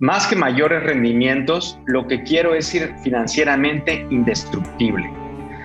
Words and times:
más 0.00 0.28
que 0.28 0.36
mayores 0.36 0.84
rendimientos, 0.84 1.76
lo 1.86 2.06
que 2.06 2.22
quiero 2.22 2.54
es 2.54 2.72
ir 2.72 2.94
financieramente 3.02 4.06
indestructible. 4.10 5.10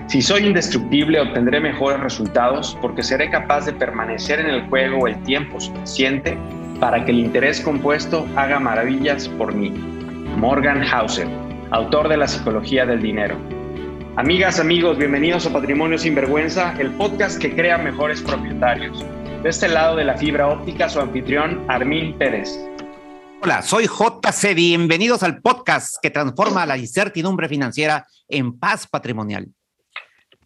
Si 0.08 0.20
soy 0.20 0.46
indestructible, 0.46 1.20
obtendré 1.20 1.60
mejores 1.60 2.00
resultados 2.00 2.76
porque 2.82 3.04
seré 3.04 3.30
capaz 3.30 3.64
de 3.66 3.72
permanecer 3.72 4.40
en 4.40 4.46
el 4.46 4.62
juego 4.68 5.06
el 5.06 5.22
tiempo 5.22 5.60
suficiente 5.60 6.36
para 6.80 7.04
que 7.04 7.12
el 7.12 7.20
interés 7.20 7.60
compuesto 7.60 8.26
haga 8.34 8.58
maravillas 8.58 9.28
por 9.28 9.54
mí. 9.54 9.70
Morgan 10.36 10.82
Hauser, 10.82 11.28
autor 11.70 12.08
de 12.08 12.16
La 12.16 12.26
Psicología 12.26 12.84
del 12.84 13.02
Dinero. 13.02 13.36
Amigas, 14.16 14.58
amigos, 14.58 14.98
bienvenidos 14.98 15.46
a 15.46 15.52
Patrimonio 15.52 15.96
Sin 15.96 16.16
Vergüenza, 16.16 16.74
el 16.80 16.90
podcast 16.90 17.40
que 17.40 17.54
crea 17.54 17.78
mejores 17.78 18.20
propietarios. 18.20 19.04
De 19.44 19.48
este 19.48 19.68
lado 19.68 19.94
de 19.94 20.04
la 20.04 20.16
fibra 20.16 20.48
óptica, 20.48 20.88
su 20.88 21.00
anfitrión, 21.00 21.62
Armín 21.68 22.14
Pérez. 22.18 22.73
Hola, 23.44 23.60
soy 23.60 23.84
JC. 23.84 24.54
Bienvenidos 24.54 25.22
al 25.22 25.42
podcast 25.42 25.96
que 26.00 26.08
transforma 26.08 26.64
la 26.64 26.78
incertidumbre 26.78 27.46
financiera 27.46 28.06
en 28.26 28.58
paz 28.58 28.86
patrimonial. 28.86 29.48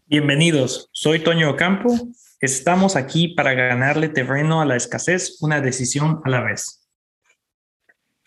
Bienvenidos, 0.06 0.90
soy 0.90 1.20
Toño 1.20 1.48
Ocampo. 1.48 1.94
Estamos 2.40 2.96
aquí 2.96 3.28
para 3.36 3.54
ganarle 3.54 4.08
terreno 4.08 4.60
a 4.60 4.64
la 4.64 4.74
escasez, 4.74 5.40
una 5.42 5.60
decisión 5.60 6.20
a 6.24 6.28
la 6.28 6.40
vez. 6.42 6.90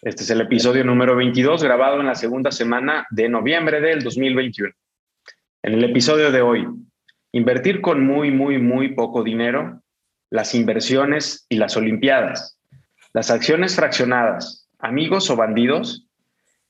Este 0.04 0.24
es 0.24 0.30
el 0.30 0.40
episodio 0.40 0.86
número 0.86 1.18
22, 1.18 1.62
grabado 1.62 2.00
en 2.00 2.08
la 2.08 2.16
segunda 2.16 2.50
semana 2.54 3.06
de 3.10 3.28
noviembre 3.28 3.82
del 3.82 4.02
2021. 4.02 4.72
En 5.64 5.74
el 5.74 5.84
episodio 5.84 6.32
de 6.32 6.42
hoy, 6.42 6.66
invertir 7.34 7.82
con 7.82 8.08
muy, 8.08 8.32
muy, 8.32 8.58
muy 8.58 8.96
poco 8.96 9.22
dinero, 9.22 9.82
las 10.30 10.56
inversiones 10.56 11.46
y 11.50 11.58
las 11.58 11.76
Olimpiadas, 11.76 12.58
las 13.14 13.30
acciones 13.30 13.76
fraccionadas, 13.76 14.61
amigos 14.82 15.30
o 15.30 15.36
bandidos, 15.36 16.08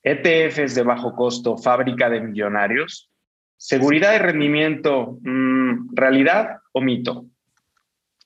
ETFs 0.02 0.74
de 0.74 0.82
bajo 0.82 1.14
costo, 1.14 1.56
fábrica 1.56 2.10
de 2.10 2.20
millonarios, 2.20 3.10
seguridad 3.56 4.14
y 4.14 4.18
rendimiento, 4.18 5.18
mm, 5.22 5.94
realidad 5.94 6.58
o 6.72 6.80
mito. 6.80 7.26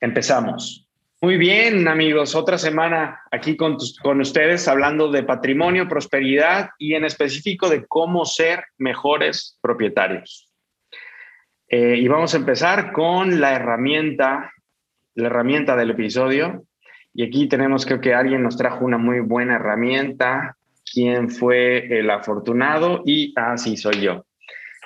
Empezamos. 0.00 0.88
Muy 1.22 1.38
bien, 1.38 1.88
amigos, 1.88 2.34
otra 2.34 2.58
semana 2.58 3.20
aquí 3.30 3.56
con, 3.56 3.78
con 4.02 4.20
ustedes 4.20 4.68
hablando 4.68 5.10
de 5.10 5.22
patrimonio, 5.22 5.88
prosperidad 5.88 6.70
y 6.78 6.94
en 6.94 7.04
específico 7.04 7.70
de 7.70 7.86
cómo 7.86 8.26
ser 8.26 8.64
mejores 8.76 9.58
propietarios. 9.62 10.50
Eh, 11.68 11.96
y 11.96 12.06
vamos 12.06 12.34
a 12.34 12.36
empezar 12.36 12.92
con 12.92 13.40
la 13.40 13.54
herramienta, 13.54 14.52
la 15.14 15.26
herramienta 15.26 15.74
del 15.74 15.90
episodio, 15.90 16.64
y 17.16 17.24
aquí 17.24 17.48
tenemos 17.48 17.86
creo 17.86 17.98
que 17.98 18.12
alguien 18.12 18.42
nos 18.42 18.58
trajo 18.58 18.84
una 18.84 18.98
muy 18.98 19.20
buena 19.20 19.56
herramienta. 19.56 20.54
¿Quién 20.92 21.30
fue 21.30 21.98
el 21.98 22.10
afortunado? 22.10 23.02
Y, 23.06 23.32
ah, 23.36 23.56
sí, 23.56 23.78
soy 23.78 24.02
yo. 24.02 24.26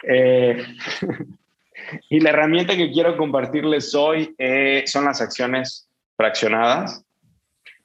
Eh, 0.04 0.64
y 2.08 2.20
la 2.20 2.30
herramienta 2.30 2.76
que 2.76 2.92
quiero 2.92 3.16
compartirles 3.16 3.92
hoy 3.96 4.32
eh, 4.38 4.84
son 4.86 5.06
las 5.06 5.20
acciones 5.20 5.88
fraccionadas. 6.16 7.04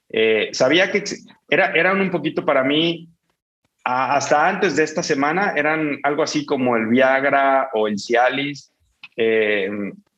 Eh, 0.10 0.50
sabía 0.54 0.92
que 0.92 1.04
era, 1.50 1.72
eran 1.72 2.00
un 2.00 2.12
poquito 2.12 2.46
para 2.46 2.64
mí, 2.64 3.10
hasta 3.84 4.48
antes 4.48 4.76
de 4.76 4.84
esta 4.84 5.02
semana, 5.02 5.54
eran 5.56 5.98
algo 6.04 6.22
así 6.22 6.46
como 6.46 6.76
el 6.76 6.86
Viagra 6.86 7.70
o 7.74 7.88
el 7.88 7.98
Cialis, 7.98 8.72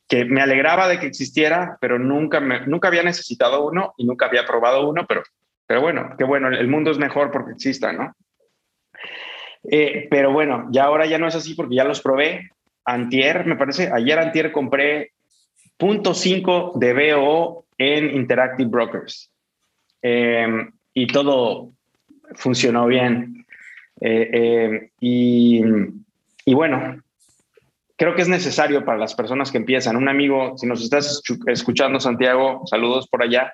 que 0.08 0.24
me 0.24 0.40
alegraba 0.40 0.88
de 0.88 0.98
que 0.98 1.06
existiera, 1.06 1.76
pero 1.80 1.98
nunca, 1.98 2.40
nunca 2.40 2.88
había 2.88 3.02
necesitado 3.02 3.66
uno 3.66 3.92
y 3.98 4.06
nunca 4.06 4.26
había 4.26 4.46
probado 4.46 4.88
uno, 4.88 5.06
pero, 5.06 5.22
pero 5.66 5.82
bueno, 5.82 6.14
qué 6.16 6.24
bueno, 6.24 6.48
el 6.48 6.66
mundo 6.66 6.90
es 6.90 6.98
mejor 6.98 7.30
porque 7.30 7.52
exista, 7.52 7.92
¿no? 7.92 8.16
Eh, 9.70 10.08
pero 10.10 10.32
bueno, 10.32 10.66
ya 10.70 10.84
ahora 10.84 11.04
ya 11.04 11.18
no 11.18 11.28
es 11.28 11.34
así 11.34 11.54
porque 11.54 11.76
ya 11.76 11.84
los 11.84 12.00
probé. 12.00 12.50
Antier, 12.86 13.44
me 13.44 13.56
parece, 13.56 13.90
ayer 13.92 14.18
antier 14.18 14.50
compré 14.50 15.12
.5 15.78 16.78
de 16.78 17.12
BO 17.12 17.66
en 17.76 18.16
Interactive 18.16 18.70
Brokers. 18.70 19.30
Em, 20.00 20.72
y 20.94 21.06
todo 21.06 21.72
funcionó 22.34 22.86
bien. 22.86 23.44
Eh, 24.00 24.30
em, 24.32 24.90
y, 25.00 25.62
y 26.46 26.54
bueno, 26.54 27.02
creo 27.98 28.14
que 28.14 28.22
es 28.22 28.28
necesario 28.28 28.84
para 28.84 28.96
las 28.96 29.14
personas 29.14 29.50
que 29.50 29.58
empiezan. 29.58 29.96
Un 29.96 30.08
amigo, 30.08 30.56
si 30.56 30.66
nos 30.66 30.82
estás 30.82 31.20
escuchando, 31.46 31.98
Santiago, 31.98 32.62
saludos 32.66 33.08
por 33.08 33.22
allá, 33.22 33.52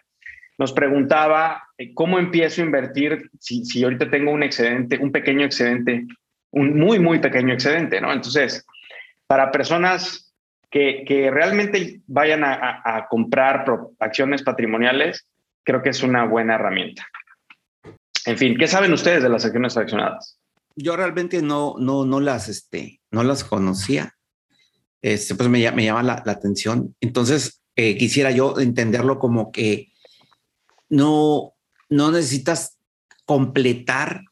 nos 0.58 0.72
preguntaba 0.72 1.62
eh, 1.78 1.92
cómo 1.94 2.18
empiezo 2.18 2.60
a 2.60 2.66
invertir 2.66 3.30
si, 3.40 3.82
ahorita 3.82 4.10
tengo 4.10 4.30
un 4.30 4.42
excedente, 4.42 4.98
un 4.98 5.10
pequeño 5.10 5.44
excedente, 5.46 6.06
un 6.50 6.78
muy, 6.78 7.00
muy 7.00 7.18
pequeño 7.18 7.54
excedente, 7.54 8.00
¿no? 8.00 8.12
Entonces, 8.12 8.64
para 9.26 9.50
personas 9.50 10.32
que, 10.70 11.30
realmente 11.32 12.00
vayan 12.06 12.44
a, 12.44 12.82
a, 12.84 13.06
comprar 13.08 13.64
acciones 13.98 14.42
patrimoniales, 14.42 15.26
creo 15.64 15.82
que 15.82 15.90
es 15.90 16.02
una 16.02 16.24
buena 16.24 16.56
herramienta. 16.56 17.06
En 18.26 18.36
fin, 18.36 18.56
¿qué 18.58 18.66
saben 18.66 18.92
ustedes 18.92 19.22
de 19.22 19.28
las 19.28 19.44
acciones 19.44 19.74
fraccionadas? 19.74 20.38
Yo 20.76 20.96
realmente 20.96 21.42
no, 21.42 21.76
no, 21.78 22.04
no 22.04 22.20
las, 22.20 22.48
este, 22.48 23.00
no 23.12 23.22
las 23.22 23.44
conocía 23.44 24.13
este, 25.04 25.34
pues 25.34 25.50
me, 25.50 25.60
llama 25.60 26.02
la, 26.02 26.22
atención. 26.24 26.96
Entonces, 26.98 27.60
eh, 27.76 27.98
quisiera 27.98 28.30
yo 28.30 28.58
entenderlo 28.58 29.18
como 29.18 29.52
que 29.52 29.92
no, 30.88 31.52
no 31.90 32.10
necesitas 32.10 32.78
completar 33.26 34.22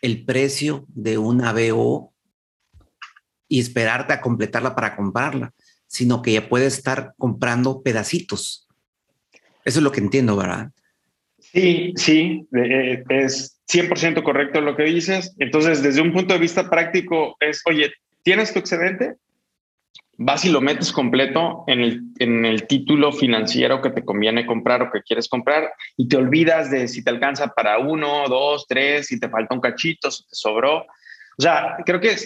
el 0.00 0.24
precio 0.24 0.84
de 0.86 1.18
una 1.18 1.52
BO 1.52 2.12
y 3.48 3.58
esperarte 3.58 4.12
a 4.12 4.20
completarla 4.20 4.76
para 4.76 4.94
comprarla, 4.94 5.52
sino 5.88 6.22
que 6.22 6.34
ya 6.34 6.48
puedes 6.48 6.78
estar 6.78 7.14
comprando 7.18 7.82
pedacitos. 7.82 8.68
Eso 9.64 9.80
es 9.80 9.82
lo 9.82 9.90
que 9.90 10.00
entiendo, 10.00 10.36
¿verdad? 10.36 10.70
Sí, 11.40 11.94
sí, 11.96 12.46
eh, 12.56 13.02
es 13.08 13.58
100% 13.68 14.22
correcto 14.22 14.60
lo 14.60 14.76
que 14.76 14.84
dices. 14.84 15.34
Entonces, 15.38 15.82
desde 15.82 16.00
un 16.00 16.12
punto 16.12 16.32
de 16.32 16.40
vista 16.40 16.70
práctico, 16.70 17.36
es, 17.40 17.60
oye, 17.66 17.92
¿tienes 18.22 18.52
tu 18.52 18.60
excedente? 18.60 19.16
Vas 20.24 20.44
y 20.44 20.50
lo 20.50 20.60
metes 20.60 20.92
completo 20.92 21.64
en 21.66 21.80
el, 21.80 22.02
en 22.18 22.44
el 22.44 22.66
título 22.66 23.12
financiero 23.12 23.82
que 23.82 23.90
te 23.90 24.04
conviene 24.04 24.46
comprar 24.46 24.82
o 24.82 24.90
que 24.90 25.02
quieres 25.02 25.28
comprar 25.28 25.72
y 25.96 26.08
te 26.08 26.16
olvidas 26.16 26.70
de 26.70 26.88
si 26.88 27.02
te 27.02 27.10
alcanza 27.10 27.48
para 27.48 27.78
uno, 27.78 28.28
dos, 28.28 28.66
tres, 28.68 29.06
si 29.06 29.18
te 29.18 29.28
falta 29.28 29.54
un 29.54 29.60
cachito, 29.60 30.10
si 30.10 30.22
te 30.24 30.34
sobró. 30.34 30.86
O 31.38 31.42
sea, 31.42 31.76
creo 31.84 32.00
que 32.00 32.16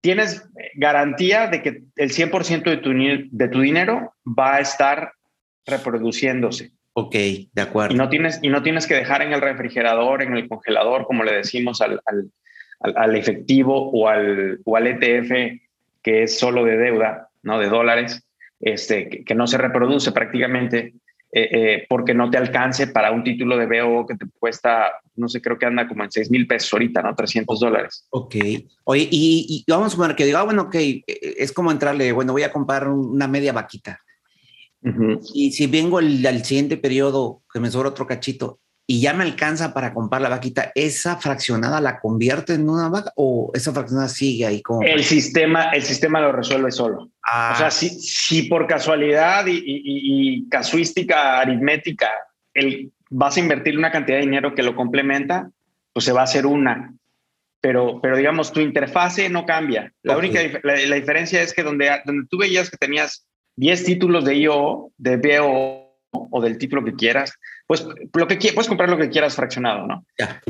tienes 0.00 0.48
garantía 0.74 1.46
de 1.46 1.62
que 1.62 1.82
el 1.96 2.10
100% 2.10 2.64
de 2.64 2.76
tu, 2.76 2.90
de 2.92 3.48
tu 3.48 3.60
dinero 3.60 4.14
va 4.26 4.56
a 4.56 4.60
estar 4.60 5.12
reproduciéndose. 5.64 6.72
Ok, 6.94 7.14
de 7.14 7.62
acuerdo. 7.62 7.94
Y 7.94 7.98
no 7.98 8.10
tienes, 8.10 8.38
y 8.42 8.50
no 8.50 8.62
tienes 8.62 8.86
que 8.86 8.94
dejar 8.94 9.22
en 9.22 9.32
el 9.32 9.40
refrigerador, 9.40 10.22
en 10.22 10.36
el 10.36 10.46
congelador, 10.46 11.06
como 11.06 11.24
le 11.24 11.36
decimos 11.36 11.80
al, 11.80 12.02
al, 12.04 12.30
al 12.96 13.16
efectivo 13.16 13.90
o 13.90 14.08
al, 14.08 14.60
o 14.64 14.76
al 14.76 14.86
ETF 14.88 15.62
que 16.02 16.24
es 16.24 16.38
solo 16.38 16.64
de 16.64 16.76
deuda, 16.76 17.28
¿no? 17.42 17.58
De 17.58 17.68
dólares, 17.68 18.26
este, 18.60 19.24
que, 19.24 19.34
no 19.34 19.46
se 19.46 19.58
reproduce 19.58 20.12
prácticamente 20.12 20.94
eh, 21.32 21.48
eh, 21.50 21.86
porque 21.88 22.14
no 22.14 22.30
te 22.30 22.38
alcance 22.38 22.88
para 22.88 23.10
un 23.10 23.24
título 23.24 23.56
de 23.56 23.66
BO 23.66 24.06
que 24.06 24.16
te 24.16 24.26
cuesta, 24.38 24.92
no 25.16 25.28
sé, 25.28 25.40
creo 25.40 25.58
que 25.58 25.66
anda 25.66 25.88
como 25.88 26.04
en 26.04 26.10
6 26.10 26.30
mil 26.30 26.46
pesos 26.46 26.72
ahorita, 26.72 27.02
¿no? 27.02 27.14
300 27.14 27.60
dólares. 27.60 28.06
Ok. 28.10 28.36
Oye, 28.84 29.08
y, 29.10 29.64
vamos 29.68 29.94
a 29.94 29.96
poner 29.96 30.16
que 30.16 30.26
diga, 30.26 30.40
ah, 30.40 30.44
bueno, 30.44 30.62
ok, 30.62 30.76
es 31.06 31.52
como 31.52 31.70
entrarle, 31.70 32.12
bueno, 32.12 32.32
voy 32.32 32.42
a 32.42 32.52
comprar 32.52 32.88
una 32.88 33.26
media 33.26 33.52
vaquita. 33.52 34.00
Y 35.32 35.52
si 35.52 35.68
vengo 35.68 35.98
al 35.98 36.44
siguiente 36.44 36.76
periodo 36.76 37.42
que 37.52 37.60
me 37.60 37.70
sobra 37.70 37.90
otro 37.90 38.04
cachito, 38.04 38.58
y 38.86 39.00
ya 39.00 39.14
me 39.14 39.24
alcanza 39.24 39.72
para 39.72 39.94
comprar 39.94 40.22
la 40.22 40.28
vaquita, 40.28 40.72
¿esa 40.74 41.16
fraccionada 41.16 41.80
la 41.80 42.00
convierte 42.00 42.54
en 42.54 42.68
una 42.68 42.88
vaca 42.88 43.12
o 43.16 43.50
esa 43.54 43.72
fraccionada 43.72 44.08
sigue 44.08 44.44
ahí 44.44 44.60
como? 44.60 44.82
El 44.82 45.04
sistema, 45.04 45.70
el 45.70 45.82
sistema 45.82 46.20
lo 46.20 46.32
resuelve 46.32 46.70
solo. 46.70 47.02
O 47.02 47.56
sea, 47.56 47.68
ah. 47.68 47.70
si, 47.70 47.88
si 47.88 48.42
por 48.44 48.66
casualidad 48.66 49.44
y, 49.46 50.48
casuística 50.48 51.38
aritmética 51.38 52.10
el, 52.54 52.92
vas 53.08 53.36
a 53.36 53.40
invertir 53.40 53.78
una 53.78 53.92
cantidad 53.92 54.18
de 54.18 54.24
dinero 54.24 54.54
que 54.54 54.62
lo 54.62 54.74
complementa, 54.74 55.50
pues 55.92 56.04
se 56.04 56.12
va 56.12 56.22
a 56.22 56.24
hacer 56.24 56.46
una. 56.46 56.94
Pero, 57.60 58.00
pero 58.02 58.16
digamos, 58.16 58.52
tu 58.52 58.60
interfase 58.60 59.28
no 59.28 59.46
cambia. 59.46 59.92
La 60.02 60.16
única 60.16 60.40
la, 60.64 60.74
diferencia 60.96 61.40
es 61.40 61.54
que 61.54 61.62
donde, 61.62 61.88
donde 62.04 62.26
tú 62.28 62.38
veías 62.38 62.68
que 62.68 62.76
tenías 62.76 63.24
10 63.56 63.84
títulos 63.84 64.24
de 64.24 64.34
IO, 64.34 64.90
de 64.96 65.16
BO 65.16 65.96
o 66.10 66.40
del 66.42 66.58
título 66.58 66.84
que 66.84 66.94
quieras, 66.94 67.38
pues 67.72 67.86
lo 68.12 68.28
que 68.28 68.36
puedes 68.52 68.68
comprar 68.68 68.90
lo 68.90 68.98
que 68.98 69.08
quieras 69.08 69.34
fraccionado, 69.34 69.86
¿no? 69.86 70.04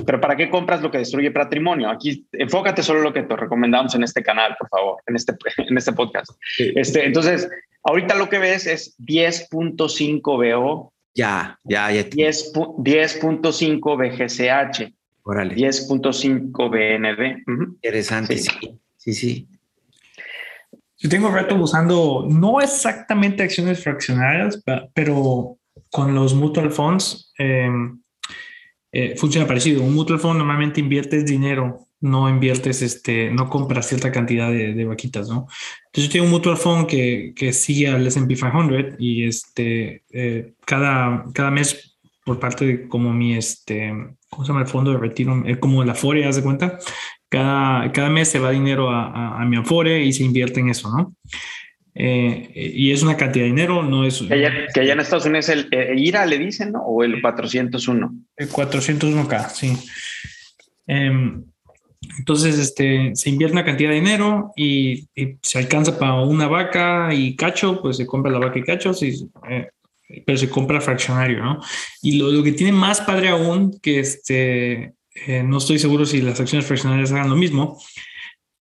Pero 0.04 0.20
¿para 0.20 0.34
qué 0.34 0.50
compras 0.50 0.82
lo 0.82 0.90
que 0.90 0.98
destruye 0.98 1.30
patrimonio? 1.30 1.88
Aquí 1.88 2.26
enfócate 2.32 2.82
solo 2.82 2.98
en 2.98 3.04
lo 3.04 3.12
que 3.12 3.22
te 3.22 3.36
recomendamos 3.36 3.94
en 3.94 4.02
este 4.02 4.24
canal, 4.24 4.56
por 4.58 4.68
favor, 4.68 5.00
en 5.06 5.14
este, 5.14 5.36
en 5.58 5.78
este 5.78 5.92
podcast. 5.92 6.32
Este, 6.58 7.06
entonces, 7.06 7.48
ahorita 7.84 8.16
lo 8.16 8.28
que 8.28 8.38
ves 8.38 8.66
es 8.66 8.98
10.5 8.98 10.20
BO. 10.24 10.92
Ya, 11.14 11.60
ya, 11.62 11.92
ya. 11.92 12.02
10.5 12.10 13.96
BGCH. 13.96 14.92
10.5 15.24 16.70
BND. 16.70 17.44
Interesante, 17.46 18.36
sí, 18.36 18.80
sí, 18.96 19.14
sí. 19.14 19.46
Yo 20.98 21.08
tengo 21.08 21.30
rato 21.30 21.54
usando, 21.54 22.26
no 22.28 22.60
exactamente 22.60 23.44
acciones 23.44 23.80
fraccionarias, 23.80 24.60
pero 24.92 25.56
con 25.92 26.14
los 26.14 26.34
mutual 26.34 26.72
funds 26.72 27.32
em, 27.36 28.00
eh, 28.90 29.14
funciona 29.16 29.46
parecido. 29.46 29.82
Un 29.82 29.94
mutual 29.94 30.18
fund 30.18 30.38
normalmente 30.38 30.80
inviertes 30.80 31.26
dinero, 31.26 31.86
no 32.00 32.30
inviertes, 32.30 32.80
este, 32.80 33.30
no 33.30 33.50
compras 33.50 33.88
cierta 33.88 34.10
cantidad 34.10 34.50
de, 34.50 34.84
vaquitas, 34.86 35.28
¿no? 35.28 35.46
Entonces 35.86 36.08
yo 36.08 36.12
tengo 36.12 36.24
un 36.24 36.30
mutual 36.30 36.56
fund 36.56 36.86
que, 36.86 37.34
que 37.36 37.52
sigue 37.52 37.88
al 37.88 38.06
S&P 38.06 38.34
500 38.34 38.94
y 38.98 39.24
este, 39.24 40.02
eh, 40.10 40.54
cada, 40.64 41.24
cada 41.34 41.50
mes 41.50 41.98
por 42.24 42.40
parte 42.40 42.64
de 42.64 42.88
como 42.88 43.12
mi, 43.12 43.34
este, 43.34 43.92
¿cómo 44.30 44.44
se 44.44 44.48
llama 44.48 44.62
el 44.62 44.68
fondo 44.68 44.92
de 44.92 44.98
retiro? 44.98 45.42
Es 45.44 45.58
como 45.58 45.84
la 45.84 45.94
FORE, 45.94 46.24
¿haz 46.24 46.36
de 46.36 46.42
cuenta? 46.42 46.78
Cada, 47.28 47.92
cada 47.92 48.08
mes 48.08 48.28
se 48.28 48.38
va 48.38 48.50
dinero 48.50 48.90
a, 48.90 49.40
a, 49.40 49.44
mi 49.44 49.56
Afore 49.56 50.04
y 50.04 50.12
se 50.12 50.24
invierte 50.24 50.60
en 50.60 50.70
eso, 50.70 50.90
¿no? 50.94 51.14
Eh, 51.94 52.50
y 52.54 52.90
es 52.90 53.02
una 53.02 53.16
cantidad 53.16 53.44
de 53.44 53.50
dinero, 53.50 53.82
no 53.82 54.04
es... 54.06 54.22
Que 54.22 54.34
allá, 54.34 54.92
en 54.92 55.00
Estados 55.00 55.26
Unidos 55.26 55.48
el, 55.50 55.68
IRA 55.98 56.24
le 56.26 56.38
dicen, 56.38 56.72
¿no? 56.72 56.80
O 56.82 57.04
el 57.04 57.20
401. 57.20 58.14
El 58.36 58.48
401K, 58.48 59.50
sí. 59.50 59.76
Em, 60.86 61.44
entonces, 62.18 62.58
este, 62.58 63.12
se 63.14 63.30
invierte 63.30 63.52
una 63.52 63.64
cantidad 63.64 63.90
de 63.90 63.96
dinero 63.96 64.52
y, 64.56 65.08
se 65.42 65.58
alcanza 65.58 65.98
para 65.98 66.14
una 66.20 66.48
vaca 66.48 67.12
y 67.12 67.36
cacho, 67.36 67.80
pues 67.80 67.96
se 67.96 68.06
compra 68.06 68.32
la 68.32 68.38
vaca 68.38 68.58
y 68.58 68.62
cacho, 68.62 68.92
eh, 69.00 69.68
pero 70.26 70.38
se 70.38 70.48
compra 70.48 70.80
fraccionario, 70.80 71.42
¿no? 71.42 71.60
Y 72.02 72.18
lo, 72.18 72.30
lo, 72.30 72.42
que 72.42 72.52
tiene 72.52 72.72
más 72.72 73.00
padre 73.02 73.28
aún, 73.28 73.78
que 73.80 74.00
este, 74.00 74.94
eh, 75.14 75.42
no 75.44 75.58
estoy 75.58 75.78
seguro 75.78 76.06
si 76.06 76.22
las 76.22 76.40
acciones 76.40 76.66
fraccionarias 76.66 77.12
hagan 77.12 77.30
lo 77.30 77.36
mismo, 77.36 77.80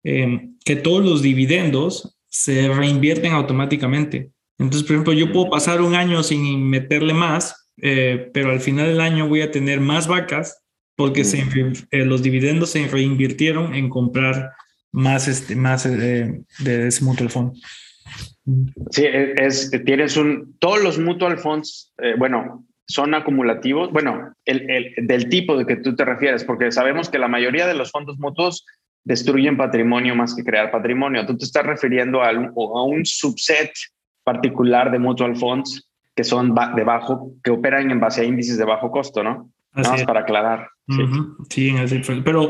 eh, 0.04 0.50
que 0.66 0.76
todos 0.76 1.04
los 1.04 1.22
dividendos 1.22 2.19
se 2.30 2.68
reinvierten 2.70 3.34
automáticamente. 3.34 4.32
Entonces, 4.58 4.84
por 4.84 4.96
ejemplo, 4.96 5.14
yo 5.14 5.32
puedo 5.32 5.50
pasar 5.50 5.82
un 5.82 5.96
año 5.96 6.22
sin 6.24 6.70
meterle 6.70 7.14
más, 7.14 7.70
eh, 7.82 8.30
pero 8.34 8.52
al 8.52 8.60
final 8.60 8.88
del 8.88 9.02
año 9.02 9.28
voy 9.28 9.42
a 9.42 9.52
tener 9.52 9.80
más 9.80 10.08
vacas 10.08 10.62
porque 10.96 11.24
se, 11.24 11.46
los 11.92 12.22
dividendos 12.22 12.72
se 12.72 12.88
reinvirtieron 12.88 13.74
en 13.74 13.90
comprar 13.90 14.52
más, 14.92 15.28
este, 15.28 15.56
más 15.56 15.86
de 15.86 16.44
ese 16.66 17.06
mutual 17.06 17.30
fund. 17.30 17.54
Sí, 18.92 19.06
es, 19.06 19.72
tienes 19.86 20.18
un, 20.18 20.58
todos 20.60 20.84
los 20.84 21.00
mutual 21.00 21.38
funds, 21.38 21.94
bueno, 22.18 22.66
son 22.90 23.14
acumulativos, 23.14 23.92
bueno, 23.92 24.34
el, 24.46 24.96
del 24.98 25.30
tipo 25.30 25.56
de 25.56 25.66
que 25.66 25.76
tú 25.76 25.96
te 25.96 26.06
refieres, 26.06 26.44
porque 26.44 26.72
sabemos 26.72 27.10
que 27.10 27.20
la 27.20 27.28
mayoría 27.28 27.68
de 27.68 27.76
los 27.76 27.92
fondos 27.92 28.18
mutuos 28.18 28.66
destruyen 29.04 29.58
patrimonio 29.58 30.16
más 30.16 30.36
que 30.36 30.44
crear 30.44 30.72
patrimonio. 30.72 31.26
Tú 31.26 31.38
te 31.38 31.46
estás 31.46 31.66
refiriendo 31.66 32.22
a, 32.22 32.30
a 32.30 32.84
un 32.84 33.06
subset 33.06 33.72
particular 34.24 34.92
de 34.92 35.00
mutual 35.00 35.36
funds 35.36 35.90
que 36.16 36.24
son 36.24 36.54
de 36.76 36.84
bajo, 36.84 37.32
que 37.44 37.52
operan 37.52 37.92
en 37.92 38.00
base 38.00 38.22
a 38.22 38.24
índices 38.26 38.58
de 38.58 38.66
bajo 38.66 38.92
costo, 38.92 39.24
¿no? 39.24 39.52
Nada 39.74 39.92
más 39.92 40.04
para 40.04 40.22
aclarar. 40.22 40.68
Sí, 41.50 41.74
pero 42.26 42.50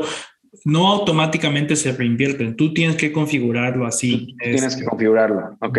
no 0.64 0.88
automáticamente 0.88 1.76
se 1.76 1.92
reinvierten. 1.92 2.56
Tú 2.56 2.74
tienes 2.74 2.96
que 2.96 3.12
configurarlo 3.12 3.86
así. 3.86 4.34
tienes 4.40 4.62
que 4.62 4.66
este, 4.66 4.84
configurarlo, 4.84 5.56
ok. 5.60 5.78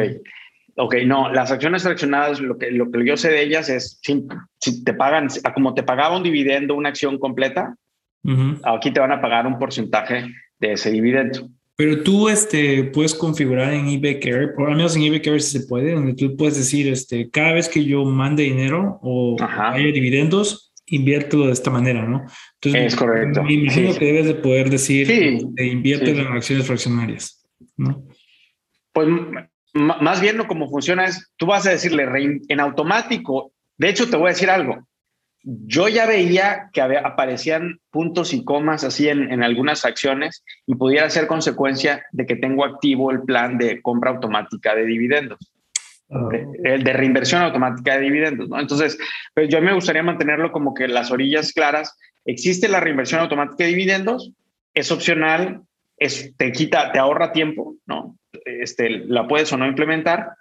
Ok, 0.77 0.95
no, 1.05 1.29
las 1.33 1.51
acciones 1.51 1.83
fraccionadas, 1.83 2.39
lo 2.39 2.57
que, 2.57 2.71
lo 2.71 2.89
que 2.89 3.05
yo 3.05 3.17
sé 3.17 3.29
de 3.29 3.43
ellas 3.43 3.67
es, 3.67 3.99
si, 4.01 4.25
si 4.59 4.83
te 4.85 4.93
pagan, 4.93 5.27
como 5.53 5.73
te 5.73 5.83
pagaba 5.83 6.15
un 6.15 6.23
dividendo, 6.23 6.75
una 6.75 6.89
acción 6.89 7.19
completa, 7.19 7.75
aquí 8.63 8.91
te 8.91 9.01
van 9.01 9.11
a 9.11 9.19
pagar 9.19 9.47
un 9.47 9.59
porcentaje 9.59 10.33
de 10.61 10.73
ese 10.73 10.91
dividendo. 10.91 11.49
Pero 11.75 12.03
tú 12.03 12.29
este, 12.29 12.83
puedes 12.85 13.15
configurar 13.15 13.73
en 13.73 13.87
eBay 13.87 14.19
Care, 14.19 14.49
por 14.49 14.69
lo 14.69 14.75
menos 14.75 14.95
en 14.95 15.01
eBay 15.03 15.21
Care 15.21 15.39
se 15.39 15.61
puede, 15.61 15.93
donde 15.93 16.13
tú 16.13 16.37
puedes 16.37 16.55
decir, 16.55 16.87
este, 16.87 17.29
cada 17.29 17.53
vez 17.53 17.67
que 17.67 17.83
yo 17.83 18.05
mande 18.05 18.43
dinero 18.43 18.99
o 19.01 19.35
haya 19.39 19.91
dividendos, 19.91 20.71
inviértelo 20.85 21.47
de 21.47 21.53
esta 21.53 21.71
manera, 21.71 22.05
¿no? 22.05 22.23
Entonces, 22.61 22.93
es 22.93 22.95
correcto. 22.95 23.43
Me 23.43 23.53
imagino 23.53 23.95
que 23.95 24.05
debes 24.05 24.27
de 24.27 24.35
poder 24.35 24.69
decir, 24.69 25.07
sí, 25.07 25.39
invierte 25.57 26.11
en 26.11 26.27
acciones 26.27 26.67
fraccionarias, 26.67 27.43
¿no? 27.77 28.05
Pues 28.93 29.07
más 29.73 30.21
bien 30.21 30.37
lo 30.37 30.47
como 30.47 30.69
funciona 30.69 31.05
es, 31.05 31.31
tú 31.37 31.47
vas 31.47 31.65
a 31.65 31.71
decirle 31.71 32.05
en 32.47 32.59
automático, 32.59 33.53
de 33.77 33.89
hecho 33.89 34.07
te 34.09 34.17
voy 34.17 34.27
a 34.27 34.33
decir 34.33 34.49
algo, 34.49 34.85
yo 35.43 35.87
ya 35.87 36.05
veía 36.05 36.69
que 36.71 36.81
aparecían 36.81 37.79
puntos 37.89 38.33
y 38.33 38.43
comas 38.43 38.83
así 38.83 39.09
en, 39.09 39.43
algunas 39.43 39.85
acciones 39.85 40.43
y 40.67 40.75
pudiera 40.75 41.09
ser 41.09 41.27
consecuencia 41.27 42.05
de 42.11 42.25
que 42.25 42.35
tengo 42.35 42.65
activo 42.65 43.11
el 43.11 43.23
plan 43.23 43.57
de 43.57 43.81
compra 43.81 44.11
automática 44.11 44.75
de 44.75 44.85
dividendos. 44.85 45.39
Ah. 46.11 46.29
El 46.63 46.83
de 46.83 46.93
reinversión 46.93 47.41
automática 47.41 47.95
de 47.95 48.01
dividendos, 48.01 48.49
¿no? 48.49 48.59
Entonces, 48.59 48.97
pues 49.33 49.49
yo 49.49 49.61
me 49.61 49.73
gustaría 49.73 50.03
mantenerlo 50.03 50.51
como 50.51 50.73
que 50.73 50.87
las 50.87 51.09
orillas 51.09 51.53
claras. 51.53 51.97
Existe 52.25 52.67
la 52.67 52.79
reinversión 52.79 53.21
automática 53.21 53.63
de 53.63 53.69
dividendos, 53.69 54.31
es 54.73 54.91
opcional, 54.91 55.61
es, 55.97 56.35
te 56.37 56.51
quita, 56.51 56.91
te 56.91 56.99
ahorra 56.99 57.31
tiempo, 57.31 57.75
¿no? 57.85 58.17
Este, 58.45 58.89
la 58.89 59.27
puedes 59.27 59.51
o 59.53 59.57
no 59.57 59.65
implementar. 59.65 60.31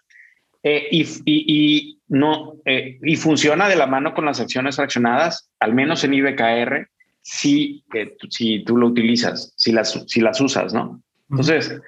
Eh, 0.63 0.89
y, 0.91 1.07
y, 1.25 2.00
no, 2.11 2.57
eh, 2.65 2.99
y 3.03 3.15
funciona 3.15 3.69
de 3.69 3.77
la 3.77 3.87
mano 3.87 4.15
con 4.15 4.25
las 4.25 4.41
acciones 4.41 4.75
fraccionadas, 4.75 5.49
al 5.61 5.75
menos 5.75 6.03
en 6.03 6.15
IBKR, 6.15 6.89
si, 7.23 7.85
eh, 7.95 8.17
si 8.29 8.65
tú 8.65 8.77
lo 8.77 8.89
utilizas, 8.89 9.55
si 9.57 9.71
las, 9.71 10.05
si 10.09 10.21
las 10.21 10.41
usas, 10.41 10.75
¿no? 10.75 11.01
Entonces, 11.31 11.81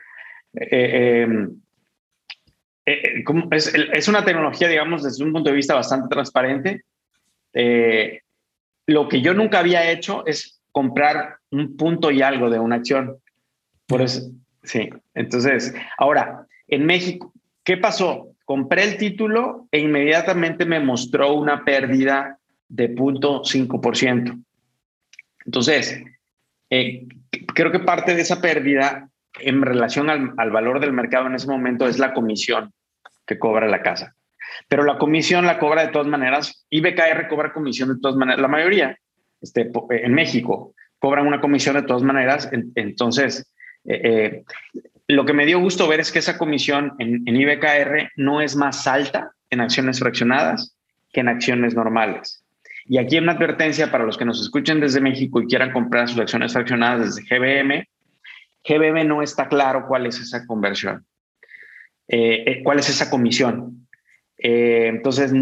em, 0.54 1.60
es, 2.84 3.74
es, 3.74 4.08
una 4.08 4.24
tecnología, 4.24 4.68
digamos, 4.68 5.02
desde 5.02 5.24
un 5.24 5.32
punto 5.32 5.50
de 5.50 5.56
vista 5.56 5.74
bastante 5.74 6.08
transparente. 6.08 6.84
lo 8.86 9.08
que 9.08 9.20
yo 9.20 9.34
nunca 9.34 9.58
había 9.58 9.90
hecho 9.90 10.24
es 10.24 10.62
comprar 10.70 11.38
un 11.50 11.76
punto 11.76 12.12
y 12.12 12.22
algo 12.22 12.48
de 12.48 12.60
una 12.60 12.76
acción. 12.76 13.18
Por 13.88 14.02
eso, 14.02 14.30
sí. 14.62 14.88
Entonces, 15.14 15.74
ahora, 15.98 16.46
en 16.68 16.86
México, 16.86 17.32
¿qué 17.64 17.76
pasó? 17.76 18.31
Compré 18.44 18.84
el 18.84 18.96
título 18.96 19.68
e 19.70 19.78
inmediatamente 19.78 20.64
me 20.64 20.80
mostró 20.80 21.34
una 21.34 21.64
pérdida 21.64 22.38
de 22.68 22.94
0.5%. 22.94 24.44
Entonces, 25.44 26.02
eh, 26.70 27.06
creo 27.54 27.70
que 27.70 27.80
parte 27.80 28.14
de 28.14 28.22
esa 28.22 28.40
pérdida 28.40 29.08
en 29.40 29.62
relación 29.62 30.10
al, 30.10 30.34
al, 30.36 30.50
valor 30.50 30.80
del 30.80 30.92
mercado 30.92 31.26
en 31.26 31.34
ese 31.34 31.46
momento 31.46 31.86
es 31.86 31.98
la 31.98 32.12
comisión 32.12 32.72
que 33.26 33.38
cobra 33.38 33.68
la 33.68 33.82
casa. 33.82 34.14
Pero 34.68 34.84
la 34.84 34.98
comisión 34.98 35.46
la 35.46 35.58
cobra 35.58 35.86
de 35.86 35.92
todas 35.92 36.06
maneras. 36.06 36.66
IBKR 36.70 37.28
cobra 37.28 37.52
comisión 37.52 37.88
de 37.94 38.00
todas 38.00 38.16
maneras. 38.16 38.40
La 38.40 38.48
mayoría 38.48 38.96
este, 39.40 39.70
en 39.90 40.14
México 40.14 40.74
cobran 40.98 41.26
una 41.26 41.40
comisión 41.40 41.76
de 41.76 41.82
todas 41.82 42.02
maneras. 42.02 42.48
Entonces, 42.74 43.52
eh, 43.84 44.00
eh, 44.04 44.44
lo 45.08 45.24
que 45.24 45.32
me 45.32 45.46
dio 45.46 45.58
gusto 45.60 45.88
ver 45.88 46.00
es 46.00 46.12
que 46.12 46.20
esa 46.20 46.38
comisión 46.38 46.94
en, 46.98 47.26
IBKR 47.26 48.12
no 48.16 48.40
es 48.40 48.56
más 48.56 48.86
alta 48.86 49.32
en 49.50 49.60
acciones 49.60 49.98
fraccionadas 49.98 50.76
que 51.12 51.20
en 51.20 51.28
acciones 51.28 51.74
normales. 51.74 52.44
Y 52.86 52.98
aquí 52.98 53.18
una 53.18 53.32
advertencia 53.32 53.90
para 53.90 54.04
los 54.04 54.16
que 54.16 54.24
nos 54.24 54.40
escuchen 54.40 54.80
desde 54.80 55.00
México 55.00 55.40
y 55.40 55.46
quieran 55.46 55.72
comprar 55.72 56.08
sus 56.08 56.18
acciones 56.18 56.52
fraccionadas 56.52 57.16
desde 57.16 57.28
GBM. 57.28 57.86
GBM 58.64 59.06
no 59.06 59.22
está 59.22 59.48
claro 59.48 59.86
cuál 59.86 60.06
es 60.06 60.18
esa 60.18 60.46
conversión, 60.46 61.04
eh, 62.08 62.60
cuál 62.64 62.78
es 62.78 62.88
esa 62.88 63.10
comisión. 63.10 63.86
entonces, 64.36 65.32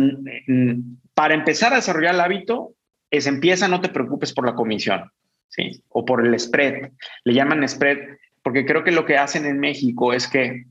para 1.14 1.34
empezar 1.34 1.72
a 1.72 1.76
desarrollar 1.76 2.14
el 2.14 2.20
hábito, 2.20 2.74
es 3.10 3.26
empieza, 3.26 3.68
no 3.68 3.80
te 3.80 3.88
preocupes 3.88 4.32
por 4.32 4.46
la 4.46 4.54
comisión, 4.54 5.10
¿sí? 5.48 5.82
O 5.88 6.04
por 6.04 6.24
el 6.24 6.38
spread. 6.38 6.90
Le 7.24 7.34
llaman 7.34 7.66
spread 7.68 7.98
porque 8.42 8.64
creo 8.64 8.84
que 8.84 8.92
lo 8.92 9.04
que 9.04 9.18
hacen 9.18 9.46
en 9.46 9.58
México 9.58 10.12
es 10.12 10.26
que 10.26 10.64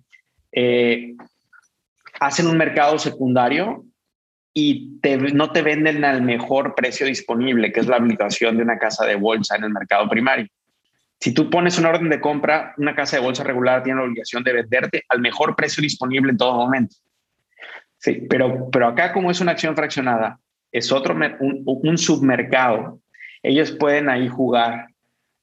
eh, 0.52 1.16
hacen 2.20 2.48
un 2.48 2.58
mercado 2.58 2.98
secundario 2.98 3.86
y 4.54 5.00
no 5.34 5.52
te 5.52 5.62
venden 5.62 6.04
al 6.04 6.22
mejor 6.22 6.74
precio 6.76 7.06
disponible, 7.06 7.72
que 7.72 7.80
es 7.80 7.88
la 7.88 7.98
obligación 7.98 8.58
de 8.58 8.64
una 8.64 8.78
casa 8.78 9.06
de 9.06 9.16
bolsa 9.16 9.56
en 9.56 9.64
el 9.64 9.70
mercado 9.70 10.10
primario. 10.10 10.48
Si 11.20 11.34
tú 11.34 11.50
pones 11.50 11.78
una 11.78 11.90
orden 11.90 12.10
de 12.10 12.20
compra, 12.20 12.74
una 12.78 12.96
casa 12.96 13.18
de 13.18 13.24
bolsa 13.24 13.44
regular 13.44 13.84
tiene 13.84 14.00
la 14.00 14.06
obligación 14.06 14.44
de 14.44 14.54
venderte 14.54 15.04
al 15.10 15.20
mejor 15.20 15.56
precio 15.56 15.82
disponible 15.82 16.32
en 16.32 16.38
todo 16.38 16.56
momento. 16.56 16.96
Sí, 17.98 18.26
pero, 18.30 18.70
pero 18.72 18.88
acá 18.88 19.12
como 19.12 19.30
es 19.30 19.42
una 19.42 19.52
acción 19.52 19.76
fraccionada, 19.76 20.40
es 20.72 20.92
otro 20.92 21.16
un 21.40 21.98
submercado. 21.98 23.02
Ellos 23.44 23.72
pueden 23.72 24.10
ahí 24.10 24.28
jugar 24.28 24.88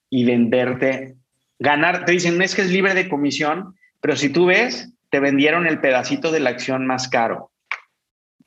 y 0.09 0.25
venderte 0.25 1.16
ganar, 1.58 2.04
te 2.04 2.12
dicen, 2.12 2.40
es 2.42 2.54
que 2.54 2.62
es 2.62 2.70
libre 2.70 2.94
de 2.94 3.08
comisión, 3.08 3.75
pero 4.00 4.16
si 4.16 4.28
tú 4.28 4.46
ves, 4.46 4.92
te 5.10 5.20
vendieron 5.20 5.66
el 5.66 5.80
pedacito 5.80 6.30
de 6.30 6.40
la 6.40 6.50
acción 6.50 6.86
más 6.86 7.08
caro, 7.08 7.50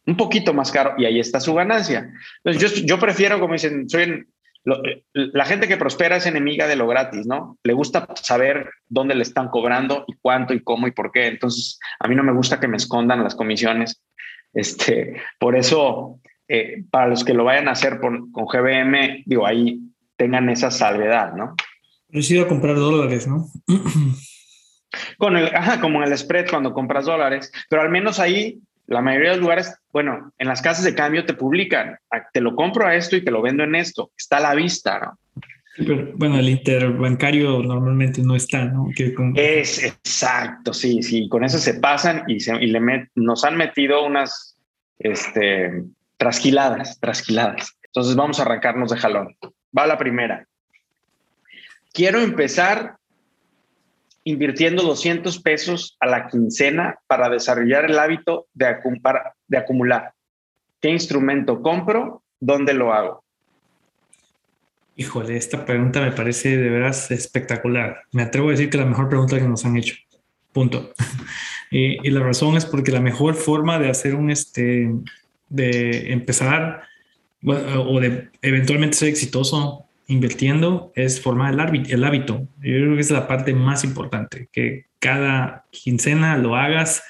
un 0.05 0.17
poquito 0.17 0.53
más 0.53 0.71
caro, 0.71 0.95
y 0.97 1.05
ahí 1.05 1.19
está 1.19 1.39
su 1.39 1.53
ganancia. 1.53 2.11
Entonces, 2.43 2.83
yo, 2.85 2.99
prefiero, 2.99 3.39
como 3.39 3.53
dicen, 3.53 3.89
soy 3.89 4.25
la 5.13 5.45
gente 5.45 5.67
que 5.67 5.77
prospera 5.77 6.17
es 6.17 6.25
enemiga 6.25 6.67
de 6.67 6.75
lo 6.75 6.85
gratis, 6.87 7.25
¿no? 7.25 7.57
Le 7.63 7.73
gusta 7.73 8.07
saber 8.15 8.69
dónde 8.87 9.15
le 9.15 9.23
están 9.23 9.47
cobrando 9.47 10.03
y 10.07 10.13
cuánto 10.21 10.53
y 10.53 10.61
cómo 10.61 10.87
y 10.87 10.91
por 10.91 11.11
qué. 11.11 11.27
Entonces, 11.27 11.79
a 11.99 12.07
mí 12.07 12.15
no 12.15 12.23
me 12.23 12.33
gusta 12.33 12.59
que 12.59 12.67
me 12.67 12.77
escondan 12.77 13.23
las 13.23 13.35
comisiones. 13.35 14.03
Este, 14.53 15.21
por 15.39 15.55
eso, 15.55 16.19
eh, 16.47 16.83
para 16.91 17.07
los 17.07 17.23
que 17.23 17.33
lo 17.33 17.45
vayan 17.45 17.67
a 17.67 17.71
hacer 17.71 17.99
con 17.99 18.31
GBM, 18.31 19.23
digo, 19.25 19.47
ahí 19.47 19.79
tengan 20.17 20.49
esa 20.49 20.69
salvedad, 20.69 21.33
¿no? 21.33 21.55
He 22.11 22.39
a 22.39 22.47
comprar 22.47 22.75
dólares, 22.75 23.27
¿no? 23.27 23.47
Con 25.17 25.37
el, 25.37 25.53
ajá, 25.55 25.79
como 25.79 26.01
en 26.01 26.11
el 26.11 26.17
spread 26.17 26.49
cuando 26.49 26.73
compras 26.73 27.05
dólares, 27.05 27.51
pero 27.69 27.83
al 27.83 27.89
menos 27.89 28.19
ahí 28.19 28.59
la 28.87 29.01
mayoría 29.01 29.29
de 29.29 29.35
los 29.35 29.43
lugares, 29.43 29.75
bueno, 29.93 30.33
en 30.39 30.47
las 30.47 30.63
casas 30.63 30.83
de 30.83 30.95
cambio 30.95 31.25
te 31.25 31.35
publican, 31.35 31.97
te 32.33 32.41
lo 32.41 32.55
compro 32.55 32.87
a 32.87 32.95
esto 32.95 33.15
y 33.15 33.23
te 33.23 33.29
lo 33.29 33.43
vendo 33.43 33.63
en 33.63 33.75
esto, 33.75 34.11
está 34.17 34.37
a 34.37 34.41
la 34.41 34.55
vista, 34.55 34.99
¿no? 34.99 35.19
Pero, 35.77 36.11
bueno, 36.15 36.39
el 36.39 36.49
interbancario 36.49 37.61
normalmente 37.61 38.21
no 38.21 38.35
está, 38.35 38.65
¿no? 38.65 38.89
Es 39.35 39.83
exacto, 39.83 40.73
sí, 40.73 41.01
sí, 41.03 41.29
con 41.29 41.43
eso 41.43 41.57
se 41.57 41.75
pasan 41.75 42.23
y, 42.27 42.39
se, 42.39 42.55
y 42.55 42.67
le 42.67 43.09
nos 43.15 43.45
han 43.45 43.55
metido 43.55 44.05
unas 44.05 44.57
este, 44.97 45.83
trasquiladas, 46.17 46.99
trasquiladas. 46.99 47.77
Entonces 47.83 48.15
vamos 48.15 48.39
a 48.39 48.43
arrancarnos 48.43 48.91
de 48.91 48.97
jalón. 48.97 49.35
Va 49.77 49.87
la 49.87 49.97
primera. 49.97 50.45
Quiero 51.93 52.19
empezar 52.19 52.97
invirtiendo 54.23 54.83
200 54.83 55.41
pesos 55.41 55.97
a 55.99 56.07
la 56.07 56.27
quincena 56.27 56.99
para 57.07 57.29
desarrollar 57.29 57.85
el 57.85 57.97
hábito 57.97 58.47
de, 58.53 58.75
de 59.47 59.57
acumular. 59.57 60.13
¿Qué 60.81 60.89
instrumento 60.89 61.61
compro? 61.61 62.23
¿Dónde 62.39 62.73
lo 62.73 62.93
hago? 62.93 63.23
Híjole, 64.95 65.37
esta 65.37 65.65
pregunta 65.65 66.01
me 66.01 66.11
parece 66.11 66.57
de 66.57 66.69
veras 66.69 67.09
espectacular. 67.11 68.03
Me 68.11 68.21
atrevo 68.21 68.49
a 68.49 68.51
decir 68.51 68.69
que 68.69 68.77
la 68.77 68.85
mejor 68.85 69.09
pregunta 69.09 69.39
que 69.39 69.47
nos 69.47 69.65
han 69.65 69.77
hecho. 69.77 69.95
Punto. 70.51 70.93
y, 71.71 72.05
y, 72.05 72.11
la 72.11 72.21
razón 72.21 72.57
es 72.57 72.65
porque 72.65 72.91
la 72.91 72.99
mejor 72.99 73.35
forma 73.35 73.79
de 73.79 73.89
hacer 73.89 74.15
un, 74.15 74.29
este, 74.29 74.91
de 75.47 76.11
empezar 76.11 76.83
o 77.43 77.99
de 77.99 78.29
eventualmente 78.41 78.97
ser 78.97 79.09
exitoso 79.09 79.88
invirtiendo 80.09 80.91
es 80.95 81.21
formar 81.21 81.53
el, 81.53 82.03
hábito. 82.03 82.47
Yo 82.57 82.61
creo 82.61 82.95
que 82.95 83.01
es 83.01 83.11
la 83.11 83.27
parte 83.27 83.53
más 83.53 83.83
importante, 83.83 84.49
que 84.51 84.87
cada 84.97 85.65
quincena 85.71 86.35
lo 86.37 86.55
hagas 86.55 87.03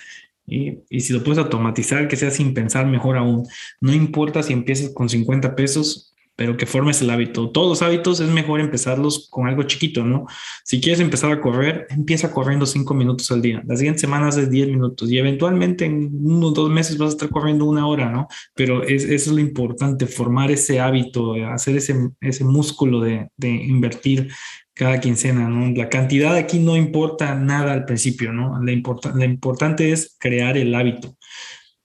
y, 0.45 0.79
si 0.99 1.13
lo 1.13 1.23
puedes 1.23 1.39
automatizar, 1.39 2.07
que 2.09 2.17
sea 2.17 2.29
sin 2.29 2.53
pensar 2.53 2.85
mejor 2.85 3.17
aún. 3.17 3.47
No 3.79 3.93
importa 3.93 4.43
si 4.43 4.51
empiezas 4.51 4.93
con 4.93 5.07
50 5.07 5.55
pesos 5.55 6.08
pero 6.39 6.55
que 6.55 6.65
formes 6.65 7.01
el 7.01 7.09
hábito. 7.09 7.49
Todos 7.49 7.67
los 7.67 7.81
hábitos 7.81 8.21
es 8.21 8.29
mejor 8.29 8.61
empezarlos 8.61 9.27
con 9.29 9.45
algo 9.45 9.63
chiquito, 9.63 10.05
¿no? 10.05 10.25
Si 10.63 10.79
quieres 10.79 11.01
empezar 11.01 11.33
a 11.33 11.41
correr, 11.41 11.85
empieza 11.89 12.31
corriendo 12.31 12.65
cinco 12.65 12.93
minutos 12.93 13.29
al 13.31 13.41
día. 13.41 13.61
Las 13.67 13.79
siguientes 13.79 13.99
semanas 13.99 14.37
es 14.37 14.49
10 14.49 14.69
minutos 14.69 15.11
y 15.11 15.17
eventualmente 15.17 15.83
en 15.83 16.09
unos 16.13 16.53
dos 16.53 16.69
meses 16.69 16.97
vas 16.97 17.09
a 17.09 17.11
estar 17.11 17.29
corriendo 17.29 17.65
una 17.65 17.85
hora, 17.85 18.09
¿no? 18.09 18.29
Pero 18.55 18.83
es, 18.83 19.03
eso 19.03 19.31
es 19.31 19.35
lo 19.35 19.39
importante, 19.41 20.07
formar 20.07 20.49
ese 20.49 20.79
hábito, 20.79 21.33
hacer 21.51 21.75
ese, 21.75 22.09
ese 22.21 22.45
músculo 22.45 23.01
de, 23.01 23.27
de 23.35 23.49
invertir 23.49 24.31
cada 24.73 25.01
quincena, 25.01 25.49
¿no? 25.49 25.69
La 25.75 25.89
cantidad 25.89 26.37
aquí 26.37 26.59
no 26.59 26.77
importa 26.77 27.35
nada 27.35 27.73
al 27.73 27.83
principio, 27.83 28.31
¿no? 28.31 28.63
La, 28.63 28.71
importa, 28.71 29.11
la 29.13 29.25
importante 29.25 29.91
es 29.91 30.15
crear 30.17 30.55
el 30.57 30.73
hábito. 30.73 31.17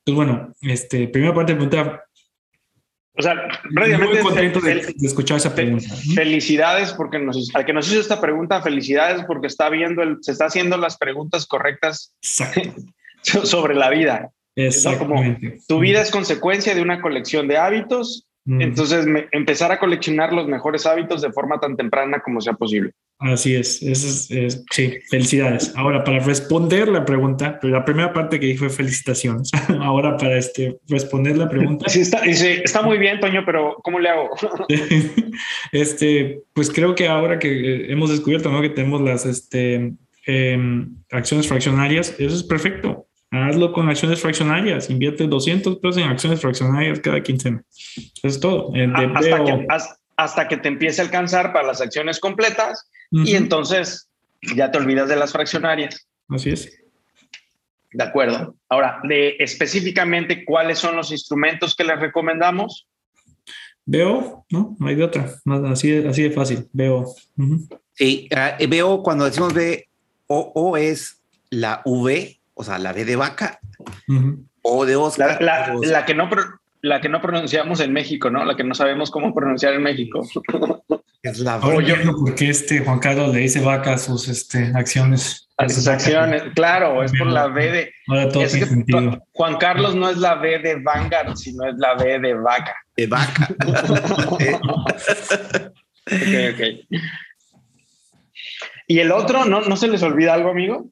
Pues 0.04 0.14
bueno, 0.14 0.52
este, 0.60 1.08
primera 1.08 1.34
parte 1.34 1.54
de 1.54 1.56
pregunta, 1.56 2.04
o 3.16 3.22
sea. 3.22 3.34
Muy 3.70 4.18
contento 4.18 4.60
de, 4.60 4.94
escuchar 5.02 5.36
esa 5.36 5.54
pregunta. 5.54 5.86
Felicidades 6.14 6.92
porque 6.92 7.18
nos, 7.18 7.50
al 7.54 7.64
que 7.64 7.72
nos 7.72 7.90
hizo 7.90 8.00
esta 8.00 8.20
pregunta, 8.20 8.62
felicidades 8.62 9.24
porque 9.26 9.46
está 9.46 9.68
viendo, 9.68 10.02
el, 10.02 10.18
se 10.20 10.32
está 10.32 10.46
haciendo 10.46 10.76
las 10.76 10.96
preguntas 10.96 11.46
correctas 11.46 12.14
sobre 13.22 13.74
la 13.74 13.90
vida. 13.90 14.30
Exactamente. 14.56 15.58
tu 15.66 15.80
vida 15.80 16.00
es 16.00 16.12
consecuencia 16.12 16.76
de 16.76 16.82
una 16.82 17.00
colección 17.00 17.48
de 17.48 17.56
hábitos 17.56 18.28
entonces, 18.46 19.06
empezar 19.32 19.72
a 19.72 19.78
coleccionar 19.78 20.32
los 20.32 20.46
mejores 20.46 20.84
hábitos 20.84 21.22
de 21.22 21.32
forma 21.32 21.58
tan 21.60 21.76
temprana 21.76 22.20
como 22.20 22.42
sea 22.42 22.52
posible. 22.52 22.92
Así 23.18 23.54
es, 23.54 23.80
eso 23.82 24.34
es, 24.36 24.64
sí, 24.70 24.98
felicidades. 25.08 25.72
Ahora, 25.76 26.04
para 26.04 26.18
responder 26.18 26.88
la 26.88 27.06
pregunta, 27.06 27.58
la 27.62 27.84
primera 27.84 28.12
parte 28.12 28.38
que 28.38 28.46
dije 28.46 28.58
fue 28.58 28.70
felicitaciones. 28.70 29.50
Ahora, 29.80 30.18
para 30.18 30.36
este, 30.36 30.76
responder 30.88 31.38
la 31.38 31.48
pregunta. 31.48 31.88
Sí, 31.88 32.00
está, 32.00 32.18
está 32.24 32.82
muy 32.82 32.98
bien, 32.98 33.20
Toño, 33.20 33.42
pero 33.46 33.76
¿cómo 33.82 33.98
le 33.98 34.10
hago? 34.10 34.30
este, 35.72 36.42
pues 36.52 36.70
creo 36.70 36.94
que 36.94 37.08
ahora 37.08 37.38
que 37.38 37.48
eh, 37.48 37.92
hemos 37.92 38.10
descubierto 38.10 38.50
¿no? 38.50 38.60
que 38.60 38.70
tenemos 38.70 39.00
las 39.00 39.24
este, 39.24 39.94
em, 40.26 40.96
acciones 41.10 41.48
fraccionarias, 41.48 42.14
eso 42.18 42.34
es 42.34 42.42
perfecto. 42.42 43.06
Hazlo 43.34 43.72
con 43.72 43.88
acciones 43.88 44.20
fraccionarias. 44.20 44.90
Invierte 44.90 45.26
200 45.26 45.78
pesos 45.78 45.96
en 45.98 46.08
acciones 46.08 46.40
fraccionarias 46.40 47.00
cada 47.00 47.22
quincena. 47.22 47.64
Eso 47.96 48.28
es 48.28 48.40
todo. 48.40 48.72
hasta, 49.14 49.44
que, 49.44 49.66
hasta, 50.16 50.48
que, 50.48 50.56
te 50.58 50.68
empiece 50.68 51.00
a 51.00 51.04
alcanzar 51.04 51.52
para 51.52 51.66
las 51.66 51.80
acciones 51.80 52.20
completas 52.20 52.88
y 53.10 53.34
entonces 53.34 54.08
ya 54.54 54.70
te 54.70 54.78
olvidas 54.78 55.08
de 55.08 55.16
las 55.16 55.32
fraccionarias. 55.32 56.06
Así 56.28 56.50
es. 56.50 56.72
De 57.92 58.04
acuerdo. 58.04 58.54
Ahora, 58.68 59.00
de 59.04 59.36
específicamente, 59.38 60.44
¿cuáles 60.44 60.78
son 60.78 60.96
los 60.96 61.10
instrumentos 61.10 61.74
que 61.74 61.84
les 61.84 61.98
recomendamos? 61.98 62.86
Veo, 63.84 64.44
¿no? 64.50 64.76
No 64.78 64.86
hay 64.86 64.94
de 64.94 65.04
otra. 65.04 65.34
Así 65.70 65.90
de, 65.90 66.08
así 66.08 66.22
de 66.22 66.30
fácil. 66.30 66.68
Veo. 66.72 67.06
Sí, 67.94 68.28
uh, 68.32 68.68
veo 68.68 69.02
cuando 69.02 69.24
decimos 69.24 69.52
B, 69.54 69.88
o, 70.26 70.52
o 70.54 70.76
es 70.76 71.20
la 71.50 71.82
V 71.84 72.40
o 72.54 72.64
sea, 72.64 72.78
la 72.78 72.92
B 72.92 73.04
de 73.04 73.16
vaca 73.16 73.60
o 74.62 74.86
de 74.86 74.96
Oscar. 74.96 75.42
La, 75.42 76.04
que 76.04 76.14
no, 76.14 76.28
la 76.82 77.00
que 77.00 77.08
no 77.08 77.20
pronunciamos 77.20 77.80
en 77.80 77.92
México, 77.92 78.30
¿no? 78.30 78.44
La 78.44 78.56
que 78.56 78.64
no 78.64 78.74
sabemos 78.74 79.10
cómo 79.10 79.34
pronunciar 79.34 79.74
en 79.74 79.82
México. 79.82 80.26
Es 81.22 81.38
la 81.38 81.56
Oye, 81.58 81.96
porque 82.20 82.50
este 82.50 82.80
Juan 82.80 82.98
Carlos 82.98 83.32
le 83.32 83.40
dice 83.40 83.60
vaca 83.60 83.94
a 83.94 83.98
sus 83.98 84.28
este, 84.28 84.72
acciones. 84.74 85.48
A 85.56 85.68
sus 85.68 85.88
acciones, 85.88 86.42
claro, 86.54 87.02
es 87.02 87.12
por 87.16 87.28
la 87.28 87.46
B 87.46 87.70
de. 87.70 87.92
Ahora 88.08 88.28
todo 88.28 88.46
tiene 88.46 88.66
sentido. 88.66 89.18
Juan 89.32 89.56
Carlos 89.56 89.94
no 89.94 90.10
es 90.10 90.18
la 90.18 90.34
B 90.34 90.58
de 90.58 90.82
Vanguard, 90.82 91.36
sino 91.36 91.66
es 91.66 91.76
la 91.78 91.94
B 91.94 92.18
de 92.18 92.34
vaca. 92.34 92.76
De 92.96 93.06
vaca. 93.06 93.48
ok, 94.26 94.42
ok. 96.52 96.60
¿Y 98.86 98.98
el 98.98 99.10
otro, 99.10 99.46
no, 99.46 99.62
no 99.62 99.76
se 99.76 99.88
les 99.88 100.02
olvida 100.02 100.34
algo, 100.34 100.50
amigo? 100.50 100.90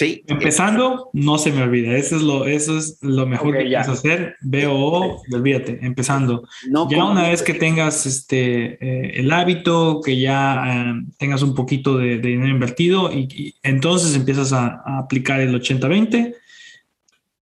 Sí. 0.00 0.24
Empezando, 0.28 1.10
no 1.12 1.36
se 1.36 1.52
me 1.52 1.62
olvida. 1.62 1.94
Eso 1.94 2.16
es 2.16 2.22
lo, 2.22 2.46
eso 2.46 2.78
es 2.78 2.96
lo 3.02 3.26
mejor 3.26 3.52
que 3.52 3.64
puedes 3.64 3.86
hacer. 3.86 4.34
Veo, 4.40 5.20
olvídate, 5.30 5.78
empezando. 5.82 6.48
ya 6.88 7.04
una 7.04 7.28
vez 7.28 7.42
que 7.42 7.52
tengas 7.52 8.06
este, 8.06 8.78
eh, 8.82 9.20
el 9.20 9.30
hábito, 9.30 10.00
que 10.02 10.18
ya 10.18 10.64
eh, 10.66 11.02
tengas 11.18 11.42
un 11.42 11.54
poquito 11.54 11.98
de, 11.98 12.16
dinero 12.16 12.48
invertido, 12.48 13.12
y, 13.12 13.54
entonces 13.62 14.16
empiezas 14.16 14.54
a, 14.54 14.82
aplicar 15.00 15.38
el 15.38 15.54
80-20. 15.54 16.34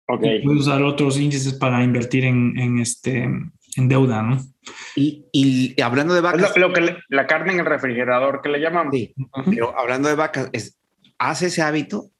Okay. 0.07 0.43
puedes 0.43 0.63
usar 0.63 0.83
otros 0.83 1.17
índices 1.17 1.53
para 1.53 1.81
invertir 1.85 2.25
en, 2.25 2.59
en 2.59 2.79
este, 2.79 3.23
en 3.23 3.87
deuda, 3.87 4.23
¿no? 4.23 4.39
Y, 4.97 5.23
y 5.31 5.81
hablando 5.81 6.13
de 6.13 6.19
vacas. 6.19 6.57
Lo, 6.57 6.73
que 6.73 6.97
la 7.07 7.27
carne 7.27 7.53
en 7.53 7.59
el 7.61 7.65
refrigerador 7.65 8.41
que 8.41 8.49
le 8.49 8.59
llaman. 8.59 8.91
Sí, 8.91 9.13
pero 9.49 9.73
hablando 9.79 10.09
de 10.09 10.15
vacas, 10.15 10.49
es, 10.51 10.77
haz 11.17 11.43
ese 11.43 11.61
hábito 11.61 12.11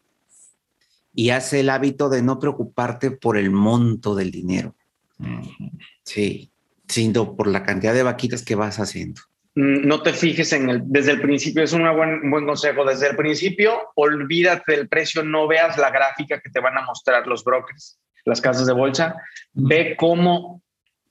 y 1.14 1.32
hace 1.32 1.62
el 1.62 1.70
hábito 1.70 2.10
de 2.10 2.22
no 2.22 2.40
preocuparte 2.40 3.12
por 3.12 3.38
el 3.38 3.52
monto 3.52 4.16
del 4.16 4.32
dinero. 4.32 4.76
Sí, 6.04 6.52
sino 6.88 7.36
por 7.36 7.48
la 7.48 7.64
cantidad 7.64 7.94
de 7.94 8.04
vaquitas 8.04 8.44
que 8.44 8.56
vas 8.56 8.80
haciendo. 8.80 9.22
Mm, 9.56 9.86
no 9.88 10.02
te 10.02 10.14
fijes 10.14 10.54
en 10.54 10.70
el, 10.70 10.82
desde 10.86 11.12
el 11.12 11.22
principio, 11.22 11.64
es 11.64 11.74
un 11.74 11.84
buen, 11.96 12.30
buen 12.30 12.46
consejo. 12.46 12.86
Desde 12.86 13.10
el 13.10 13.16
principio, 13.16 13.92
olvídate 13.96 14.76
del 14.76 14.88
precio, 14.88 15.24
no 15.24 15.48
veas 15.48 15.78
la 15.78 15.92
gráfica 15.92 16.40
que 16.40 16.50
te 16.50 16.60
van 16.60 16.78
a 16.78 16.86
mostrar 16.86 17.28
los 17.28 17.44
brokers, 17.44 18.00
las 18.26 18.42
casas 18.42 18.66
de 18.66 18.74
bolsa. 18.74 19.16
Ve 19.54 19.96
cómo 19.98 20.62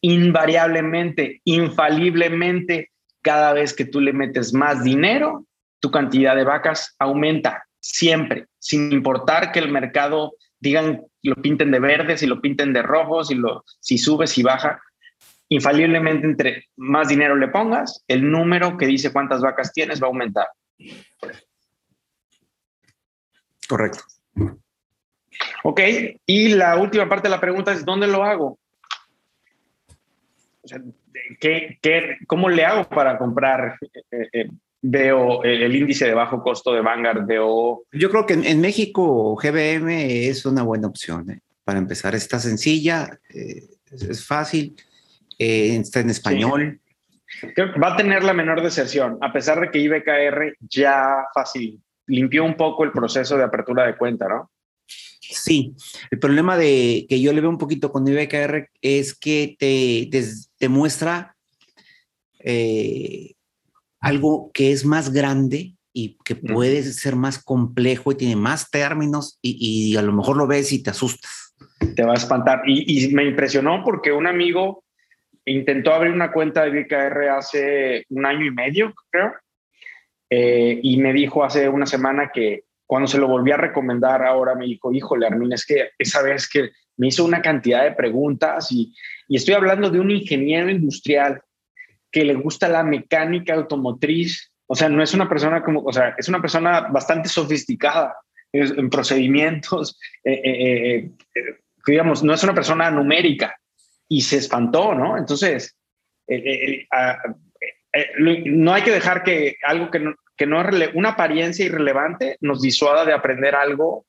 invariablemente, 0.00 1.42
infaliblemente, 1.44 2.90
cada 3.22 3.52
vez 3.52 3.74
que 3.74 3.84
tú 3.84 4.00
le 4.00 4.14
metes 4.14 4.54
más 4.54 4.82
dinero, 4.82 5.44
tu 5.78 5.90
cantidad 5.90 6.34
de 6.34 6.44
vacas 6.44 6.94
aumenta 6.98 7.66
siempre, 7.80 8.46
sin 8.58 8.92
importar 8.92 9.52
que 9.52 9.58
el 9.58 9.70
mercado 9.70 10.34
digan, 10.58 11.02
lo 11.22 11.34
pinten 11.36 11.70
de 11.70 11.80
verde, 11.80 12.16
si 12.16 12.26
lo 12.26 12.40
pinten 12.40 12.72
de 12.72 12.82
rojo, 12.82 13.24
si, 13.24 13.34
lo, 13.34 13.64
si 13.80 13.98
sube, 13.98 14.26
si 14.26 14.42
baja. 14.42 14.80
Infaliblemente, 15.48 16.26
entre 16.26 16.64
más 16.76 17.08
dinero 17.08 17.34
le 17.34 17.48
pongas, 17.48 18.04
el 18.06 18.30
número 18.30 18.76
que 18.76 18.86
dice 18.86 19.12
cuántas 19.12 19.40
vacas 19.40 19.72
tienes 19.72 20.00
va 20.00 20.06
a 20.06 20.08
aumentar. 20.08 20.46
Correcto. 23.68 24.04
Ok, 25.64 25.80
y 26.26 26.54
la 26.54 26.76
última 26.76 27.08
parte 27.08 27.28
de 27.28 27.34
la 27.34 27.40
pregunta 27.40 27.72
es, 27.72 27.84
¿dónde 27.84 28.06
lo 28.06 28.22
hago? 28.22 28.58
¿qué, 31.40 31.78
qué, 31.82 32.18
cómo 32.26 32.48
le 32.48 32.64
hago 32.64 32.88
para 32.88 33.18
comprar? 33.18 33.78
Veo 34.82 35.42
el 35.44 35.74
índice 35.74 36.06
de 36.06 36.14
bajo 36.14 36.42
costo 36.42 36.72
de 36.72 36.80
Vanguard, 36.80 37.26
veo... 37.26 37.84
Yo 37.92 38.10
creo 38.10 38.26
que 38.26 38.34
en, 38.34 38.60
México 38.60 39.34
GBM 39.36 40.28
es 40.28 40.46
una 40.46 40.62
buena 40.62 40.88
opción. 40.88 41.30
¿eh? 41.30 41.40
Para 41.64 41.78
empezar, 41.78 42.14
está 42.14 42.38
sencilla, 42.38 43.18
eh, 43.28 43.68
es, 43.90 44.26
fácil, 44.26 44.74
eh, 45.38 45.76
está 45.76 46.00
en 46.00 46.10
español. 46.10 46.80
Creo 47.54 47.72
que 47.72 47.80
va 47.80 47.94
a 47.94 47.96
tener 47.96 48.24
la 48.24 48.32
menor 48.32 48.62
deserción, 48.62 49.18
a 49.20 49.32
pesar 49.32 49.60
de 49.60 49.70
que 49.70 49.78
IBKR 49.78 50.56
ya 50.60 51.26
fácil, 51.32 51.80
limpió 52.06 52.44
un 52.44 52.56
poco 52.56 52.84
el 52.84 52.90
proceso 52.90 53.36
de 53.36 53.44
apertura 53.44 53.86
de 53.86 53.96
cuenta, 53.96 54.28
¿no? 54.28 54.50
Sí, 55.20 55.76
el 56.10 56.18
problema 56.18 56.56
de 56.56 57.06
que 57.08 57.20
yo 57.20 57.32
le 57.32 57.40
veo 57.40 57.50
un 57.50 57.58
poquito 57.58 57.92
con 57.92 58.08
IBKR 58.08 58.68
es 58.82 59.14
que 59.14 59.54
te, 59.56 60.10
te, 60.58 60.68
muestra 60.68 61.36
algo 64.00 64.50
que 64.52 64.72
es 64.72 64.84
más 64.84 65.12
grande 65.12 65.74
y 65.92 66.16
que 66.24 66.36
puede 66.36 66.82
ser 66.82 67.16
más 67.16 67.42
complejo 67.42 68.12
y 68.12 68.16
tiene 68.16 68.36
más 68.36 68.70
términos 68.70 69.38
y, 69.42 69.96
a 69.96 70.02
lo 70.02 70.12
mejor 70.12 70.36
lo 70.36 70.46
ves 70.46 70.72
y 70.72 70.82
te 70.82 70.90
asustas. 70.90 71.54
Te 71.96 72.04
va 72.04 72.12
a 72.12 72.16
espantar. 72.16 72.62
Y, 72.66 73.08
me 73.14 73.24
impresionó 73.24 73.82
porque 73.84 74.12
un 74.12 74.26
amigo 74.26 74.84
intentó 75.44 75.92
abrir 75.92 76.12
una 76.12 76.32
cuenta 76.32 76.64
de 76.64 76.70
BKR 76.70 77.28
hace 77.30 78.04
un 78.10 78.24
año 78.24 78.46
y 78.46 78.50
medio, 78.50 78.94
creo, 79.10 79.32
eh, 80.28 80.78
y 80.82 80.96
me 80.98 81.12
dijo 81.12 81.42
hace 81.42 81.68
una 81.68 81.86
semana 81.86 82.30
que 82.32 82.64
cuando 82.86 83.08
se 83.08 83.18
lo 83.18 83.26
volví 83.26 83.50
a 83.50 83.56
recomendar 83.56 84.24
ahora 84.24 84.54
me 84.54 84.66
dijo, 84.66 84.92
híjole, 84.92 85.26
Armin, 85.26 85.52
es 85.52 85.66
que 85.66 85.90
esa 85.98 86.22
vez 86.22 86.48
que 86.48 86.70
me 86.96 87.08
hizo 87.08 87.24
una 87.24 87.42
cantidad 87.42 87.82
de 87.82 87.92
preguntas 87.92 88.70
y, 88.70 88.94
y 89.26 89.36
estoy 89.36 89.54
hablando 89.54 89.90
de 89.90 89.98
un 89.98 90.10
ingeniero 90.10 90.70
industrial 90.70 91.40
que 92.10 92.24
le 92.24 92.34
gusta 92.34 92.68
la 92.68 92.82
mecánica 92.82 93.54
automotriz. 93.54 94.52
O 94.66 94.74
sea, 94.74 94.88
no 94.88 95.02
es 95.02 95.14
una 95.14 95.28
persona 95.28 95.62
como, 95.62 95.80
o 95.82 95.92
sea, 95.92 96.14
es 96.18 96.28
una 96.28 96.40
persona 96.40 96.82
bastante 96.82 97.28
sofisticada 97.28 98.14
en 98.52 98.90
procedimientos, 98.90 99.98
eh, 100.24 100.40
eh, 100.44 101.10
eh, 101.34 101.58
digamos, 101.86 102.22
no 102.22 102.34
es 102.34 102.42
una 102.42 102.54
persona 102.54 102.90
numérica 102.90 103.56
y 104.08 104.22
se 104.22 104.38
espantó, 104.38 104.94
¿no? 104.94 105.16
Entonces, 105.16 105.76
no 108.18 108.72
hay 108.72 108.82
que 108.82 108.90
dejar 108.90 109.22
que 109.22 109.56
algo 109.62 109.90
que 109.90 110.00
no, 110.00 110.14
que 110.36 110.46
no 110.46 110.60
es 110.62 110.90
una 110.94 111.10
apariencia 111.10 111.64
irrelevante 111.64 112.36
nos 112.40 112.62
disuada 112.62 113.04
de 113.04 113.12
aprender 113.12 113.54
algo 113.54 114.06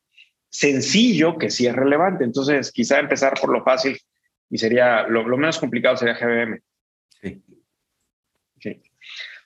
sencillo 0.49 1.37
que 1.37 1.49
sí 1.49 1.67
es 1.67 1.75
relevante. 1.75 2.23
Entonces, 2.23 2.71
quizá 2.71 2.99
empezar 2.99 3.33
por 3.39 3.51
lo 3.51 3.63
fácil 3.63 3.99
y 4.49 4.57
sería 4.57 5.03
lo, 5.07 5.27
lo 5.27 5.37
menos 5.37 5.59
complicado 5.59 5.97
sería 5.97 6.15
GBM. 6.15 6.59
Sí. 7.21 7.43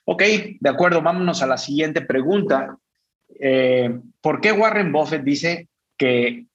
Ok, 0.04 0.22
de 0.60 0.70
acuerdo, 0.70 1.02
vámonos 1.02 1.42
a 1.42 1.46
la 1.46 1.58
siguiente 1.58 2.00
pregunta. 2.00 2.78
Eh, 3.40 4.00
¿Por 4.20 4.40
qué 4.40 4.52
Warren 4.52 4.92
Buffett 4.92 5.22
dice 5.22 5.68
que, 5.98 6.46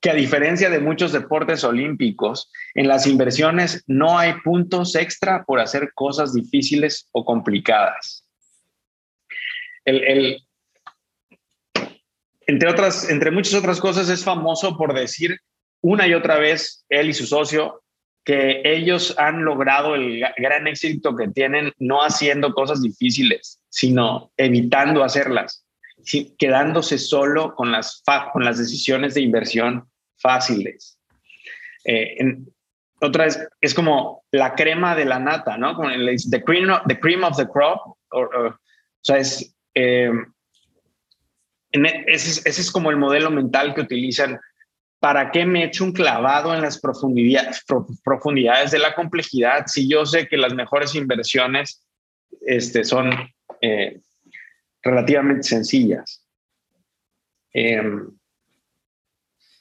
que 0.00 0.10
a 0.10 0.14
diferencia 0.14 0.70
de 0.70 0.78
muchos 0.78 1.12
deportes 1.12 1.64
olímpicos, 1.64 2.52
en 2.74 2.86
las 2.86 3.06
inversiones 3.06 3.82
no 3.86 4.18
hay 4.18 4.34
puntos 4.44 4.94
extra 4.94 5.44
por 5.44 5.60
hacer 5.60 5.92
cosas 5.94 6.32
difíciles 6.34 7.08
o 7.12 7.24
complicadas? 7.24 8.24
El, 9.84 10.38
entre, 12.46 12.70
otras, 12.70 13.10
entre 13.10 13.30
muchas 13.30 13.54
otras 13.54 13.80
cosas, 13.80 14.08
es 14.08 14.22
famoso 14.22 14.76
por 14.76 14.94
decir 14.94 15.40
una 15.80 16.06
y 16.06 16.14
otra 16.14 16.38
vez, 16.38 16.84
él 16.88 17.08
y 17.08 17.14
su 17.14 17.26
socio, 17.26 17.82
que 18.28 18.60
ellos 18.62 19.14
han 19.16 19.42
logrado 19.42 19.94
el 19.94 20.22
gran 20.36 20.66
éxito 20.66 21.16
que 21.16 21.28
tienen 21.28 21.72
no 21.78 22.02
haciendo 22.02 22.52
cosas 22.52 22.82
difíciles, 22.82 23.58
sino 23.70 24.30
evitando 24.36 25.02
hacerlas, 25.02 25.64
quedándose 26.38 26.98
solo 26.98 27.54
con 27.54 27.72
las, 27.72 28.02
con 28.34 28.44
las 28.44 28.58
decisiones 28.58 29.14
de 29.14 29.22
inversión 29.22 29.88
fáciles. 30.18 30.98
Eh, 31.86 32.18
otra 33.00 33.24
vez, 33.24 33.48
es 33.62 33.72
como 33.72 34.22
la 34.30 34.54
crema 34.54 34.94
de 34.94 35.06
la 35.06 35.18
nata, 35.18 35.56
¿no? 35.56 35.74
Como 35.74 35.88
el, 35.88 36.14
the, 36.30 36.44
cream 36.44 36.68
of, 36.68 36.82
the 36.86 37.00
cream 37.00 37.24
of 37.24 37.34
the 37.34 37.48
crop. 37.48 37.96
o 38.10 38.54
sea, 39.00 39.16
es, 39.16 39.56
eh, 39.74 40.12
e, 41.72 42.04
ese, 42.08 42.46
ese 42.46 42.60
es 42.60 42.70
como 42.70 42.90
el 42.90 42.98
modelo 42.98 43.30
mental 43.30 43.72
que 43.72 43.80
utilizan 43.80 44.38
¿para 45.00 45.30
qué 45.30 45.46
me 45.46 45.64
echo 45.64 45.84
un 45.84 45.92
clavado 45.92 46.54
en 46.54 46.60
las 46.60 46.80
profundidades, 46.80 47.64
profundidades 48.02 48.70
de 48.70 48.78
la 48.78 48.94
complejidad 48.94 49.66
si 49.66 49.88
yo 49.88 50.04
sé 50.04 50.26
que 50.26 50.36
las 50.36 50.54
mejores 50.54 50.94
inversiones 50.94 51.84
este, 52.40 52.84
son 52.84 53.12
eh, 53.60 54.00
relativamente 54.82 55.44
sencillas? 55.44 56.24
Em, 57.52 58.10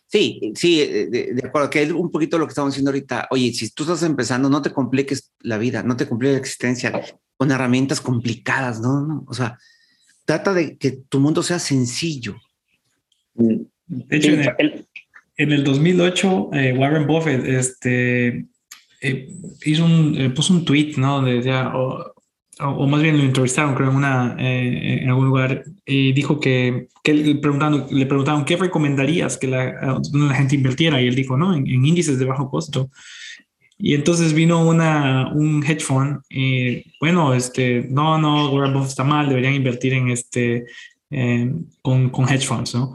sí, 0.07 0.53
sí, 0.55 0.81
eh, 0.81 1.07
de, 1.07 1.47
acuerdo, 1.47 1.69
que 1.69 1.83
es 1.83 1.91
un 1.91 2.11
poquito 2.11 2.37
lo 2.37 2.45
que 2.45 2.51
estamos 2.51 2.73
diciendo 2.73 2.89
ahorita. 2.89 3.27
Oye, 3.29 3.53
si 3.53 3.69
tú 3.71 3.83
estás 3.83 4.03
empezando, 4.03 4.49
no 4.49 4.61
te 4.61 4.73
compliques 4.73 5.33
la 5.41 5.57
vida, 5.57 5.83
no 5.83 5.95
te 5.95 6.07
compliques 6.07 6.33
la 6.33 6.39
existencia 6.39 7.01
con 7.37 7.51
herramientas 7.51 8.01
complicadas, 8.01 8.81
¿no? 8.81 9.01
no 9.01 9.23
o 9.27 9.33
sea, 9.33 9.59
trata 10.25 10.53
de 10.53 10.77
que 10.77 10.91
tu 10.91 11.19
mundo 11.19 11.43
sea 11.43 11.59
sencillo. 11.59 12.35
De 13.35 14.17
hecho, 14.17 14.31
el, 14.57 14.86
en 15.37 15.51
el 15.51 15.63
2008, 15.63 16.49
eh, 16.53 16.73
Warren 16.77 17.05
Buffett 17.05 17.45
este, 17.45 18.47
eh, 19.01 19.29
hizo 19.63 19.85
un, 19.85 20.15
eh, 20.17 20.29
puso 20.31 20.53
un 20.53 20.65
tweet, 20.65 20.93
¿no? 20.97 21.17
Donde 21.17 21.35
decía, 21.35 21.71
o, 21.75 22.13
más 22.87 23.03
bien 23.03 23.19
lo 23.19 23.23
entrevistaron, 23.23 23.75
creo, 23.75 23.91
en, 23.91 23.97
una, 23.97 24.35
en 24.39 25.07
algún 25.07 25.27
lugar, 25.27 25.63
y 25.85 26.11
dijo 26.11 26.39
que, 26.39 26.87
que 27.03 27.13
le, 27.13 27.35
preguntaron, 27.35 27.85
le 27.91 28.07
preguntaron, 28.07 28.45
¿qué 28.45 28.57
recomendarías 28.57 29.37
que 29.37 29.45
la, 29.45 29.99
la 30.11 30.33
gente 30.33 30.55
invirtiera? 30.55 30.99
Y 30.99 31.07
él 31.07 31.13
dijo, 31.13 31.37
no, 31.37 31.53
en, 31.53 31.67
índices 31.67 32.17
de 32.17 32.25
bajo 32.25 32.49
costo. 32.49 32.89
Y 33.77 33.93
entonces 33.93 34.33
vino 34.33 34.67
una, 34.67 35.31
un 35.35 35.63
hedge 35.63 35.81
fund 35.81 36.21
y 36.31 36.83
bueno, 36.99 37.35
este, 37.35 37.85
no, 37.91 38.17
no, 38.17 38.49
Warren 38.49 38.73
Buffett 38.73 38.89
está 38.89 39.03
mal, 39.03 39.29
deberían 39.29 39.53
invertir 39.53 39.93
en 39.93 40.09
este, 40.09 40.65
con, 41.83 42.09
con 42.09 42.27
hedge 42.27 42.47
funds, 42.47 42.73
¿no? 42.73 42.93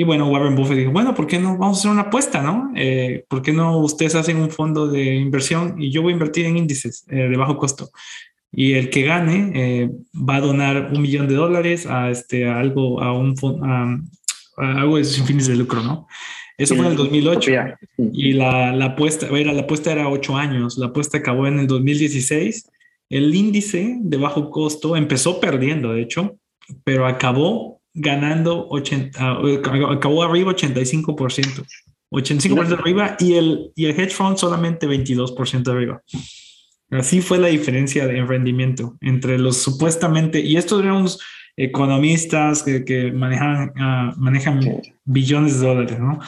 Y 0.00 0.02
bueno, 0.02 0.28
Warren 0.28 0.56
Buffett 0.56 0.78
dijo, 0.78 0.92
bueno, 0.92 1.14
¿por 1.14 1.26
qué 1.26 1.38
no 1.38 1.58
vamos 1.58 1.76
a 1.76 1.80
hacer 1.80 1.90
una 1.90 2.00
apuesta, 2.04 2.40
no? 2.40 2.72
Eh, 2.74 3.26
¿Por 3.28 3.42
qué 3.42 3.52
no 3.52 3.76
ustedes 3.80 4.14
hacen 4.14 4.38
un 4.38 4.50
fondo 4.50 4.88
de 4.88 5.16
inversión 5.16 5.74
y 5.78 5.90
yo 5.90 6.00
voy 6.00 6.12
a 6.12 6.14
invertir 6.14 6.46
en 6.46 6.56
índices 6.56 7.04
eh, 7.10 7.28
de 7.28 7.36
bajo 7.36 7.58
costo? 7.58 7.90
Y 8.50 8.72
el 8.72 8.88
que 8.88 9.02
gane 9.02 9.52
eh, 9.54 9.90
va 10.14 10.36
a 10.36 10.40
donar 10.40 10.90
un 10.94 11.02
millón 11.02 11.28
de 11.28 11.34
dólares 11.34 11.84
a, 11.84 12.08
este, 12.08 12.48
algo, 12.48 13.02
a 13.02 13.12
un 13.12 13.34
a, 13.62 14.80
algo 14.80 14.96
de 14.96 15.04
sin 15.04 15.26
fines 15.26 15.48
de 15.48 15.56
lucro, 15.56 15.82
¿no? 15.82 16.06
Eso 16.56 16.74
fue 16.76 16.86
en 16.86 16.92
el 16.92 16.96
2008 16.96 17.50
y 17.98 18.32
la, 18.32 18.72
la 18.72 18.86
apuesta, 18.86 19.26
era, 19.26 19.52
la 19.52 19.60
apuesta 19.60 19.92
era 19.92 20.08
ocho 20.08 20.34
años, 20.34 20.78
la 20.78 20.86
apuesta 20.86 21.18
acabó 21.18 21.46
en 21.46 21.58
el 21.58 21.66
2016. 21.66 22.70
El 23.10 23.34
índice 23.34 23.98
de 24.00 24.16
bajo 24.16 24.48
costo 24.48 24.96
empezó 24.96 25.40
perdiendo, 25.40 25.92
de 25.92 26.00
hecho, 26.00 26.38
pero 26.84 27.06
acabó 27.06 27.79
ganando 28.00 28.68
80, 28.68 29.18
ah, 29.20 29.40
acabó 29.90 30.22
arriba 30.22 30.52
85%. 30.52 31.66
85% 32.10 32.78
arriba 32.78 33.16
y 33.20 33.34
el, 33.34 33.72
y 33.76 33.86
el 33.86 33.98
hedge 33.98 34.10
fund 34.10 34.36
solamente 34.36 34.88
22% 34.88 35.68
arriba. 35.68 36.02
Así 36.90 37.20
fue 37.20 37.38
la 37.38 37.48
diferencia 37.48 38.06
de 38.06 38.24
rendimiento 38.24 38.96
entre 39.00 39.38
los 39.38 39.58
supuestamente, 39.58 40.40
y 40.40 40.56
estos 40.56 40.82
eran 40.82 40.96
unos 40.96 41.20
economistas 41.56 42.62
que, 42.64 42.84
que 42.84 43.12
manejan, 43.12 43.72
ah, 43.76 44.12
manejan 44.16 44.60
billones 45.04 45.60
de 45.60 45.66
dólares, 45.66 45.98
¿no? 46.00 46.18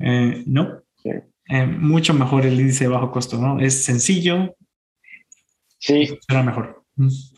Eh, 0.00 0.42
no, 0.46 0.82
eh, 1.04 1.66
mucho 1.66 2.12
mejor 2.12 2.44
el 2.44 2.60
índice 2.60 2.84
de 2.84 2.90
bajo 2.90 3.10
costo, 3.10 3.38
¿no? 3.38 3.58
Es 3.58 3.84
sencillo. 3.84 4.54
Sí. 5.78 6.18
Será 6.26 6.42
mejor. 6.42 6.81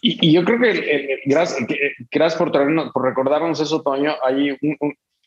Y, 0.02 0.32
yo 0.32 0.44
creo 0.44 0.60
que, 0.60 1.20
gracias, 1.26 1.66
gracias 2.10 2.38
por, 2.38 2.50
traernos, 2.50 2.90
por 2.92 3.04
recordarnos 3.04 3.60
eso, 3.60 3.82
Toño. 3.82 4.14
Hay 4.26 4.56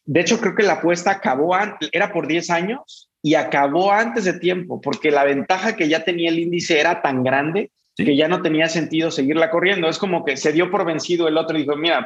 de 0.08 0.22
hecho, 0.22 0.40
creo 0.40 0.56
que 0.56 0.64
la 0.64 0.74
apuesta 0.74 1.12
acabó, 1.12 1.54
era 1.92 2.14
por 2.14 2.28
10 2.28 2.50
años 2.50 3.10
y 3.22 3.36
acabó 3.36 3.92
antes 3.92 4.24
de 4.24 4.40
tiempo, 4.40 4.80
porque 4.80 5.12
la 5.12 5.26
ventaja 5.26 5.76
que 5.76 5.90
ya 5.90 6.06
tenía 6.06 6.30
el 6.30 6.40
índice 6.40 6.80
era 6.80 7.02
tan 7.02 7.24
grande 7.24 7.72
que 7.98 8.16
ya 8.16 8.28
no 8.28 8.42
tenía 8.42 8.70
sentido 8.70 9.12
seguirla 9.12 9.50
corriendo. 9.50 9.90
Es 9.90 9.98
como 9.98 10.24
que 10.24 10.38
se 10.38 10.54
dio 10.54 10.70
por 10.70 10.86
vencido 10.86 11.28
el 11.28 11.38
otro 11.38 11.58
y 11.58 11.62
dijo, 11.62 11.76
mira, 11.76 12.06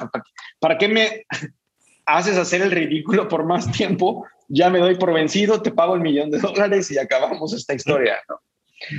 ¿para 0.59 0.77
qué 0.77 0.87
me 0.87 1.25
haces 2.05 2.37
hacer 2.37 2.61
el 2.61 2.71
ridículo 2.71 3.27
por 3.27 3.45
más 3.45 3.71
tiempo? 3.71 4.25
Ya 4.47 4.69
me 4.69 4.79
doy 4.79 4.95
por 4.95 5.13
vencido, 5.13 5.61
te 5.61 5.71
pago 5.71 5.95
el 5.95 6.01
millón 6.01 6.31
de 6.31 6.39
dólares 6.39 6.89
y 6.91 6.97
acabamos 6.97 7.53
esta 7.53 7.73
historia. 7.73 8.19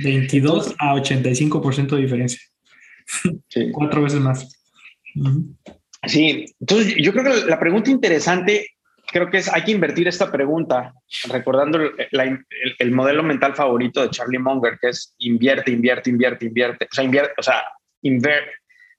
22 0.03 0.75
a 0.79 0.93
85% 0.95 1.95
de 1.95 2.01
diferencia. 2.01 2.39
Cuatro 3.73 4.03
veces 4.03 4.19
más. 4.19 4.61
Sí, 6.05 6.45
entonces 6.59 6.95
yo 6.97 7.11
creo 7.13 7.23
que 7.23 7.49
la 7.49 7.59
pregunta 7.59 7.89
interesante 7.91 8.67
creo 9.13 9.29
que 9.29 9.37
es, 9.37 9.47
hay 9.47 9.63
que 9.63 9.71
invertir 9.71 10.07
esta 10.07 10.31
pregunta, 10.31 10.93
recordando 11.29 11.79
el, 11.79 12.91
modelo 12.91 13.21
mental 13.21 13.55
favorito 13.55 14.01
de 14.01 14.09
Charlie 14.09 14.39
Munger, 14.39 14.79
que 14.81 14.89
es 14.89 15.13
invierte, 15.19 15.71
invierte, 15.71 16.09
invierte, 16.09 16.45
invierte. 16.45 16.87
O 16.91 16.93
sea, 16.93 17.03
invierte, 17.03 17.33
o 17.37 17.43
sea, 17.43 17.63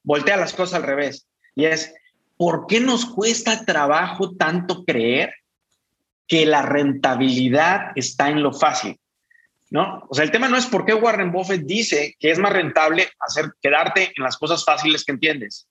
voltea 0.04 0.36
las 0.36 0.54
cosas 0.54 0.74
al 0.74 0.86
revés. 0.86 1.26
Y 1.56 1.64
es, 1.64 1.92
¿por 2.36 2.66
qué 2.68 2.80
nos 2.80 3.06
cuesta 3.06 3.64
trabajo 3.64 4.36
tanto 4.36 4.84
creer 4.84 5.34
que 6.28 6.46
la 6.46 6.62
rentabilidad 6.62 7.88
está 7.96 8.30
en 8.30 8.42
lo 8.42 8.52
fácil? 8.52 8.96
¿No? 9.74 10.06
O 10.08 10.14
sea, 10.14 10.24
el 10.24 10.30
tema 10.30 10.48
no 10.48 10.56
es 10.56 10.66
por 10.66 10.84
qué 10.84 10.94
Warren 10.94 11.32
Buffett 11.32 11.62
dice 11.62 12.14
que 12.20 12.30
es 12.30 12.38
más 12.38 12.52
rentable 12.52 13.08
hacer 13.18 13.54
quedarte 13.60 14.12
en 14.16 14.22
las 14.22 14.36
cosas 14.36 14.64
fáciles 14.64 15.04
que 15.04 15.10
entiendes. 15.10 15.68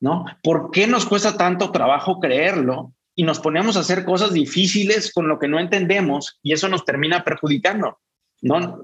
¿No? 0.00 0.24
¿Por 0.42 0.70
qué 0.70 0.86
nos 0.86 1.04
cuesta 1.04 1.36
tanto 1.36 1.70
trabajo 1.70 2.20
creerlo 2.20 2.94
y 3.14 3.22
nos 3.22 3.40
ponemos 3.40 3.76
a 3.76 3.80
hacer 3.80 4.06
cosas 4.06 4.32
difíciles 4.32 5.12
con 5.12 5.28
lo 5.28 5.38
que 5.38 5.46
no 5.46 5.60
entendemos 5.60 6.38
y 6.42 6.54
eso 6.54 6.70
nos 6.70 6.86
termina 6.86 7.22
perjudicando? 7.22 7.98
¿No? 8.40 8.82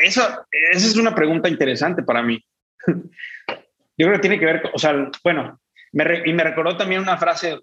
Esa, 0.00 0.46
esa 0.52 0.86
es 0.86 0.96
una 0.96 1.12
pregunta 1.12 1.48
interesante 1.48 2.04
para 2.04 2.22
mí. 2.22 2.40
Yo 2.86 4.06
creo 4.06 4.12
que 4.12 4.20
tiene 4.20 4.38
que 4.38 4.46
ver, 4.46 4.70
o 4.72 4.78
sea, 4.78 5.10
bueno, 5.24 5.60
y 5.92 6.32
me 6.32 6.44
recordó 6.44 6.76
también 6.76 7.00
una 7.00 7.18
frase, 7.18 7.58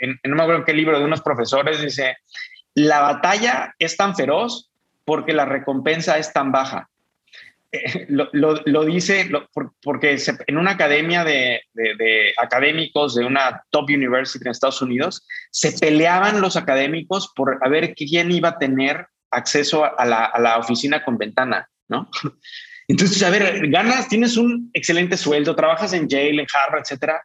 en, 0.00 0.20
no 0.24 0.34
me 0.34 0.42
acuerdo 0.42 0.64
qué 0.64 0.72
libro, 0.72 0.98
de 0.98 1.04
unos 1.04 1.20
profesores, 1.20 1.82
dice, 1.82 2.16
la 2.72 3.00
batalla 3.00 3.74
es 3.78 3.98
tan 3.98 4.16
feroz 4.16 4.68
porque 5.08 5.32
la 5.32 5.46
recompensa 5.46 6.18
es 6.18 6.30
tan 6.34 6.52
baja. 6.52 6.90
Eh, 7.72 8.06
lo, 8.10 8.84
dice 8.84 9.30
porque 9.82 10.18
en 10.46 10.58
una 10.58 10.72
academia 10.72 11.24
de, 11.24 11.62
académicos 12.36 13.14
de 13.14 13.24
una 13.24 13.64
top 13.70 13.86
university 13.88 14.44
en 14.44 14.50
Estados 14.50 14.82
Unidos, 14.82 15.26
se 15.50 15.72
peleaban 15.72 16.42
los 16.42 16.56
académicos 16.56 17.32
por 17.34 17.58
a 17.62 17.68
ver 17.70 17.94
quién 17.94 18.30
iba 18.30 18.50
a 18.50 18.58
tener 18.58 19.06
acceso 19.30 19.82
a 19.98 20.04
la, 20.04 20.26
a 20.26 20.38
la 20.40 20.58
oficina 20.58 21.02
con 21.02 21.16
ventana, 21.16 21.66
¿no? 21.88 22.10
Entonces, 22.86 23.22
a 23.22 23.30
ver, 23.30 23.66
ganas, 23.70 24.10
tienes 24.10 24.36
un 24.36 24.70
excelente 24.74 25.16
sueldo, 25.16 25.56
trabajas 25.56 25.94
en 25.94 26.06
Yale, 26.06 26.42
en 26.42 26.46
Harvard, 26.52 26.82
etcétera, 26.82 27.22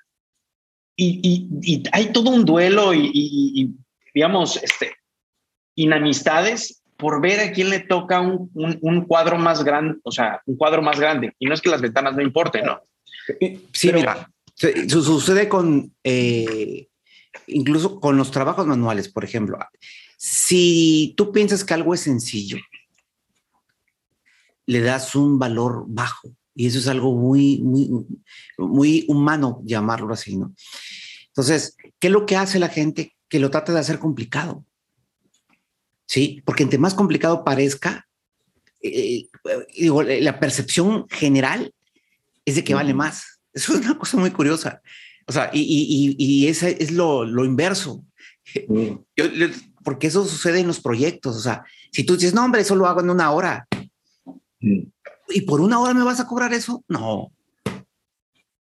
y, 0.96 1.84
hay 1.92 2.14
todo 2.14 2.30
un 2.30 2.46
duelo 2.46 2.94
y, 2.94 3.76
digamos, 4.14 4.62
este, 4.64 4.96
inamistades 5.76 6.83
por 7.04 7.20
ver 7.20 7.42
a 7.42 7.52
quién 7.52 7.70
le 7.70 7.82
toca 7.82 8.22
un, 8.22 9.06
cuadro 9.06 9.38
más 9.38 9.62
grande, 9.62 10.00
o 10.04 10.12
sea, 10.12 10.42
un 10.46 10.56
cuadro 10.56 10.82
más 10.82 10.98
grande. 10.98 11.36
Y 11.38 11.48
no 11.48 11.54
es 11.54 11.60
que 11.60 11.70
las 11.70 11.82
ventanas 11.82 12.16
no 12.16 12.22
importen, 12.22 12.66
¿no? 12.66 12.80
Sí, 13.74 13.92
mira, 13.92 14.32
sucede 14.88 15.50
con, 15.50 15.94
eh, 16.02 16.88
incluso 17.48 18.00
con 18.00 18.16
los 18.16 18.32
trabajos 18.32 18.66
manuales, 18.66 19.10
por 19.10 19.26
ejemplo. 19.26 19.60
Si 20.16 21.14
tú 21.18 21.34
piensas 21.34 21.66
que 21.66 21.74
algo 21.74 21.94
es 21.94 22.00
sencillo, 22.00 22.58
le 24.66 24.80
das 24.80 25.14
un 25.14 25.38
valor 25.38 25.84
bajo. 25.90 26.30
Y 26.56 26.68
eso 26.68 26.80
es 26.80 26.88
algo 26.88 27.14
muy, 27.14 27.60
muy, 27.60 27.90
muy 28.58 29.04
humano 29.10 29.62
llamarlo 29.66 30.14
así, 30.14 30.38
¿no? 30.38 30.56
Entonces, 31.28 31.76
¿qué 32.00 32.08
es 32.08 32.14
lo 32.14 32.26
que 32.26 32.38
hace 32.38 32.60
la 32.60 32.70
gente 32.70 33.14
que 33.28 33.40
lo 33.40 33.52
trata 33.52 33.74
de 33.74 33.80
hacer 33.80 34.00
complicado? 34.00 34.64
Sí, 36.06 36.42
porque 36.46 36.64
entre 36.64 36.80
más 36.80 36.94
complicado 36.94 37.44
parezca, 37.44 38.08
eh, 38.82 39.28
eh, 39.76 40.22
la 40.22 40.40
percepción 40.40 41.08
general 41.10 41.74
es 42.46 42.56
de 42.56 42.64
que 42.64 42.74
vale 42.74 42.94
más. 42.94 43.40
Eso 43.54 43.74
es 43.74 43.86
una 43.86 43.98
cosa 43.98 44.18
muy 44.18 44.32
curiosa. 44.32 44.82
O 45.26 45.32
sea, 45.32 45.50
y, 45.54 45.62
y, 45.62 46.16
y 46.18 46.48
ese 46.48 46.76
es 46.84 46.92
lo, 46.92 47.24
lo 47.24 47.46
inverso. 47.46 48.04
porque 49.84 50.08
eso 50.08 50.26
sucede 50.26 50.60
en 50.60 50.68
los 50.68 50.82
proyectos. 50.82 51.38
O 51.38 51.40
sea, 51.40 51.64
si 51.92 52.04
tú 52.04 52.16
dices, 52.16 52.34
no, 52.34 52.44
hombre, 52.44 52.62
eso 52.62 52.76
lo 52.76 52.88
hago 52.88 53.00
en 53.00 53.10
una 53.10 53.32
hora. 53.32 53.66
¿Y 54.60 55.42
por 55.42 55.62
una 55.62 55.80
hora 55.80 55.94
me 55.94 56.04
vas 56.04 56.20
a 56.20 56.28
cobrar 56.28 56.54
eso? 56.54 56.84
No. 56.90 57.32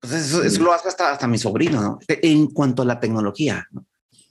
Pues 0.00 0.12
eso, 0.12 0.62
lo 0.62 0.72
hace 0.72 0.88
hasta, 0.88 1.12
hasta 1.12 1.28
mi 1.28 1.38
sobrino, 1.38 1.80
¿no? 1.80 1.98
En 2.08 2.48
cuanto 2.48 2.82
a 2.82 2.86
la 2.86 2.98
tecnología. 2.98 3.66
¿no? 3.70 3.86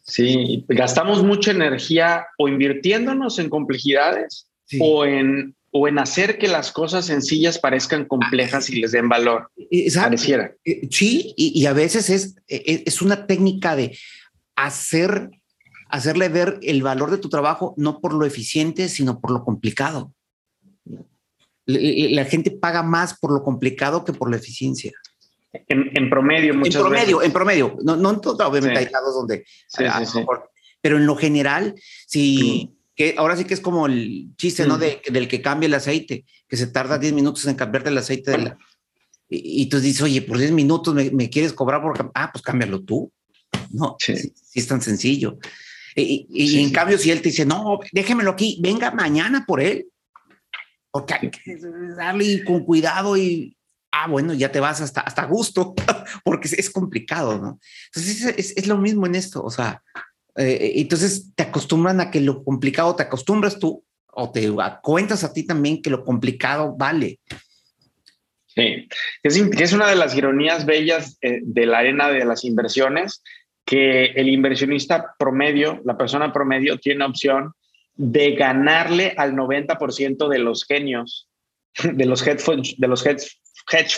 Sí, 0.08 0.66
gastamos 0.70 1.24
mucha 1.24 1.52
energía 1.52 2.28
o 2.38 2.48
invirtiéndonos 2.48 3.40
en 3.40 3.50
complejidades 3.50 4.48
o, 4.80 5.06
en, 5.06 5.56
o 5.72 5.88
en 5.88 6.00
hacer 6.00 6.38
que 6.38 6.48
las 6.48 6.72
cosas 6.72 7.06
sencillas 7.06 7.60
parezcan 7.60 8.06
complejas 8.06 8.70
y 8.70 8.80
les 8.80 8.94
den 8.94 9.10
valor. 9.10 9.52
Pareciera. 9.94 10.54
Eh, 10.64 10.88
sí, 10.90 11.34
y, 11.36 11.60
y, 11.60 11.66
a 11.66 11.74
veces 11.74 12.10
es, 12.10 12.36
e, 12.48 12.84
es 12.86 13.02
una 13.02 13.28
técnica 13.28 13.76
de 13.76 13.98
hacer, 14.56 15.30
hacerle 15.90 16.30
ver 16.30 16.58
el 16.62 16.82
valor 16.84 17.12
de 17.12 17.18
tu 17.18 17.28
trabajo 17.28 17.74
no 17.78 18.00
por 18.00 18.14
lo 18.14 18.26
eficiente, 18.26 18.88
sino 18.88 19.20
por 19.20 19.32
lo 19.32 19.44
complicado 19.44 20.14
la 21.68 22.26
gente 22.26 22.50
paga 22.50 22.82
más 22.82 23.18
por 23.18 23.32
lo 23.32 23.44
complicado 23.44 24.06
que 24.06 24.14
por 24.14 24.32
la 24.32 24.38
eficiencia. 24.38 24.94
En, 25.68 26.10
promedio, 26.10 26.54
muchas 26.54 26.76
En 26.76 26.82
promedio, 26.82 27.22
en 27.22 27.32
promedio. 27.32 27.78
No, 27.84 27.96
no 27.96 28.12
en 28.12 28.22
todo, 28.22 28.48
obviamente 28.48 28.80
hay 28.80 28.86
casos 28.88 29.14
donde... 29.14 29.46
Sí, 29.68 29.84
ah, 29.86 30.06
sí, 30.06 30.20
pero 30.82 30.98
en 30.98 31.06
lo 31.06 31.16
general, 31.16 31.76
sí, 32.06 32.76
que 32.96 33.16
ahora 33.18 33.36
sí 33.36 33.46
que 33.46 33.54
es 33.54 33.62
como 33.62 33.88
el 33.88 34.30
chiste, 34.38 34.66
¿no? 34.66 34.78
De, 34.78 35.02
del 35.10 35.28
que 35.28 35.42
cambia 35.42 35.68
el 35.68 35.74
aceite, 35.74 36.26
que 36.48 36.58
se 36.58 36.68
tarda 36.68 36.98
10 36.98 37.14
minutos 37.14 37.46
en 37.46 37.56
cambiarte 37.56 37.90
el 37.90 37.98
aceite 37.98 38.32
de 38.32 38.38
la... 38.38 38.58
Y, 39.30 39.68
tú 39.68 39.80
dices, 39.82 40.02
oye, 40.02 40.22
por 40.22 40.38
10 40.38 40.52
minutos 40.52 40.94
me, 40.94 41.30
quieres 41.30 41.54
cobrar 41.54 41.82
por... 41.82 42.12
Ah, 42.14 42.32
pues 42.32 42.42
cámbialo 42.42 42.82
tú. 42.84 43.12
No, 43.72 43.98
sí, 44.00 44.34
es 44.54 44.68
tan 44.68 44.82
sencillo. 44.82 45.38
Y, 45.96 46.28
y 46.30 46.64
en 46.64 46.72
cambio, 46.72 46.98
si 46.98 47.12
él 47.12 47.22
te 47.22 47.30
dice, 47.30 47.46
no, 47.46 47.80
déjemelo 47.92 48.32
aquí, 48.32 48.60
venga 48.62 48.92
mañana 48.92 49.46
por 49.46 49.60
él 49.62 49.88
porque 50.92 51.14
hay 51.14 51.30
que 51.30 51.58
darle 51.96 52.44
con 52.44 52.64
cuidado 52.64 53.18
y, 53.18 53.57
ah, 53.92 54.08
bueno, 54.08 54.34
ya 54.34 54.52
te 54.52 54.60
vas 54.60 54.82
hasta, 54.82 55.02
hasta 55.02 55.26
gusto, 55.26 55.74
porque 56.24 56.48
es, 56.52 56.70
complicado, 56.70 57.40
¿no? 57.40 57.60
Entonces 57.88 58.36
es, 58.38 58.58
es, 58.58 58.68
lo 58.68 58.78
mismo 58.78 59.06
en 59.06 59.16
esto, 59.16 59.44
o 59.44 59.50
sea, 59.50 59.82
eh, 60.36 60.74
entonces 60.76 61.34
te 61.36 61.44
acostumbran 61.44 62.00
a 62.00 62.12
que 62.12 62.22
lo 62.22 62.44
complicado 62.44 62.96
te 62.96 63.04
acostumbras 63.04 63.58
tú 63.60 63.84
o 64.08 64.32
te 64.32 64.52
cuentas 64.82 65.24
a 65.24 65.34
ti 65.34 65.46
también 65.46 65.82
que 65.82 65.90
lo 65.90 66.04
complicado 66.04 66.76
vale. 66.76 67.20
Sí, 68.48 68.88
es, 69.22 69.38
es 69.38 69.74
una 69.74 69.88
de 69.88 69.96
las 69.96 70.16
ironías 70.16 70.66
bellas 70.66 71.18
eh, 71.22 71.40
de 71.44 71.66
la 71.68 71.80
arena 71.80 72.10
de 72.10 72.26
las 72.26 72.44
inversiones, 72.44 73.22
que 73.66 74.06
el 74.06 74.30
inversionista 74.30 75.14
promedio, 75.20 75.82
la 75.86 75.98
persona 75.98 76.34
promedio, 76.34 76.80
tiene 76.80 77.06
opción 77.06 77.54
de 77.96 78.32
ganarle 78.36 79.14
al 79.18 79.34
90% 79.34 80.30
de 80.30 80.40
los 80.40 80.66
genios, 80.66 81.30
de 81.84 82.06
los 82.06 82.26
hedge 82.26 82.40
fund, 82.40 82.66
de 82.78 82.88
los 82.88 83.06
hedge, 83.06 83.28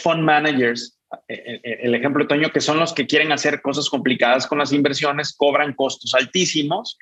fund 0.01 0.23
managers, 0.23 0.99
eh, 1.27 1.33
eh, 1.33 1.61
eh, 1.63 1.77
el 1.83 1.95
ejemplo 1.95 2.27
Toño, 2.27 2.51
que 2.51 2.61
son 2.61 2.79
los 2.79 2.93
que 2.93 3.07
quieren 3.07 3.31
hacer 3.31 3.61
cosas 3.61 3.89
complicadas 3.89 4.47
con 4.47 4.59
las 4.59 4.73
inversiones, 4.73 5.33
cobran 5.35 5.73
costos 5.73 6.13
altísimos 6.13 6.97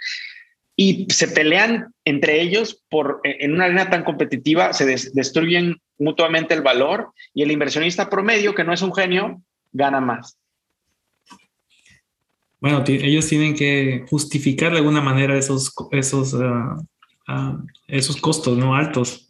y 0.75 1.07
se 1.09 1.27
pelean 1.27 1.93
entre 2.05 2.41
ellos 2.41 2.83
por 2.89 3.19
en 3.23 3.53
una 3.53 3.65
arena 3.65 3.89
tan 3.89 4.03
competitiva, 4.03 4.73
se 4.73 4.85
destruyen 4.85 5.77
mutuamente 5.97 6.53
el 6.53 6.61
valor 6.61 7.11
y 7.33 7.43
el 7.43 7.51
inversionista 7.51 8.09
promedio, 8.09 8.53
que 8.53 8.63
no 8.63 8.73
es 8.73 8.81
un 8.81 8.93
genio, 8.93 9.41
gana 9.71 9.99
más. 9.99 10.37
Bueno, 12.59 12.83
ellos 12.87 13.27
tienen 13.27 13.55
que 13.55 14.05
justificar 14.09 14.71
de 14.71 14.77
alguna 14.77 15.01
manera 15.01 15.37
esos, 15.37 15.73
esos, 15.91 16.35
ah, 16.35 16.77
ah, 17.27 17.57
esos 17.87 18.17
costos 18.17 18.57
no 18.57 18.75
altos, 18.75 19.27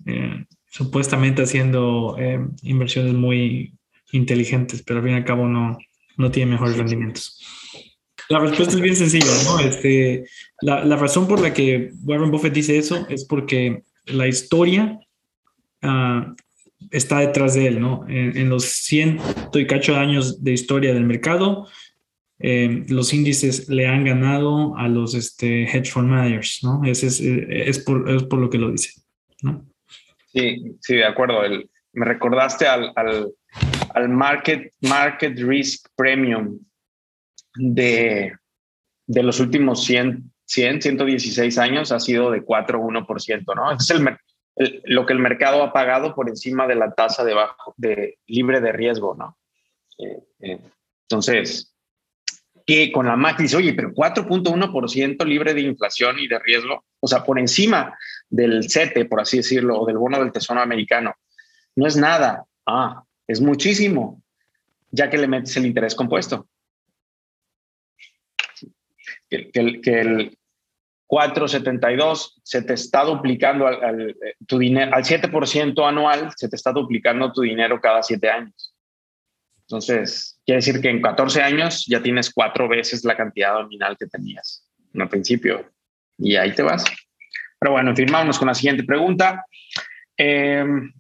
supuestamente 0.77 1.41
haciendo 1.41 2.15
eh, 2.19 2.39
inversiones 2.61 3.13
muy 3.15 3.73
inteligentes, 4.11 4.83
pero 4.83 4.99
al 4.99 5.05
fin 5.05 5.15
y 5.15 5.17
al 5.17 5.25
cabo 5.25 5.47
no, 5.47 5.79
no 6.17 6.29
tienen 6.29 6.51
mejores 6.51 6.77
rendimientos. 6.77 7.43
La 8.29 8.37
respuesta 8.37 8.75
es 8.75 8.81
bien 8.81 8.95
sencilla, 8.95 9.25
¿no? 9.45 9.59
Este, 9.59 10.25
la, 10.61 10.85
la, 10.85 10.95
razón 10.95 11.27
por 11.27 11.39
la 11.39 11.51
que 11.51 11.93
Warren 12.03 12.29
Buffett 12.29 12.53
dice 12.53 12.77
eso 12.77 13.07
es 13.09 13.25
porque 13.25 13.81
la 14.05 14.27
historia 14.27 14.99
ah, 15.81 16.35
está 16.91 17.21
detrás 17.21 17.55
de 17.55 17.67
él, 17.67 17.79
¿no? 17.79 18.05
En, 18.07 18.37
en, 18.37 18.47
los 18.47 18.65
ciento 18.65 19.57
y 19.59 19.65
cacho 19.65 19.95
años 19.95 20.43
de 20.43 20.51
historia 20.53 20.93
del 20.93 21.05
mercado, 21.05 21.67
eh, 22.37 22.85
los 22.89 23.15
índices 23.15 23.67
le 23.67 23.87
han 23.87 24.05
ganado 24.05 24.77
a 24.77 24.87
los 24.87 25.15
este, 25.15 25.63
hedge 25.63 25.89
fund 25.89 26.09
managers, 26.09 26.59
¿no? 26.61 26.83
Ese 26.83 27.07
es, 27.07 27.19
eh, 27.19 27.47
es, 27.67 27.79
por, 27.79 28.07
es 28.11 28.21
por 28.23 28.37
lo 28.37 28.51
que 28.51 28.59
lo 28.59 28.71
dice, 28.71 28.91
¿no? 29.41 29.65
Sí, 30.37 30.77
sí, 30.81 30.95
de 30.97 31.05
acuerdo. 31.05 31.43
El, 31.43 31.69
me 31.93 32.05
recordaste 32.05 32.67
al, 32.67 32.91
al, 32.95 33.33
al, 33.95 34.09
market, 34.09 34.71
market 34.81 35.35
Risk 35.39 35.87
Premium 35.95 36.59
de, 37.55 38.33
de 39.07 39.23
los 39.23 39.39
últimos 39.39 39.83
100, 39.85 40.31
100, 40.45 40.81
116 40.83 41.57
años 41.57 41.91
ha 41.91 41.99
sido 41.99 42.29
de 42.29 42.43
4 42.43 42.79
1%, 42.79 43.55
¿no? 43.55 43.71
Es 43.71 43.89
el, 43.89 44.81
lo 44.85 45.07
que 45.07 45.13
el 45.13 45.19
mercado 45.19 45.63
ha 45.63 45.73
pagado 45.73 46.13
por 46.13 46.29
encima 46.29 46.67
de 46.67 46.75
la 46.75 46.93
tasa 46.93 47.23
de, 47.23 47.33
bajo, 47.33 47.73
de 47.75 48.19
libre 48.27 48.61
de 48.61 48.71
riesgo, 48.71 49.15
¿no? 49.15 49.39
Eh, 49.97 50.59
entonces, 51.09 51.73
qué 52.63 52.91
con 52.91 53.07
la 53.07 53.15
magia? 53.15 53.41
Dice, 53.41 53.57
oye, 53.57 53.73
pero 53.73 53.91
4.1% 53.91 55.25
libre 55.25 55.55
de 55.55 55.61
inflación 55.61 56.19
y 56.19 56.27
de 56.27 56.37
riesgo, 56.37 56.85
o 57.07 57.09
sea, 57.09 57.23
por 57.23 57.39
encima 57.39 57.97
del 58.29 58.69
CETE, 58.69 59.05
por 59.05 59.21
así 59.21 59.37
decirlo, 59.37 59.79
o 59.79 59.85
del 59.85 59.97
bono 59.97 60.19
del 60.19 60.33
tesoro 60.33 60.59
americano, 60.59 61.15
no 61.75 61.87
es 61.87 61.95
nada. 61.95 62.45
Ah, 62.65 63.03
es 63.25 63.39
muchísimo, 63.39 64.21
ya 64.91 65.09
que 65.09 65.17
le 65.17 65.27
metes 65.27 65.55
el 65.55 65.65
interés 65.65 65.95
compuesto. 65.95 66.49
Que, 69.29 69.49
que 69.51 70.01
el 70.01 70.37
472 71.07 72.41
se 72.43 72.61
te 72.61 72.73
está 72.73 73.05
duplicando 73.05 73.65
al, 73.65 74.09
eh, 74.09 74.15
tu 74.45 74.59
dinero, 74.59 74.93
al 74.93 75.03
7% 75.03 75.87
anual, 75.87 76.31
se 76.35 76.49
te 76.49 76.57
está 76.57 76.73
duplicando 76.73 77.31
tu 77.31 77.41
dinero 77.41 77.79
cada 77.79 78.03
siete 78.03 78.29
años. 78.29 78.75
Entonces, 79.61 80.39
quiere 80.45 80.57
decir 80.57 80.81
que 80.81 80.89
en 80.89 81.01
14 81.01 81.41
años 81.41 81.85
ya 81.87 82.01
tienes 82.01 82.31
cuatro 82.33 82.67
veces 82.67 83.03
la 83.03 83.15
cantidad 83.15 83.53
nominal 83.53 83.97
que 83.97 84.07
tenías 84.07 84.65
en 84.93 85.01
el 85.01 85.09
principio. 85.09 85.65
Y 86.17 86.35
ahí 86.35 86.53
te 86.53 86.63
vas. 86.63 86.83
Pero 87.59 87.71
bueno, 87.71 87.95
firmamos 87.95 88.37
con 88.37 88.47
la 88.47 88.53
siguiente 88.53 88.83
pregunta. 88.83 89.45
Em, 90.15 90.91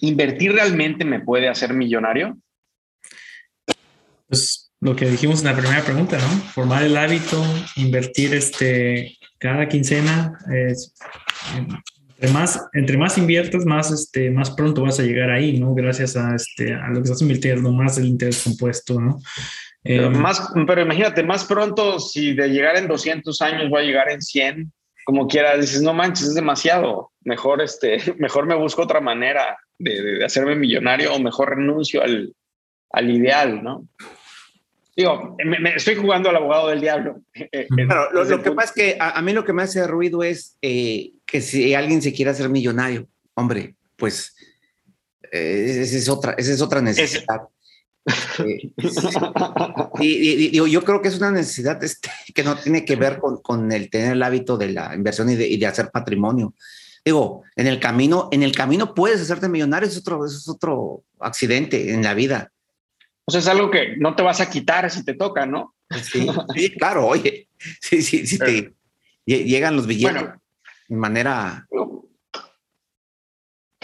¿Invertir 0.00 0.52
realmente 0.52 1.04
me 1.04 1.20
puede 1.20 1.48
hacer 1.48 1.72
millonario? 1.72 2.36
Pues 4.28 4.70
lo 4.80 4.94
que 4.94 5.08
dijimos 5.08 5.40
en 5.40 5.46
la 5.46 5.56
primera 5.56 5.82
pregunta, 5.82 6.18
¿no? 6.18 6.28
Formar 6.52 6.82
el 6.82 6.96
hábito, 6.96 7.42
invertir 7.76 8.34
este, 8.34 9.16
cada 9.38 9.68
quincena. 9.68 10.38
entre, 12.18 12.32
más, 12.32 12.60
entre 12.72 12.96
más 12.98 13.16
inviertas, 13.16 13.64
más, 13.64 13.90
este, 13.90 14.30
más 14.30 14.50
pronto 14.50 14.82
vas 14.82 15.00
a 15.00 15.02
llegar 15.02 15.30
ahí, 15.30 15.58
¿no? 15.58 15.74
Gracias 15.74 16.16
a, 16.16 16.34
este, 16.34 16.74
a 16.74 16.88
lo 16.88 16.96
que 16.96 17.04
estás 17.04 17.22
invirtiendo, 17.22 17.72
más 17.72 17.96
el 17.98 18.06
interés 18.06 18.42
compuesto, 18.42 19.00
¿no? 19.00 19.18
Pero, 19.86 20.06
em, 20.06 20.16
más, 20.18 20.50
pero 20.66 20.82
imagínate, 20.82 21.22
más 21.22 21.44
pronto, 21.44 22.00
si 22.00 22.34
de 22.34 22.48
llegar 22.48 22.76
en 22.76 22.88
200 22.88 23.40
años 23.42 23.70
voy 23.70 23.82
a 23.82 23.86
llegar 23.86 24.10
en 24.10 24.22
100, 24.22 24.72
como 25.04 25.28
quiera, 25.28 25.56
dices, 25.56 25.82
no 25.82 25.94
manches, 25.94 26.28
es 26.28 26.34
demasiado. 26.34 27.12
Mejor, 27.22 27.62
este, 27.62 27.98
mejor 28.18 28.46
me 28.46 28.56
busco 28.56 28.82
otra 28.82 29.00
manera 29.00 29.56
de, 29.78 30.02
de 30.02 30.24
hacerme 30.24 30.56
millonario 30.56 31.14
o 31.14 31.20
mejor 31.20 31.50
renuncio 31.50 32.02
al, 32.02 32.34
al 32.90 33.10
ideal, 33.10 33.62
¿no? 33.62 33.86
Digo, 34.96 35.36
me, 35.44 35.76
estoy 35.76 35.94
jugando 35.94 36.30
al 36.30 36.36
abogado 36.36 36.68
del 36.68 36.80
diablo. 36.80 37.20
Eh, 37.34 37.48
eh, 37.52 37.66
lo, 37.68 38.42
que 38.42 38.50
pasa 38.52 38.68
es 38.68 38.72
que 38.72 38.96
a, 38.98 39.20
mí 39.20 39.34
lo 39.34 39.44
que 39.44 39.52
me 39.52 39.62
hace 39.62 39.86
ruido 39.86 40.22
es 40.22 40.56
eh, 40.62 41.12
que 41.26 41.42
si 41.42 41.74
alguien 41.74 42.00
se 42.00 42.14
quiere 42.14 42.30
hacer 42.30 42.48
millonario, 42.48 43.06
hombre, 43.34 43.74
pues 43.96 44.34
esa, 45.30 45.96
es 45.96 46.08
otra, 46.08 46.32
esa 46.38 46.50
es 46.50 46.62
otra 46.62 46.80
necesidad. 46.80 47.42
y, 50.00 50.50
yo 50.70 50.84
creo 50.84 51.02
que 51.02 51.08
es 51.08 51.18
una 51.18 51.32
necesidad 51.32 51.82
este, 51.82 52.08
que 52.34 52.44
no 52.44 52.56
tiene 52.56 52.84
que 52.84 52.96
ver 52.96 53.18
con, 53.18 53.38
con, 53.38 53.72
el 53.72 53.90
tener 53.90 54.12
el 54.12 54.22
hábito 54.22 54.56
de 54.56 54.70
la 54.70 54.94
inversión 54.94 55.28
y 55.30 55.34
de, 55.34 55.48
y 55.48 55.56
de, 55.56 55.66
hacer 55.66 55.90
patrimonio. 55.90 56.54
Digo, 57.04 57.42
en 57.56 57.66
el 57.66 57.80
camino, 57.80 58.28
en 58.32 58.42
el 58.42 58.52
camino 58.52 58.94
puedes 58.94 59.20
hacerte 59.20 59.48
millonario, 59.48 59.88
es 59.88 59.96
otro, 59.96 60.24
es 60.24 60.48
otro 60.48 61.02
accidente 61.20 61.92
en 61.92 62.02
la 62.02 62.14
vida. 62.14 62.52
O 63.24 63.32
sea, 63.32 63.40
es 63.40 63.48
algo 63.48 63.70
que 63.70 63.96
no 63.96 64.14
te 64.14 64.22
vas 64.22 64.40
a 64.40 64.48
quitar 64.48 64.88
si 64.90 65.04
te 65.04 65.14
toca, 65.14 65.46
¿no? 65.46 65.74
Sí, 66.02 66.26
claro, 66.78 67.06
oye, 67.06 67.48
sí, 67.80 68.02
sí, 68.02 68.26
sí, 68.26 68.38
te, 68.38 68.72
llegan 69.24 69.76
los 69.76 69.86
billetes 69.86 70.22
de 70.88 70.96
manera 70.96 71.66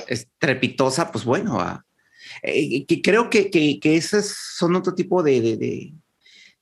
estrepitosa, 0.08 1.10
pues 1.10 1.24
bueno, 1.24 1.60
eh, 2.42 2.84
creo 3.02 3.30
que, 3.30 3.50
que, 3.50 3.78
que, 3.78 3.96
esas 3.96 4.26
son 4.56 4.74
otro 4.74 4.94
tipo 4.94 5.22
de, 5.22 5.40
de, 5.40 5.92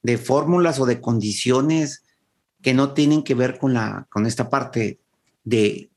de, 0.03 0.19
fórmulas 0.19 0.79
o 0.79 0.87
de 0.87 1.01
condiciones 1.01 2.05
que 2.63 2.75
no 2.75 2.93
tienen 2.93 3.23
que 3.23 3.35
ver 3.35 3.59
con, 3.59 3.73
la, 3.73 4.07
con 4.11 4.27
esta 4.27 4.51
parte 4.51 5.01
de, 5.45 5.91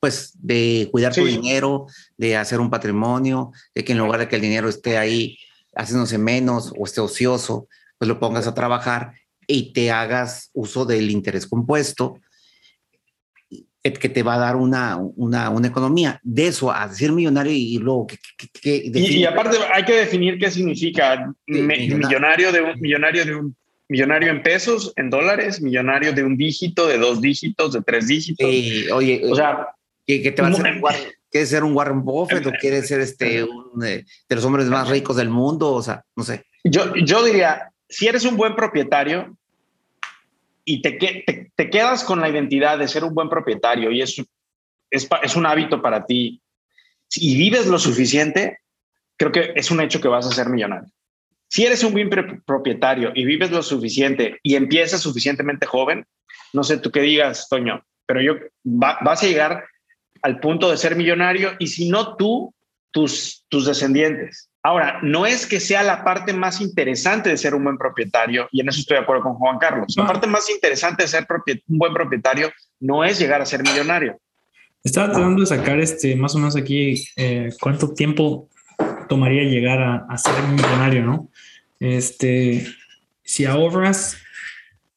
pues, 0.00 0.32
de 0.34 0.88
cuidar 0.90 1.14
tu 1.14 1.24
dinero, 1.24 1.86
de 2.16 2.36
hacer 2.36 2.58
un 2.58 2.70
patrimonio, 2.70 3.52
de 3.74 3.84
que 3.84 3.92
en 3.92 3.98
lugar 3.98 4.20
de 4.20 4.28
que 4.28 4.36
el 4.36 4.42
dinero 4.42 4.68
esté 4.68 4.98
ahí 4.98 5.38
haciéndose 5.76 6.18
menos 6.18 6.72
o 6.76 6.84
esté 6.84 7.00
ocioso, 7.00 7.68
pues 7.98 8.08
lo 8.08 8.18
pongas 8.18 8.46
a 8.46 8.54
trabajar 8.54 9.14
y 9.46 9.72
te 9.72 9.90
hagas 9.90 10.50
uso 10.52 10.84
del 10.84 11.10
interés 11.10 11.46
compuesto 11.46 12.20
que 13.92 14.08
te 14.08 14.22
va 14.22 14.34
a 14.34 14.38
dar 14.38 14.56
una, 14.56 14.96
una, 14.96 15.50
una 15.50 15.68
economía. 15.68 16.18
De 16.22 16.46
eso 16.46 16.72
a 16.72 16.88
decir 16.88 17.12
millonario 17.12 17.52
y 17.52 17.78
luego 17.78 18.06
que... 18.06 18.18
y, 18.62 19.24
aparte 19.24 19.58
hay 19.72 19.84
que 19.84 19.94
definir 19.94 20.38
qué 20.38 20.50
significa 20.50 21.34
millonario. 21.46 22.50
de 22.50 22.62
un 22.62 22.80
millonario 22.80 23.24
de 23.26 23.34
un 23.34 23.56
millonario 23.88 24.30
en 24.30 24.42
pesos, 24.42 24.92
en 24.96 25.10
dólares, 25.10 25.60
millonario 25.60 26.12
de 26.14 26.24
un 26.24 26.36
dígito, 26.36 26.86
de 26.86 26.96
dos 26.96 27.20
dígitos, 27.20 27.74
de 27.74 27.82
tres 27.82 28.08
dígitos. 28.08 28.48
oye, 28.92 29.22
o 29.30 29.36
sea, 29.36 29.68
que, 30.06 30.32
te 30.32 30.42
va 30.42 30.48
a 30.48 30.50
hacer 30.50 30.80
¿Quieres 31.30 31.50
ser 31.50 31.64
un 31.64 31.74
Warren 31.74 32.04
Buffett 32.04 32.46
o 32.46 32.52
quieres 32.52 32.86
ser 32.86 33.00
este, 33.00 33.42
un, 33.42 33.84
eh, 33.84 34.04
de 34.28 34.34
los 34.36 34.44
hombres 34.44 34.66
más 34.66 34.88
ricos 34.88 35.16
del 35.16 35.28
mundo? 35.28 35.72
O 35.72 35.82
sea, 35.82 36.04
no 36.16 36.22
sé. 36.22 36.44
Yo, 36.62 36.94
yo 36.94 37.24
diría, 37.24 37.72
si 37.88 38.06
eres 38.06 38.24
un 38.24 38.36
buen 38.36 38.54
propietario 38.54 39.36
y 40.64 40.82
te, 40.82 40.92
te, 41.56 41.70
quedas 41.70 42.04
con 42.04 42.20
la 42.20 42.28
identidad 42.28 42.78
de 42.78 42.88
ser 42.88 43.04
un 43.04 43.14
buen 43.14 43.28
propietario 43.28 43.90
y 43.90 44.00
es, 44.00 44.18
es, 44.90 45.08
es 45.22 45.36
un 45.36 45.46
hábito 45.46 45.82
para 45.82 46.06
ti 46.06 46.42
y 47.16 47.36
vives 47.36 47.66
lo 47.66 47.78
suficiente, 47.78 48.58
creo 49.16 49.32
que 49.32 49.52
es 49.54 49.70
un 49.70 49.80
hecho 49.80 50.00
que 50.00 50.08
vas 50.08 50.26
a 50.26 50.32
ser 50.32 50.48
millonario. 50.48 50.90
Si 51.48 51.64
eres 51.64 51.84
un 51.84 51.92
buen 51.92 52.10
propietario 52.44 53.12
y 53.14 53.24
vives 53.24 53.50
lo 53.50 53.62
suficiente 53.62 54.38
y 54.42 54.56
empiezas 54.56 55.02
suficientemente 55.02 55.66
joven, 55.66 56.06
no 56.52 56.64
sé 56.64 56.78
tú 56.78 56.90
qué 56.90 57.00
digas, 57.00 57.48
Toño, 57.48 57.84
pero 58.06 58.20
yo 58.20 58.34
vas 58.64 59.22
a 59.22 59.26
llegar 59.26 59.64
al 60.22 60.40
punto 60.40 60.70
de 60.70 60.76
ser 60.76 60.96
millonario 60.96 61.52
y 61.58 61.66
si 61.66 61.88
no 61.88 62.16
tú, 62.16 62.53
tus, 62.94 63.44
tus 63.48 63.66
descendientes. 63.66 64.48
Ahora, 64.62 65.00
no 65.02 65.26
es 65.26 65.46
que 65.46 65.58
sea 65.58 65.82
la 65.82 66.04
parte 66.04 66.32
más 66.32 66.60
interesante 66.60 67.28
de 67.28 67.36
ser 67.36 67.54
un 67.54 67.64
buen 67.64 67.76
propietario, 67.76 68.48
y 68.52 68.60
en 68.60 68.68
eso 68.68 68.80
estoy 68.80 68.96
de 68.96 69.02
acuerdo 69.02 69.24
con 69.24 69.34
Juan 69.34 69.58
Carlos. 69.58 69.92
La 69.96 70.06
parte 70.06 70.28
más 70.28 70.48
interesante 70.48 71.02
de 71.02 71.08
ser 71.08 71.26
un 71.68 71.78
buen 71.78 71.92
propietario 71.92 72.52
no 72.78 73.04
es 73.04 73.18
llegar 73.18 73.42
a 73.42 73.46
ser 73.46 73.62
millonario. 73.62 74.18
Estaba 74.84 75.12
tratando 75.12 75.40
de 75.40 75.46
sacar 75.46 75.80
este, 75.80 76.14
más 76.14 76.36
o 76.36 76.38
menos 76.38 76.56
aquí 76.56 77.04
eh, 77.16 77.50
cuánto 77.60 77.92
tiempo 77.92 78.48
tomaría 79.08 79.42
llegar 79.42 79.82
a, 79.82 80.06
a, 80.08 80.16
ser 80.16 80.40
millonario, 80.44 81.04
¿no? 81.04 81.28
Este, 81.80 82.64
si 83.24 83.44
ahorras 83.44 84.18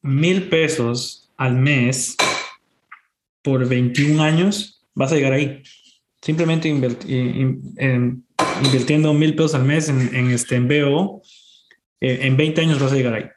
mil 0.02 0.50
pesos 0.50 1.32
al 1.36 1.56
mes 1.56 2.16
por 3.42 3.68
21 3.68 4.22
años, 4.22 4.86
vas 4.94 5.12
a 5.12 5.16
llegar 5.16 5.34
ahí. 5.34 5.64
Simplemente 6.28 6.68
invirtiendo 8.60 9.14
mil 9.14 9.34
pesos 9.34 9.56
al 9.56 9.64
mes 9.64 9.88
en, 9.88 10.30
este, 10.30 10.58
en 10.58 10.68
BO, 10.68 11.22
eh, 12.02 12.20
en 12.24 12.36
20 12.36 12.60
años 12.60 12.82
vas 12.82 12.92
a 12.92 12.96
llegar 12.96 13.14
ahí. 13.14 13.30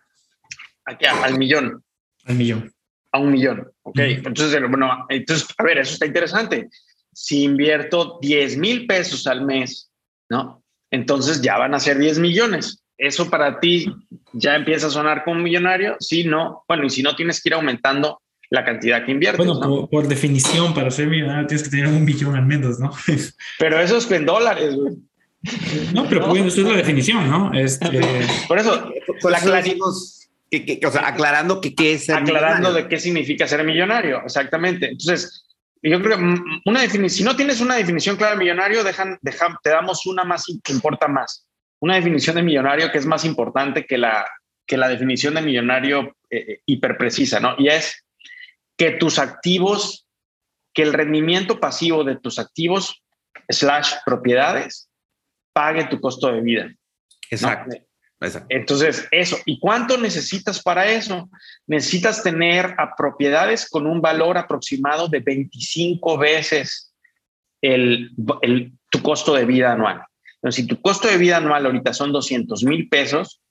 Aquí, 0.87 1.07
al 1.07 1.39
millón. 1.39 1.85
Al 2.25 2.35
millón. 2.35 2.75
A 3.13 3.21
un 3.21 3.31
millón. 3.31 3.71
Ok. 3.83 3.97
Entonces, 4.01 4.61
bueno, 4.69 5.07
entonces, 5.09 5.47
a 5.57 5.63
ver, 5.63 5.79
eso 5.79 5.93
está 5.93 6.07
interesante. 6.07 6.69
Si 7.13 7.45
invierto 7.45 8.19
10 8.23 8.57
mil 8.57 8.89
pesos 8.89 9.25
al 9.29 9.47
mes, 9.47 9.93
¿no? 10.29 10.65
Entonces 10.91 11.41
ya 11.41 11.59
van 11.59 11.75
a 11.75 11.79
ser 11.79 11.97
10 11.97 12.19
millones. 12.19 12.83
¿Eso 12.99 13.31
para 13.31 13.61
ti 13.61 13.87
ya 14.33 14.57
empieza 14.57 14.89
a 14.89 14.91
sonar 14.91 15.23
como 15.23 15.37
un 15.37 15.45
millonario? 15.45 15.97
Sí, 16.01 16.25
no. 16.25 16.65
Bueno, 16.67 16.87
y 16.87 16.91
si 16.91 17.05
no, 17.05 17.15
tienes 17.15 17.41
que 17.41 17.51
ir 17.51 17.55
aumentando 17.55 18.21
la 18.51 18.65
cantidad 18.65 19.05
que 19.05 19.13
inviertes. 19.13 19.47
Bueno, 19.47 19.89
por, 19.89 20.09
definición, 20.09 20.75
para 20.75 20.91
ser 20.91 21.07
millonario 21.07 21.47
tienes 21.47 21.63
que 21.63 21.71
tener 21.71 21.87
un 21.87 22.05
billón 22.05 22.35
al 22.35 22.47
menos, 22.47 22.79
¿no? 22.81 22.91
pero 23.59 23.81
eso 23.81 23.97
es 23.97 24.11
en 24.11 24.27
dólares, 24.27 24.75
güey. 24.75 24.95
No, 25.95 26.07
pero 26.07 26.27
no. 26.27 26.37
eso 26.37 26.61
es 26.61 26.67
la 26.67 26.77
definición, 26.77 27.31
¿no? 27.31 27.53
Este... 27.55 28.01
Por 28.47 28.59
eso, 28.59 28.93
por 29.23 29.31
la 29.31 29.41
que, 30.51 30.81
que, 30.81 30.87
o 30.87 30.91
sea, 30.91 31.07
aclarando 31.07 31.61
que 31.61 31.75
qué 31.75 31.95
es 31.95 32.07
ser 32.07 32.17
Aclarando 32.17 32.73
de 32.73 32.89
qué 32.89 32.99
significa 32.99 33.47
ser 33.47 33.65
millonario, 33.65 34.21
exactamente. 34.25 34.87
Entonces, 34.91 35.47
yo 35.81 36.03
creo 36.03 36.19
que 36.19 36.25
una 36.67 36.83
definición, 36.83 37.11
si 37.11 37.25
no 37.25 37.37
tienes 37.37 37.61
una 37.61 37.77
definición 37.77 38.17
clara 38.17 38.33
de 38.33 38.41
millonario, 38.41 38.83
dejan, 38.83 39.19
dejan, 39.23 39.57
te 39.63 39.71
damos 39.71 40.05
una 40.07 40.25
más 40.25 40.45
que 40.63 40.73
importa 40.73 41.09
más. 41.09 41.47
Una 41.79 41.95
definición 41.95 42.37
de 42.37 42.43
millonario 42.43 42.91
que 42.91 42.99
es 42.99 43.07
más 43.07 43.25
importante 43.25 43.87
que 43.87 43.97
la, 43.97 44.27
que 44.67 44.77
la 44.77 44.89
definición 44.89 45.35
de 45.35 45.43
millonario 45.43 46.17
eh, 46.29 46.45
eh 46.49 46.61
hiperprecisa, 46.67 47.41
¿no? 47.41 47.55
Y 47.57 47.69
es 47.69 48.05
que 48.81 48.93
tus 48.93 49.19
activos, 49.19 50.07
que 50.73 50.81
el 50.81 50.95
rendimiento 50.95 51.61
pasivo 51.61 52.03
de 52.03 52.17
tus 52.17 52.39
activos 52.39 53.03
slash 53.47 53.93
propiedades 54.07 54.89
pague 55.53 55.85
tu 55.85 56.01
costo 56.01 56.33
de 56.33 56.41
vida. 56.41 56.75
Exacto. 57.31 57.77
Entonces, 58.49 59.07
eso. 59.11 59.37
¿Y 59.45 59.61
cuánto 59.61 59.99
necesitas 59.99 60.63
para 60.63 60.91
eso? 60.91 61.29
Necesitas 61.67 62.23
tener 62.23 62.75
a 62.79 62.97
propiedades 62.97 63.69
con 63.69 63.87
un 63.87 64.01
valor 64.01 64.39
aproximado 64.39 65.09
de 65.09 65.21
25 65.21 66.17
veces 66.17 66.95
el, 67.61 68.13
tu 68.89 69.03
costo 69.03 69.35
de 69.35 69.45
vida 69.45 69.73
anual. 69.73 70.03
Entonces, 70.37 70.65
si 70.65 70.67
tu 70.67 70.81
costo 70.81 71.07
de 71.07 71.19
vida 71.19 71.37
anual 71.37 71.67
ahorita 71.67 71.93
son 71.93 72.13
200 72.13 72.65
mil 72.65 72.89
pesos, 72.89 73.43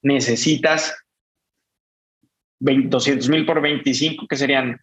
necesitas 0.00 1.03
200 2.64 3.28
mil 3.28 3.44
por 3.44 3.60
25, 3.60 4.26
que 4.26 4.36
serían, 4.36 4.80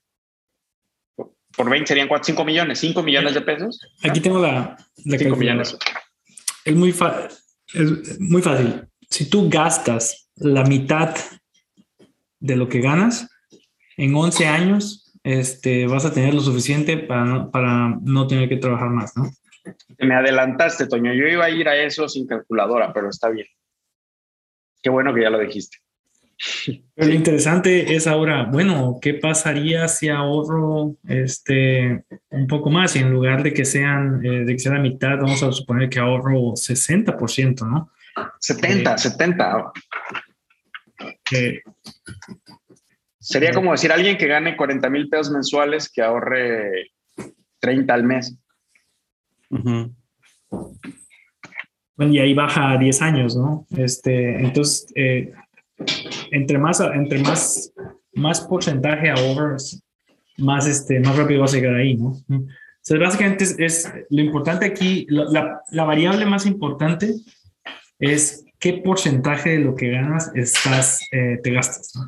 por 1.16 1.70
20 1.70 1.88
serían 1.88 2.08
4, 2.08 2.26
5 2.26 2.46
millones, 2.46 2.80
5 2.80 3.04
millones 3.04 3.34
de 3.34 3.42
pesos. 3.42 3.80
Aquí 4.04 4.20
tengo 4.20 4.40
la, 4.40 4.78
la 5.06 5.18
5 5.18 5.36
millones. 5.36 5.78
Es 6.64 6.76
muy, 6.76 6.90
es 6.90 8.20
muy 8.20 8.42
fácil. 8.42 8.88
Si 9.10 9.30
tú 9.30 9.50
gastas 9.50 10.30
la 10.36 10.64
mitad 10.64 11.16
de 12.40 12.56
lo 12.56 12.70
que 12.70 12.82
ganas, 12.82 13.28
en 13.98 14.16
11 14.16 14.48
años 14.48 15.14
este, 15.24 15.88
vas 15.88 16.06
a 16.06 16.14
tener 16.14 16.34
lo 16.34 16.42
suficiente 16.42 16.98
para 16.98 17.26
no, 17.26 17.52
para 17.52 17.90
no 18.02 18.28
tener 18.28 18.50
que 18.50 18.58
trabajar 18.58 18.90
más, 18.90 19.16
¿no? 19.16 19.30
Me 20.00 20.16
adelantaste, 20.16 20.88
Toño. 20.88 21.14
Yo 21.14 21.28
iba 21.28 21.46
a 21.46 21.50
ir 21.50 21.68
a 21.68 21.76
eso 21.76 22.08
sin 22.08 22.26
calculadora, 22.26 22.92
pero 22.94 23.10
está 23.10 23.30
bien. 23.30 23.48
Qué 24.82 24.90
bueno 24.90 25.14
que 25.14 25.22
ya 25.22 25.30
lo 25.30 25.38
dijiste. 25.38 25.78
Pero 26.96 27.08
lo 27.08 27.14
interesante 27.14 27.96
es 27.96 28.08
ahora, 28.08 28.46
bueno, 28.46 28.98
¿qué 29.02 29.14
pasaría 29.16 29.88
si 29.88 30.10
ahorro 30.10 30.96
este, 31.08 32.04
un 32.30 32.48
poco 32.48 32.70
más? 32.70 32.96
Y 32.96 33.00
en 33.00 33.12
lugar 33.12 33.44
de 33.44 33.54
que 33.54 33.66
sean 33.66 34.26
eh, 34.26 34.46
de 34.46 34.54
que 34.54 34.60
sea 34.60 34.74
la 34.74 34.80
mitad, 34.80 35.18
vamos 35.18 35.44
a 35.44 35.52
suponer 35.52 35.90
que 35.90 36.00
ahorro 36.00 36.54
60%, 36.54 37.68
¿no? 37.68 37.92
70, 38.40 38.98
70. 38.98 39.72
Eh, 41.32 41.62
Sería 43.22 43.54
como 43.54 43.72
decir 43.72 43.92
alguien 43.92 44.18
que 44.18 44.26
gane 44.26 44.58
40 44.58 44.90
mil 44.90 45.08
pesos 45.08 45.32
mensuales 45.32 45.90
que 45.90 46.02
ahorre 46.02 46.92
30 47.60 47.94
al 47.94 48.04
mes. 48.04 48.36
Bueno, 51.96 52.14
y 52.14 52.18
ahí 52.18 52.34
baja 52.34 52.72
a 52.72 52.78
10 52.80 53.02
años, 53.04 53.36
¿no? 53.36 53.68
Este, 53.78 54.40
entonces, 54.40 54.92
eh, 54.96 55.34
entre 56.32 56.58
más, 56.58 56.80
entre 56.80 57.20
más, 57.20 57.74
más 58.14 58.42
porcentaje 58.42 59.10
ahorras, 59.10 59.82
más, 60.38 60.68
este, 60.68 61.00
más 61.00 61.16
rápido 61.18 61.42
vas 61.42 61.54
a 61.54 61.58
llegar 61.58 61.76
ahí, 61.76 61.96
¿no? 61.96 62.18
Entonces, 62.30 63.00
básicamente 63.00 63.46
es, 63.66 63.94
lo 64.10 64.22
importante 64.22 64.66
aquí, 64.66 65.06
la, 65.10 65.62
la, 65.70 65.84
variable 65.84 66.26
más 66.26 66.46
importante 66.46 67.14
es 68.00 68.44
qué 68.60 68.74
porcentaje 68.74 69.52
de 69.52 69.60
lo 69.60 69.76
que 69.76 69.92
ganas 69.92 70.32
estás, 70.34 71.02
eh, 71.12 71.40
te 71.44 71.52
gastas, 71.52 71.92
¿no? 71.96 72.08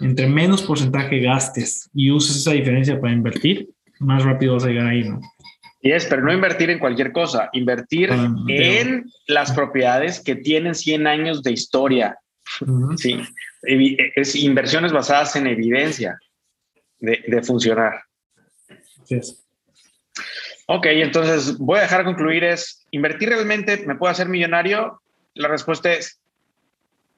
entre 0.00 0.26
menos 0.26 0.62
porcentaje 0.62 1.20
gastes 1.20 1.88
y 1.94 2.10
uses 2.10 2.36
esa 2.36 2.52
diferencia 2.52 3.00
para 3.00 3.12
invertir, 3.12 3.68
más 4.00 4.24
rápido 4.24 4.54
vas 4.54 4.64
a 4.64 4.68
llegar 4.68 4.86
ahí, 4.86 5.08
¿no? 5.08 5.20
Y 5.80 5.92
es, 5.92 6.06
pero 6.06 6.22
no 6.22 6.32
invertir 6.32 6.70
en 6.70 6.80
cualquier 6.80 7.12
cosa, 7.12 7.50
invertir 7.52 8.10
ah, 8.12 8.34
en 8.48 9.04
las 9.28 9.52
propiedades 9.52 10.20
que 10.20 10.34
tienen 10.34 10.74
100 10.74 11.06
años 11.06 11.42
de 11.42 11.52
historia. 11.52 12.18
Sí, 12.96 13.20
es 13.62 14.34
inversiones 14.36 14.92
basadas 14.92 15.36
en 15.36 15.46
evidencia 15.46 16.18
de, 17.00 17.42
funcionar. 17.42 18.02
Ok, 20.66 20.86
entonces 20.86 21.56
voy 21.58 21.78
a 21.78 21.82
dejar 21.82 22.04
concluir 22.04 22.44
es, 22.44 22.86
¿invertir 22.90 23.30
realmente 23.30 23.84
me 23.86 23.96
puede 23.96 24.12
hacer 24.12 24.28
millonario? 24.28 25.00
La 25.34 25.48
respuesta 25.48 25.92
es 25.92 26.20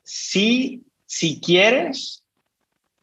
sí, 0.03 0.83
si 1.07 1.41
quieres, 1.41 2.23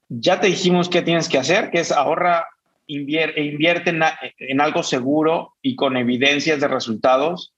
ya 0.10 0.40
te 0.40 0.48
dijimos 0.48 0.90
qué 0.90 1.02
tienes 1.02 1.28
que 1.28 1.38
hacer, 1.38 1.70
que 1.70 1.80
es 1.80 1.92
ahorra, 1.92 2.48
invierte, 2.86 3.42
invierte 3.42 3.90
en, 3.90 4.62
algo 4.62 4.84
seguro 4.84 5.56
y 5.62 5.76
con 5.76 5.98
evidencias 5.98 6.60
de 6.60 6.68
resultados 6.68 7.54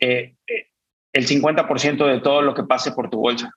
eh, 0.00 0.34
eh, 0.46 0.66
el 1.12 1.26
50% 1.26 2.06
de 2.06 2.20
todo 2.20 2.42
lo 2.42 2.54
que 2.54 2.64
pase 2.64 2.92
por 2.92 3.08
tu 3.08 3.18
bolsa. 3.18 3.52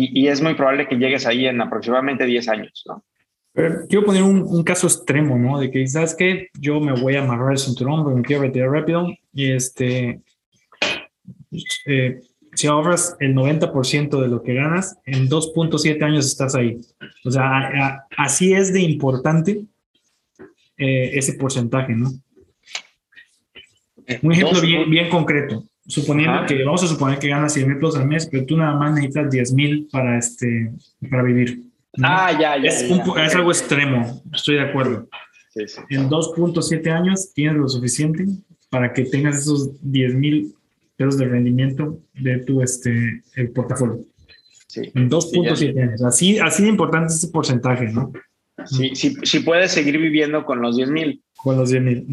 Y, 0.00 0.28
es 0.28 0.40
muy 0.40 0.54
probable 0.54 0.86
que 0.86 0.96
llegues 0.96 1.26
ahí 1.26 1.46
en 1.46 1.60
aproximadamente 1.60 2.24
10 2.24 2.48
años. 2.48 2.84
¿no? 2.86 3.04
quiero 3.88 4.04
poner 4.04 4.22
un, 4.22 4.62
caso 4.62 4.86
extremo, 4.86 5.36
¿no? 5.36 5.58
De 5.58 5.70
que, 5.70 5.86
¿sabes 5.88 6.14
qué? 6.14 6.48
Yo 6.60 6.80
me 6.80 6.92
voy 6.92 7.16
a 7.16 7.24
amarrar 7.24 7.52
el 7.52 7.58
cinturón 7.58 8.04
porque 8.04 8.16
me 8.16 8.22
quiero 8.22 8.42
retirar 8.42 8.70
rápido 8.70 9.08
y 9.32 9.50
este... 9.52 10.20
Eh, 11.86 12.20
si 12.54 12.66
ahorras 12.66 13.16
el 13.20 13.34
90% 13.34 14.20
de 14.20 14.28
lo 14.28 14.42
que 14.42 14.54
ganas, 14.54 14.98
en 15.06 15.28
2.7 15.28 16.02
años 16.02 16.26
estás 16.26 16.54
ahí. 16.54 16.80
O 17.24 17.30
sea, 17.30 18.06
así 18.16 18.52
es 18.52 18.72
de 18.72 18.80
importante 18.80 19.64
eh, 20.76 21.10
ese 21.14 21.34
porcentaje, 21.34 21.94
¿no? 21.94 22.10
Un 24.22 24.32
ejemplo 24.32 24.60
bien, 24.60 24.90
bien 24.90 25.08
concreto. 25.08 25.64
Suponiendo 25.88 26.44
que, 26.46 26.62
vamos 26.62 26.84
a 26.84 26.86
suponer 26.86 27.18
que 27.18 27.28
ganas 27.28 27.54
100 27.54 27.66
mil 27.66 27.78
pesos 27.78 27.96
al 27.96 28.06
mes, 28.06 28.28
pero 28.30 28.44
tú 28.44 28.58
nada 28.58 28.76
más 28.76 28.92
necesitas 28.92 29.30
10 29.30 29.52
mil 29.54 29.88
para, 29.90 30.18
este, 30.18 30.70
para 31.10 31.22
vivir. 31.22 31.62
Ah, 32.02 32.30
ya, 32.32 32.62
ya 32.62 32.68
es, 32.68 32.82
es, 32.82 33.34
algo 33.34 33.50
extremo, 33.50 34.22
estoy 34.32 34.56
de 34.56 34.60
acuerdo. 34.60 35.08
Sí, 35.48 35.66
sí. 35.66 35.80
En 35.88 36.10
2.7 36.10 36.92
años 36.92 37.32
tienes 37.32 37.56
lo 37.56 37.68
suficiente 37.68 38.26
para 38.68 38.92
que 38.92 39.06
tengas 39.06 39.38
esos 39.38 39.70
10 39.80 40.14
mil 40.14 40.54
pesos 40.96 41.16
de 41.16 41.26
rendimiento 41.26 41.98
de 42.12 42.38
tu 42.40 42.60
este, 42.60 43.22
el 43.34 43.50
portafolio. 43.50 44.00
Sí. 44.66 44.82
En 44.94 45.08
2.7 45.08 45.82
años. 45.82 46.02
Así, 46.02 46.38
así 46.38 46.64
de 46.64 46.68
importante 46.68 47.06
es 47.06 47.14
ese 47.14 47.28
porcentaje, 47.28 47.86
¿no? 47.86 48.12
Sí, 48.68 49.16
sí 49.22 49.40
puedes 49.40 49.72
seguir 49.72 49.98
viviendo 49.98 50.44
con 50.44 50.60
los 50.60 50.76
10 50.76 50.90
mil. 50.90 51.22
Con 51.36 51.56
los 51.56 51.70
10 51.70 51.82
mil. 51.82 52.06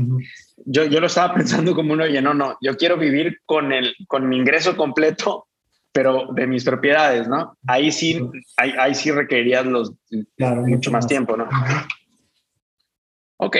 yo, 0.65 0.85
yo 0.85 0.99
lo 0.99 1.07
estaba 1.07 1.33
pensando 1.35 1.75
como 1.75 1.93
uno, 1.93 2.03
oye, 2.03 2.21
no, 2.21 2.33
no, 2.33 2.57
yo 2.61 2.77
quiero 2.77 2.97
vivir 2.97 3.39
con, 3.45 3.73
el, 3.73 3.95
con 4.07 4.29
mi 4.29 4.37
ingreso 4.37 4.77
completo, 4.77 5.47
pero 5.91 6.27
de 6.33 6.45
mis 6.45 6.63
propiedades, 6.63 7.27
¿no? 7.27 7.57
Ahí 7.67 7.91
sí, 7.91 8.19
ahí, 8.57 8.73
ahí 8.77 8.93
sí 8.93 9.11
requerirías 9.11 9.65
los, 9.65 9.93
mucho 10.37 10.91
más, 10.91 11.07
tiempo, 11.07 11.37
¿no? 11.37 11.47
Ok, 13.37 13.57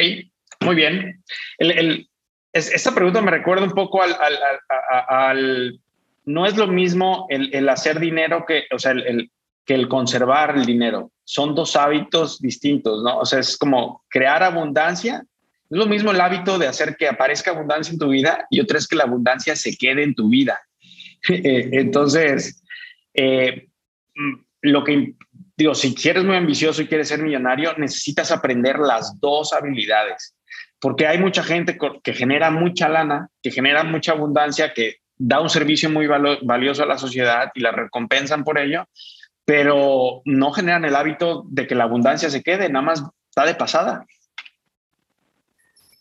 muy 0.62 0.75
bien. 0.75 1.23
El, 1.58 1.71
el, 1.71 2.10
esta 2.51 2.93
pregunta 2.93 3.21
me 3.21 3.31
recuerda 3.31 3.63
un 3.63 3.71
poco 3.71 4.01
al, 4.01 5.79
no 6.25 6.45
es 6.45 6.58
lo 6.58 6.67
mismo 6.67 7.25
el, 7.29 7.67
hacer 7.69 7.99
dinero 7.99 8.45
que, 8.45 8.65
o 8.71 8.79
sea, 8.79 8.91
el, 8.91 9.31
que 9.65 9.73
el 9.73 9.88
conservar 9.88 10.56
el 10.56 10.65
dinero. 10.65 11.12
Son 11.23 11.56
dos 11.56 11.75
hábitos 11.75 12.39
distintos, 12.39 13.04
¿no? 13.04 13.19
O 13.19 13.25
sea, 13.25 13.39
es 13.39 13.58
como 13.58 14.04
crear 14.10 14.43
abundancia. 14.43 15.25
Es 15.69 15.78
lo 15.78 15.88
mismo 15.88 16.12
el 16.12 16.21
hábito 16.21 16.60
de 16.60 16.67
hacer 16.67 16.95
que 16.97 17.08
aparezca 17.08 17.51
abundancia 17.51 17.91
en 17.91 17.99
tu 17.99 18.10
vida 18.10 18.45
y 18.49 18.60
otra 18.60 18.78
es 18.78 18.88
que 18.88 18.95
la 18.95 19.06
abundancia 19.06 19.56
se 19.56 19.75
quede 19.75 20.04
en 20.04 20.15
tu 20.15 20.30
vida. 20.30 20.60
Eh, 21.28 21.69
entonces, 21.71 22.62
eh, 23.15 23.69
lo 24.62 24.84
que 24.84 25.15
digo, 25.58 25.73
si 25.73 25.95
eres 26.08 26.23
muy 26.23 26.36
ambicioso 26.36 26.84
y 26.84 26.88
quieres 26.88 27.08
ser 27.08 27.19
millonario, 27.19 27.73
necesitas 27.78 28.32
aprender 28.32 28.78
las 28.78 29.19
dos 29.19 29.51
habilidades 29.51 30.36
porque 30.86 31.08
hay 31.08 31.17
mucha 31.17 31.43
gente 31.43 31.80
que 32.04 32.13
genera 32.13 32.51
mucha 32.51 32.88
lana, 32.88 33.30
que 33.41 33.49
genera 33.49 33.84
mucha 33.84 34.12
abundancia, 34.12 34.71
que 34.71 34.97
da 35.17 35.41
un 35.41 35.49
servicio 35.49 35.89
muy 35.89 36.06
valioso 36.06 36.84
a 36.84 36.86
la 36.86 36.99
sociedad 36.99 37.51
y 37.56 37.62
la 37.62 37.71
recompensan 37.71 38.43
por 38.43 38.60
ello, 38.60 38.88
pero 39.45 40.21
no 40.25 40.51
generan 40.51 40.86
el 40.86 40.95
hábito 40.95 41.45
de 41.49 41.67
que 41.67 41.75
la 41.75 41.86
abundancia 41.86 42.29
se 42.29 42.41
quede, 42.41 42.69
nada 42.69 42.86
más 42.86 43.03
está 43.29 43.45
de 43.45 43.55
pasada. 43.55 44.05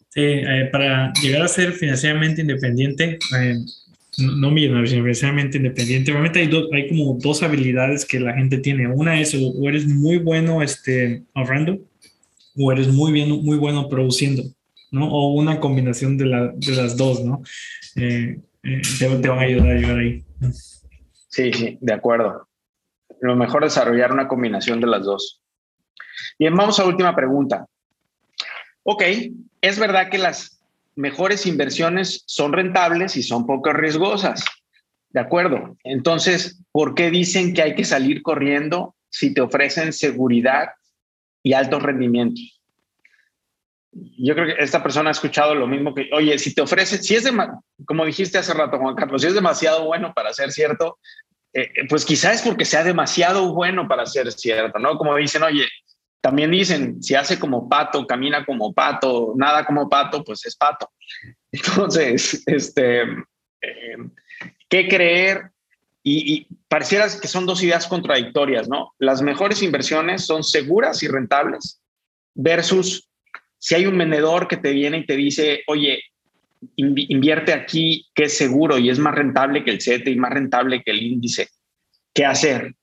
Sí, 0.08 0.22
eh, 0.22 0.68
para 0.70 1.12
llegar 1.14 1.42
a 1.42 1.48
ser 1.48 1.72
financieramente 1.72 2.40
independiente, 2.40 3.18
eh, 3.36 3.56
no 4.18 4.50
millonario, 4.50 4.86
sino 4.86 5.02
financieramente 5.02 5.58
independiente, 5.58 6.12
realmente 6.12 6.40
hay, 6.40 6.50
hay 6.72 6.88
como 6.88 7.18
dos 7.20 7.42
habilidades 7.42 8.04
que 8.04 8.20
la 8.20 8.34
gente 8.34 8.58
tiene. 8.58 8.88
Una 8.88 9.20
es 9.20 9.34
o 9.34 9.68
eres 9.68 9.86
muy 9.86 10.18
bueno 10.18 10.62
este, 10.62 11.24
ahorrando 11.34 11.78
o 12.56 12.72
eres 12.72 12.88
muy, 12.88 13.12
bien, 13.12 13.30
muy 13.30 13.56
bueno 13.56 13.88
produciendo. 13.88 14.44
¿no? 14.94 15.08
O 15.08 15.34
una 15.34 15.58
combinación 15.58 16.16
de, 16.16 16.26
las 16.26 16.96
dos, 16.96 17.24
¿no? 17.24 17.42
Eh, 17.96 18.38
eh, 18.62 18.82
te, 18.98 19.08
van 19.08 19.38
a 19.38 19.42
ayudar 19.42 19.70
a 19.70 19.74
llegar 19.74 19.98
ahí. 19.98 20.22
Sí, 21.28 21.52
sí, 21.52 21.78
de 21.80 21.92
acuerdo. 21.92 22.46
Lo 23.24 23.36
mejor 23.36 23.64
es 23.64 23.72
desarrollar 23.74 24.12
una 24.12 24.28
combinación 24.28 24.82
de 24.82 24.86
las 24.86 25.02
dos. 25.02 25.40
Bien, 26.38 26.54
vamos 26.54 26.78
a 26.78 26.84
última 26.84 27.16
pregunta. 27.16 27.64
Ok, 28.82 29.02
es 29.62 29.78
verdad 29.78 30.10
que 30.10 30.18
las 30.18 30.62
mejores 30.94 31.46
inversiones 31.46 32.22
son 32.26 32.52
rentables 32.52 33.16
y 33.16 33.22
son 33.22 33.46
poco 33.46 33.72
riesgosas. 33.72 34.44
De 35.08 35.20
acuerdo. 35.20 35.74
Entonces, 35.84 36.60
¿por 36.70 36.94
qué 36.94 37.10
dicen 37.10 37.54
que 37.54 37.62
hay 37.62 37.74
que 37.74 37.86
salir 37.86 38.20
corriendo 38.20 38.94
si 39.08 39.32
te 39.32 39.40
ofrecen 39.40 39.94
seguridad 39.94 40.72
y 41.42 41.54
altos 41.54 41.82
rendimientos? 41.82 42.60
yo 44.18 44.34
creo 44.34 44.46
que 44.48 44.62
esta 44.62 44.82
persona 44.82 45.10
ha 45.10 45.12
escuchado 45.12 45.54
lo 45.54 45.68
mismo 45.68 45.94
que, 45.94 46.10
oye, 46.12 46.36
si 46.38 46.52
te 46.52 46.62
ofrece, 46.62 46.98
si 46.98 47.14
es 47.14 47.22
de, 47.22 47.30
como 47.86 48.04
dijiste 48.04 48.38
hace 48.38 48.52
rato, 48.52 48.78
Juan 48.78 48.96
Carlos, 48.96 49.22
si 49.22 49.28
es 49.28 49.34
demasiado 49.34 49.84
bueno 49.84 50.12
para 50.12 50.32
ser 50.32 50.50
cierto, 50.50 50.98
eh, 51.54 51.70
pues 51.88 52.04
quizás 52.04 52.36
es 52.36 52.42
porque 52.42 52.64
sea 52.64 52.82
demasiado 52.82 53.54
bueno 53.54 53.86
para 53.86 54.04
ser 54.06 54.30
cierto, 54.32 54.78
¿no? 54.78 54.98
Como 54.98 55.14
dicen, 55.16 55.42
oye, 55.44 55.66
también 56.20 56.50
dicen, 56.50 57.02
si 57.02 57.14
hace 57.14 57.38
como 57.38 57.68
pato, 57.68 58.06
camina 58.06 58.44
como 58.44 58.72
pato, 58.72 59.34
nada 59.36 59.64
como 59.64 59.88
pato, 59.88 60.24
pues 60.24 60.44
es 60.46 60.56
pato. 60.56 60.90
Entonces, 61.52 62.42
este, 62.46 63.02
eh, 63.02 63.96
¿qué 64.68 64.88
creer? 64.88 65.50
y, 66.06 66.46
pareciera 66.68 67.06
que 67.18 67.28
son 67.28 67.46
dos 67.46 67.62
ideas 67.62 67.86
contradictorias, 67.86 68.68
¿no? 68.68 68.92
Las 68.98 69.22
mejores 69.22 69.62
inversiones 69.62 70.26
son 70.26 70.42
seguras 70.42 71.02
y 71.02 71.08
rentables 71.08 71.80
versus 72.34 73.08
si 73.58 73.74
hay 73.74 73.86
un 73.86 73.96
vendedor 73.96 74.46
que 74.46 74.58
te 74.58 74.72
viene 74.72 74.98
y 74.98 75.06
te 75.06 75.16
dice, 75.16 75.62
oye, 75.66 76.02
invierte 76.76 77.52
aquí 77.52 78.06
que 78.14 78.24
es 78.24 78.36
seguro 78.36 78.78
y 78.78 78.90
es 78.90 78.98
más 78.98 79.14
rentable 79.14 79.64
que 79.64 79.70
el 79.70 79.80
CETE 79.80 80.10
y 80.10 80.16
más 80.16 80.32
rentable 80.32 80.82
que 80.82 80.90
el 80.90 81.02
índice. 81.02 81.48
¿Qué 82.12 82.24
hacer? 82.24 82.74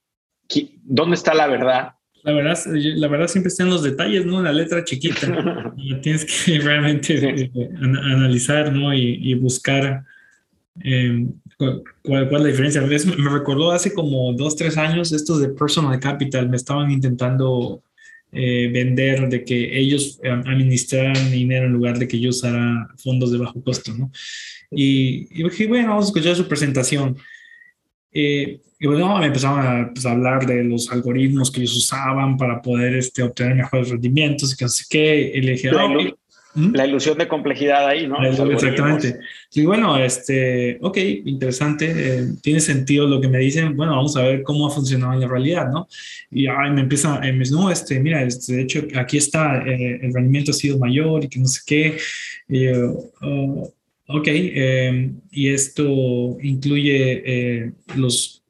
¿Dónde 0.83 1.15
está 1.15 1.33
la 1.33 1.47
verdad? 1.47 1.91
La 2.23 2.33
verdad, 2.33 2.59
la 2.65 3.07
verdad 3.07 3.27
siempre 3.27 3.47
está 3.47 3.63
en 3.63 3.69
los 3.69 3.83
detalles, 3.83 4.25
¿no? 4.25 4.39
En 4.39 4.43
la 4.43 4.53
letra 4.53 4.83
chiquita. 4.83 5.73
tienes 6.01 6.25
que 6.25 6.59
realmente 6.63 7.15
eh, 7.15 7.51
analizar, 7.81 8.71
¿no? 8.71 8.93
Y, 8.93 9.33
buscar 9.35 10.03
eh, 10.83 11.25
¿Cuál, 11.57 12.25
es 12.25 12.31
la 12.31 12.47
diferencia? 12.47 12.81
Me 12.81 13.29
recordó 13.29 13.71
hace 13.71 13.93
como 13.93 14.33
dos, 14.33 14.55
tres 14.55 14.77
años 14.77 15.11
estos 15.11 15.39
de 15.41 15.49
Personal 15.49 15.99
Capital, 15.99 16.49
me 16.49 16.57
estaban 16.57 16.89
intentando 16.89 17.83
eh, 18.31 18.69
vender 18.71 19.27
de 19.29 19.43
que 19.43 19.77
ellos 19.77 20.19
eh, 20.23 20.29
administraran 20.29 21.31
dinero 21.31 21.65
en 21.65 21.73
lugar 21.73 21.99
de 21.99 22.07
que 22.07 22.19
yo 22.19 22.29
usara 22.29 22.87
fondos 22.97 23.31
de 23.31 23.37
bajo 23.37 23.61
costo, 23.61 23.93
¿no? 23.93 24.11
Y, 24.71 25.27
y 25.31 25.43
dije, 25.43 25.67
bueno, 25.67 25.89
vamos 25.89 26.05
a 26.05 26.07
escuchar 26.07 26.35
su 26.35 26.47
presentación. 26.47 27.17
Eh, 28.13 28.61
y 28.79 28.87
bueno, 28.87 29.17
me 29.19 29.27
empezaron 29.27 29.93
pues, 29.93 30.05
a, 30.05 30.11
hablar 30.11 30.45
de 30.45 30.63
los 30.63 30.91
algoritmos 30.91 31.51
que 31.51 31.61
ellos 31.61 31.77
usaban 31.77 32.35
para 32.35 32.61
poder 32.61 32.95
este, 32.95 33.21
obtener 33.21 33.55
mejores 33.55 33.89
rendimientos 33.89 34.53
y 34.53 34.57
que 34.57 34.65
no 34.65 34.69
sé 34.69 34.85
qué. 34.89 35.31
Y 35.35 35.41
le 35.41 35.51
dije, 35.51 35.69
ah, 35.69 35.87
¿Mm? 36.53 36.75
La 36.75 36.85
ilusión 36.85 37.17
de 37.17 37.27
complejidad 37.27 37.87
ahí, 37.87 38.07
¿no? 38.07 38.21
Exactamente. 38.23 39.19
Y 39.53 39.63
bueno, 39.63 39.97
este, 39.97 40.77
ok, 40.81 40.97
interesante, 41.25 41.93
eh, 41.95 42.27
tiene 42.41 42.59
sentido 42.59 43.07
lo 43.07 43.21
que 43.21 43.29
me 43.29 43.37
dicen, 43.37 43.75
bueno, 43.77 43.95
vamos 43.95 44.17
a 44.17 44.23
ver 44.23 44.43
cómo 44.43 44.67
ha 44.67 44.71
funcionado 44.71 45.13
en 45.13 45.21
la 45.21 45.27
realidad, 45.27 45.69
¿no? 45.71 45.87
Y 46.29 46.47
ay, 46.47 46.71
me 46.71 46.81
empieza, 46.81 47.25
eh, 47.25 47.31
me 47.31 47.39
dice, 47.39 47.53
no, 47.53 47.71
este, 47.71 47.99
mira, 47.99 48.23
este, 48.23 48.53
de 48.55 48.61
hecho, 48.63 48.85
aquí 48.95 49.17
está, 49.17 49.63
eh, 49.65 49.99
el 50.01 50.13
rendimiento 50.13 50.51
ha 50.51 50.53
sido 50.53 50.77
mayor 50.77 51.23
y 51.23 51.29
que 51.29 51.39
no 51.39 51.47
sé 51.47 51.61
qué. 51.65 51.97
Y 52.49 52.67
oh, 52.67 53.73
ok, 54.07 54.27
y 55.31 55.49
esto 55.49 56.37
incluye 56.41 57.73
los, 57.95 58.43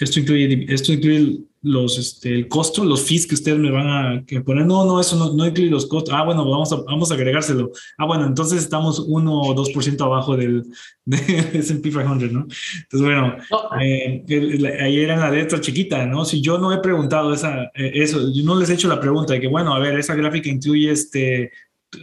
esto 0.00 0.20
incluye, 0.20 0.66
esto 0.68 0.92
incluye 0.92 1.38
los, 1.62 1.96
este, 1.96 2.34
el 2.34 2.48
costo, 2.48 2.84
los 2.84 3.02
fees 3.02 3.26
que 3.26 3.36
ustedes 3.36 3.58
me 3.58 3.70
van 3.70 3.88
a 3.88 4.24
poner. 4.44 4.66
No, 4.66 4.84
no, 4.84 5.00
eso 5.00 5.16
no, 5.16 5.32
no, 5.32 5.46
incluye 5.46 5.70
los 5.70 5.86
costos. 5.86 6.12
Ah, 6.12 6.24
bueno, 6.24 6.48
vamos 6.48 6.72
a, 6.72 6.76
vamos 6.82 7.10
a 7.10 7.14
agregárselo. 7.14 7.70
Ah, 7.96 8.04
bueno, 8.04 8.26
entonces 8.26 8.60
estamos 8.60 8.98
1 8.98 9.40
o 9.40 9.54
2% 9.54 10.04
abajo 10.04 10.36
del 10.36 10.64
S&P 11.06 11.90
500, 11.90 12.32
¿no? 12.32 12.40
Entonces, 12.40 13.00
bueno, 13.00 13.36
eh, 13.80 14.24
ahí 14.80 15.00
era 15.00 15.16
la 15.16 15.30
letra 15.30 15.60
chiquita, 15.60 16.04
¿no? 16.04 16.24
Si 16.24 16.40
yo 16.40 16.58
no 16.58 16.72
he 16.72 16.78
preguntado 16.78 17.32
esa, 17.32 17.64
eh, 17.74 17.92
eso, 17.94 18.32
yo 18.32 18.42
no 18.42 18.58
les 18.58 18.68
he 18.70 18.74
hecho 18.74 18.88
la 18.88 19.00
pregunta 19.00 19.34
de 19.34 19.40
que, 19.40 19.48
bueno, 19.48 19.72
a 19.72 19.78
ver, 19.78 19.96
esa 19.98 20.16
gráfica 20.16 20.48
incluye 20.48 20.90
este, 20.90 21.52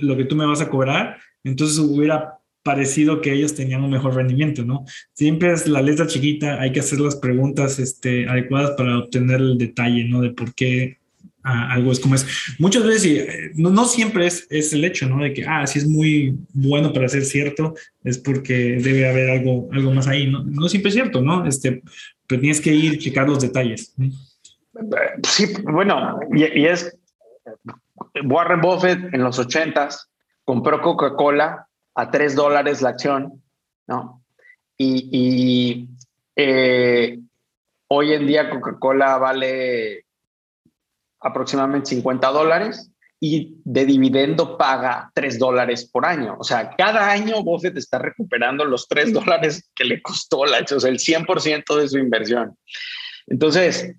lo 0.02 0.16
que 0.16 0.24
tú 0.24 0.38
me 0.38 0.46
vas 0.46 0.62
a 0.62 0.70
cobrar, 0.70 1.18
entonces 1.44 1.80
hubiera 1.80 2.39
parecido 2.64 3.22
que 3.22 3.34
ellos 3.34 3.56
tenían 3.56 3.84
un 3.84 3.92
mejor 3.92 4.16
rendimiento, 4.16 4.64
¿no? 4.64 4.86
Siempre 5.14 5.52
es 5.54 5.68
la 5.68 5.82
letra 5.82 6.08
chiquita, 6.08 6.60
hay 6.60 6.72
que 6.72 6.82
hacer 6.82 7.00
las 7.00 7.16
preguntas 7.16 7.80
este, 7.80 8.28
adecuadas 8.28 8.72
para 8.72 9.00
obtener 9.00 9.40
el 9.40 9.58
detalle, 9.58 10.04
¿no? 10.06 10.22
De 10.22 10.32
por 10.32 10.54
qué 10.54 10.98
ah, 11.44 11.72
algo 11.74 11.92
es 11.92 12.00
como 12.00 12.16
es. 12.16 12.28
Muchas 12.60 12.86
veces, 12.86 13.06
eh, 13.06 13.52
no, 13.56 13.70
no, 13.70 13.86
siempre 13.86 14.28
es, 14.28 14.46
es 14.50 14.74
el 14.74 14.84
hecho, 14.84 15.08
¿no? 15.08 15.24
De 15.24 15.34
que, 15.34 15.46
ah, 15.48 15.66
si 15.68 15.80
es 15.80 15.88
muy 15.88 16.38
bueno 16.54 16.92
para 16.92 17.08
ser 17.08 17.24
cierto, 17.24 17.76
es 18.04 18.18
porque 18.18 18.78
debe 18.82 19.08
haber 19.08 19.30
algo, 19.30 19.70
algo 19.72 19.92
más 19.94 20.08
ahí, 20.08 20.30
¿no? 20.30 20.44
No 20.44 20.68
siempre 20.68 20.90
es 20.90 20.96
cierto, 20.96 21.22
¿no? 21.22 21.46
Este, 21.46 21.82
pero 22.28 22.42
tienes 22.42 22.62
que 22.62 22.74
ir, 22.74 23.00
checar 23.00 23.28
los 23.28 23.42
detalles. 23.42 23.96
Sí, 25.28 25.48
bueno, 25.64 26.20
y, 26.34 26.60
y 26.60 26.66
es 26.66 26.96
Warren 28.24 28.62
Buffett 28.62 29.14
en 29.14 29.24
los 29.24 29.40
ochentas 29.40 30.10
compró 30.50 30.82
Coca-Cola 30.82 31.69
a 32.00 32.12
3 32.12 32.36
dólares 32.36 32.82
la 32.82 32.90
acción, 32.90 33.44
¿no? 33.88 34.24
Y, 34.78 35.90
eh, 36.36 37.20
hoy 37.90 38.14
en 38.14 38.26
día 38.26 38.50
Coca-Cola 38.50 39.18
vale 39.18 40.06
aproximadamente 41.20 41.90
50 41.90 42.30
dólares 42.30 42.90
y 43.20 43.58
de 43.66 43.86
dividendo 43.86 44.58
paga 44.58 45.12
3 45.14 45.38
dólares 45.38 45.90
por 45.92 46.06
año. 46.06 46.38
O 46.40 46.44
sea, 46.46 46.74
cada 46.78 47.12
año 47.12 47.44
Buffett 47.44 47.76
está 47.76 48.00
recuperando 48.00 48.64
los 48.64 48.88
3 48.88 49.12
dólares 49.12 49.70
que 49.76 49.84
le 49.84 50.02
costó 50.02 50.46
la 50.46 50.58
acción, 50.58 50.78
o 50.78 50.80
sea, 50.80 50.92
el 50.92 51.00
100% 51.00 51.76
de 51.76 51.90
su 51.90 51.98
inversión. 51.98 52.58
Entonces, 53.28 53.94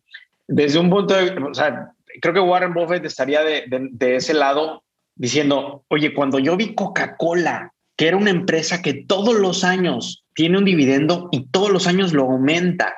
desde 0.48 0.78
un 0.78 0.88
punto 0.88 1.14
de 1.14 1.32
o 1.38 1.52
sea, 1.52 1.92
creo 2.22 2.32
que 2.32 2.40
Warren 2.40 2.72
Buffett 2.72 3.04
estaría 3.04 3.42
de, 3.42 3.66
de 3.68 4.16
ese 4.16 4.32
lado 4.32 4.82
diciendo, 5.14 5.84
oye, 5.88 6.14
cuando 6.14 6.38
yo 6.38 6.56
vi 6.56 6.74
Coca-Cola 6.74 7.74
que 8.00 8.08
era 8.08 8.16
una 8.16 8.30
empresa 8.30 8.80
que 8.80 8.94
todos 8.94 9.34
los 9.34 9.62
años 9.62 10.24
tiene 10.32 10.56
un 10.56 10.64
dividendo 10.64 11.28
y 11.32 11.44
todos 11.48 11.68
los 11.68 11.86
años 11.86 12.14
lo 12.14 12.22
aumenta. 12.22 12.94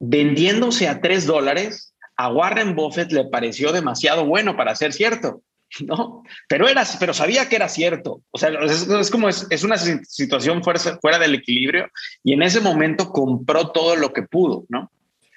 Vendiéndose 0.00 0.88
a 0.88 1.00
tres 1.00 1.26
dólares, 1.26 1.94
a 2.16 2.28
Warren 2.28 2.74
Buffett 2.74 3.12
le 3.12 3.26
pareció 3.26 3.70
demasiado 3.70 4.26
bueno 4.26 4.56
para 4.56 4.74
ser 4.74 4.92
cierto, 4.92 5.42
¿no? 5.86 6.24
Pero, 6.48 6.66
era, 6.66 6.82
pero 6.98 7.14
sabía 7.14 7.48
que 7.48 7.54
era 7.54 7.68
cierto. 7.68 8.20
O 8.32 8.38
sea, 8.38 8.48
es, 8.64 9.12
como 9.12 9.28
es, 9.28 9.46
es, 9.50 9.62
una 9.62 9.76
situación 9.76 10.64
fuera, 10.64 10.80
fuera 11.00 11.20
del 11.20 11.36
equilibrio 11.36 11.86
y 12.24 12.32
en 12.32 12.42
ese 12.42 12.60
momento 12.60 13.10
compró 13.10 13.70
todo 13.70 13.94
lo 13.94 14.12
que 14.12 14.22
pudo, 14.22 14.64
¿no? 14.70 14.90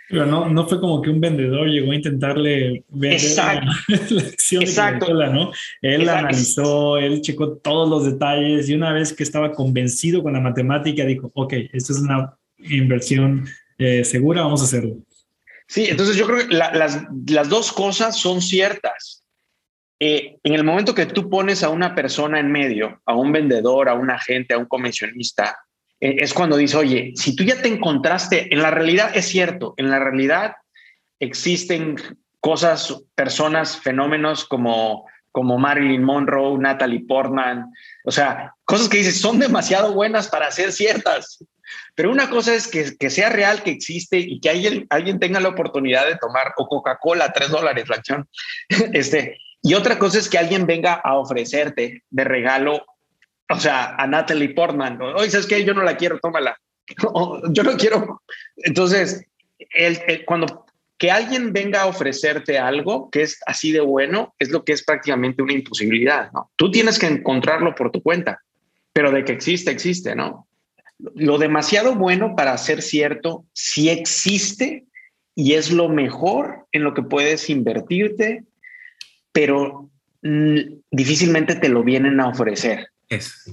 Pero 0.10 0.26
no, 0.26 0.50
no 0.50 0.68
fue 0.68 0.80
como 0.80 1.02
que 1.02 1.10
un 1.10 1.20
vendedor 1.20 1.68
llegó 1.68 1.92
a 1.92 1.96
intentarle 1.96 2.84
vender 2.90 3.20
Exacto. 3.20 3.72
La, 4.10 4.22
acción 4.22 4.64
Exacto. 4.64 5.18
de 5.18 5.34
¿no? 5.34 5.52
Él 5.82 6.08
analizó, 6.08 6.98
él 6.98 7.22
checó 7.22 7.58
todos 7.58 7.90
los 7.90 8.06
detalles 8.06 8.70
y 8.70 8.76
una 8.76 8.94
vez 8.94 9.12
que 9.14 9.24
estaba 9.24 9.52
convencido 9.52 10.24
con 10.24 10.34
la 10.34 10.40
matemática, 10.40 11.04
dijo, 11.04 11.30
ok, 11.34 11.54
esto 11.74 11.94
es 11.94 12.00
una 12.00 12.38
inversión 12.60 13.48
eh, 13.78 14.04
segura, 14.06 14.44
vamos 14.44 14.62
a 14.62 14.66
hacerlo. 14.66 14.96
Sí, 15.68 15.88
entonces 15.90 16.16
yo 16.16 16.26
creo 16.26 16.48
que 16.48 16.56
las, 16.56 17.04
las, 17.28 17.50
dos 17.50 17.74
cosas 17.74 18.18
son 18.18 18.42
ciertas. 18.42 19.26
Eh, 20.00 20.38
en 20.44 20.54
el 20.54 20.64
momento 20.64 20.96
que 20.96 21.06
tú 21.06 21.30
pones 21.30 21.64
a 21.64 21.70
una 21.70 21.94
persona 21.94 22.40
en 22.40 22.50
medio, 22.52 23.02
a 23.06 23.16
un 23.16 23.34
vendedor, 23.34 23.90
a 23.90 23.96
un 23.96 24.10
agente, 24.10 24.54
a 24.54 24.58
un 24.58 24.68
comisionista, 24.68 25.58
eh, 26.00 26.18
es 26.20 26.34
cuando 26.34 26.58
dice, 26.58 26.78
oye, 26.78 27.14
si 27.16 27.36
tú 27.36 27.44
ya 27.44 27.62
te 27.62 27.68
encontraste, 27.68 28.54
en 28.54 28.62
la 28.62 28.72
realidad 28.72 29.12
es 29.16 29.28
cierto, 29.28 29.74
en 29.78 29.90
la 29.90 30.00
realidad 30.00 30.56
existen 31.20 31.96
cosas, 32.40 33.04
personas, 33.16 33.78
fenómenos 33.78 34.46
como, 34.46 35.06
como 35.32 35.58
Marilyn 35.58 36.04
Monroe, 36.04 36.58
Natalie 36.60 37.06
Portman, 37.08 37.66
o 38.06 38.12
sea, 38.12 38.54
cosas 38.64 38.90
que 38.90 38.98
dices 38.98 39.20
son 39.20 39.40
demasiado 39.40 39.94
buenas 39.94 40.28
para 40.28 40.52
ser 40.52 40.72
ciertas. 40.72 41.44
Pero 41.96 42.12
una 42.12 42.30
cosa 42.30 42.54
es 42.54 42.68
que, 42.68 42.96
que 42.98 43.10
sea 43.10 43.30
real, 43.30 43.64
que 43.64 43.72
existe 43.72 44.20
y 44.20 44.40
que 44.40 44.50
alguien, 44.50 44.88
alguien 44.90 45.20
tenga 45.20 45.40
la 45.40 45.50
oportunidad 45.50 46.08
de 46.08 46.16
tomar 46.16 46.54
o 46.58 46.68
Coca-Cola, 46.68 47.34
tres 47.34 47.50
dólares 47.50 47.90
la 47.90 47.96
acción. 47.96 48.30
Este, 48.94 49.38
y 49.62 49.74
otra 49.74 50.00
cosa 50.00 50.20
es 50.20 50.30
que 50.30 50.38
alguien 50.38 50.66
venga 50.66 50.94
a 50.94 51.18
ofrecerte 51.18 52.04
de 52.10 52.24
regalo 52.24 52.86
o 53.50 53.60
sea, 53.60 53.96
a 53.96 54.08
Natalie 54.08 54.50
Portman, 54.50 55.02
oye, 55.02 55.30
¿sabes 55.30 55.48
qué? 55.48 55.64
Yo 55.64 55.74
no 55.74 55.84
la 55.84 55.98
quiero, 55.98 56.20
tómala. 56.20 56.58
yo 57.52 57.64
no 57.64 57.78
quiero. 57.78 58.22
Entonces, 58.58 59.26
el, 59.58 60.26
cuando 60.26 60.66
que 60.98 61.12
alguien 61.12 61.54
venga 61.54 61.84
a 61.84 61.88
ofrecerte 61.88 62.58
algo 62.58 63.10
que 63.12 63.22
es 63.22 63.40
así 63.46 63.72
de 63.72 63.82
bueno, 63.82 64.34
es 64.40 64.50
lo 64.50 64.64
que 64.64 64.74
es 64.74 64.84
prácticamente 64.84 65.44
una 65.44 65.54
imposibilidad, 65.54 66.32
¿no? 66.34 66.52
Tú 66.56 66.72
tienes 66.72 66.98
que 66.98 67.06
encontrarlo 67.06 67.76
por 67.76 67.92
tu 67.92 68.02
cuenta, 68.02 68.42
pero 68.94 69.12
de 69.12 69.24
que 69.24 69.34
existe, 69.34 69.70
existe, 69.70 70.16
¿no? 70.16 70.48
Lo 71.14 71.38
demasiado 71.38 71.96
bueno 71.96 72.36
para 72.36 72.58
ser 72.58 72.82
cierto, 72.82 73.46
sí 73.54 73.90
existe 73.90 74.86
y 75.36 75.54
es 75.54 75.72
lo 75.72 75.88
mejor 75.88 76.66
en 76.72 76.84
lo 76.84 76.96
que 76.96 77.04
puedes 77.04 77.48
invertirte, 77.52 78.44
pero 79.32 79.92
difícilmente 80.90 81.56
te 81.56 81.70
lo 81.70 81.84
vienen 81.84 82.20
a 82.20 82.30
ofrecer. 82.30 82.88
Es. 83.10 83.46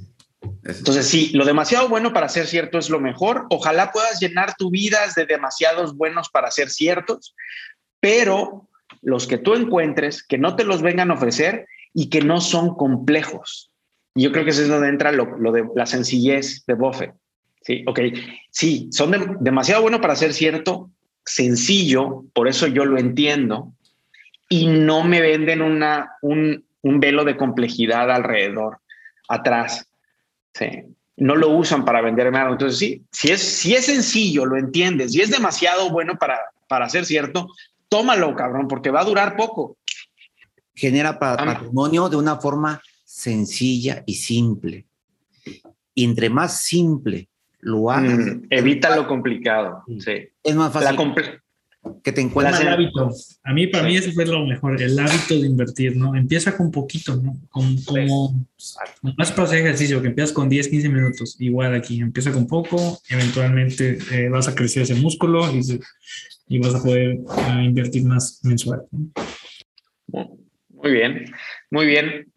Entonces, 0.64 1.06
sí, 1.06 1.30
lo 1.34 1.44
demasiado 1.44 1.88
bueno 1.88 2.12
para 2.12 2.28
ser 2.28 2.46
cierto 2.46 2.78
es 2.78 2.90
lo 2.90 3.00
mejor. 3.00 3.46
Ojalá 3.50 3.92
puedas 3.92 4.20
llenar 4.20 4.54
tu 4.56 4.70
vida 4.70 4.98
de 5.14 5.26
demasiados 5.26 5.96
buenos 5.96 6.28
para 6.28 6.50
ser 6.50 6.70
ciertos, 6.70 7.34
pero 8.00 8.68
los 9.02 9.26
que 9.26 9.38
tú 9.38 9.54
encuentres, 9.54 10.22
que 10.22 10.38
no 10.38 10.56
te 10.56 10.64
los 10.64 10.82
vengan 10.82 11.10
a 11.10 11.14
ofrecer 11.14 11.66
y 11.92 12.08
que 12.08 12.20
no 12.20 12.40
son 12.40 12.76
complejos. 12.76 13.70
Yo 14.14 14.32
creo 14.32 14.44
que 14.44 14.50
eso 14.50 14.62
es 14.62 14.68
donde 14.68 14.88
entra 14.88 15.12
lo, 15.12 15.52
de 15.52 15.64
la 15.74 15.86
sencillez 15.86 16.64
de 16.66 16.74
Buffett. 16.74 17.14
Sí, 17.62 17.82
ok. 17.86 18.00
Sí, 18.50 18.88
son 18.92 19.38
demasiado 19.40 19.82
bueno 19.82 20.00
para 20.00 20.16
ser 20.16 20.32
cierto, 20.34 20.90
sencillo, 21.24 22.24
por 22.32 22.48
eso 22.48 22.66
yo 22.66 22.84
lo 22.84 22.98
entiendo, 22.98 23.74
y 24.48 24.66
no 24.66 25.02
me 25.04 25.20
venden 25.20 25.62
una, 25.62 26.12
un, 26.20 26.66
un 26.82 27.00
velo 27.00 27.24
de 27.24 27.36
complejidad 27.36 28.10
alrededor 28.10 28.78
atrás. 29.28 29.88
Sí. 30.52 30.68
no 31.16 31.34
lo 31.36 31.50
usan 31.50 31.84
para 31.84 32.00
venderme 32.00 32.38
algo. 32.38 32.52
Entonces, 32.52 32.78
sí, 32.78 33.02
si 33.10 33.30
es, 33.30 33.40
si 33.40 33.74
es 33.74 33.86
sencillo, 33.86 34.46
lo 34.46 34.56
entiendes, 34.56 35.14
y 35.14 35.20
es 35.20 35.30
demasiado 35.30 35.90
bueno 35.90 36.16
para, 36.16 36.38
para 36.68 36.88
ser 36.88 37.04
cierto, 37.04 37.48
tómalo, 37.88 38.34
cabrón, 38.34 38.68
porque 38.68 38.90
va 38.90 39.00
a 39.00 39.04
durar 39.04 39.36
poco. 39.36 39.76
Genera 40.74 41.18
patrimonio 41.18 42.08
de 42.08 42.16
una 42.16 42.36
forma 42.36 42.80
sencilla 43.04 44.02
y 44.06 44.14
simple. 44.14 44.86
Y 45.94 46.04
entre 46.04 46.30
más 46.30 46.62
simple 46.62 47.28
lo 47.60 47.90
hagas. 47.90 48.18
Mm, 48.18 48.46
evita 48.50 48.94
lo 48.96 49.06
complicado. 49.06 49.84
Sí. 50.00 50.28
Es 50.42 50.54
más 50.56 50.72
fácil 50.72 50.96
que 52.02 52.12
te 52.12 52.20
encuentres. 52.20 52.60
El 52.60 52.68
hábito. 52.68 53.10
A 53.42 53.52
mí, 53.52 53.66
para 53.66 53.84
mí, 53.84 53.96
eso 53.96 54.12
fue 54.12 54.26
lo 54.26 54.46
mejor, 54.46 54.80
el 54.80 54.98
hábito 54.98 55.34
de 55.34 55.46
invertir, 55.46 55.96
¿no? 55.96 56.14
Empieza 56.14 56.56
con 56.56 56.70
poquito, 56.70 57.16
¿no? 57.16 57.38
Con, 57.48 57.76
como, 57.84 58.46
más 59.16 59.32
para 59.32 59.44
hacer 59.44 59.60
ejercicio, 59.60 60.00
que 60.00 60.08
empiezas 60.08 60.32
con 60.32 60.48
10, 60.48 60.68
15 60.68 60.88
minutos. 60.88 61.36
Igual 61.38 61.74
aquí, 61.74 62.00
empieza 62.00 62.32
con 62.32 62.46
poco, 62.46 63.00
eventualmente 63.08 63.98
eh, 64.12 64.28
vas 64.28 64.48
a 64.48 64.54
crecer 64.54 64.82
ese 64.82 64.94
músculo 64.94 65.50
y, 65.54 65.60
y 66.48 66.58
vas 66.58 66.74
a 66.74 66.82
poder 66.82 67.18
invertir 67.62 68.04
más 68.04 68.40
mensual. 68.42 68.82
Muy 70.06 70.92
bien, 70.92 71.24
muy 71.70 71.86
bien. 71.86 72.33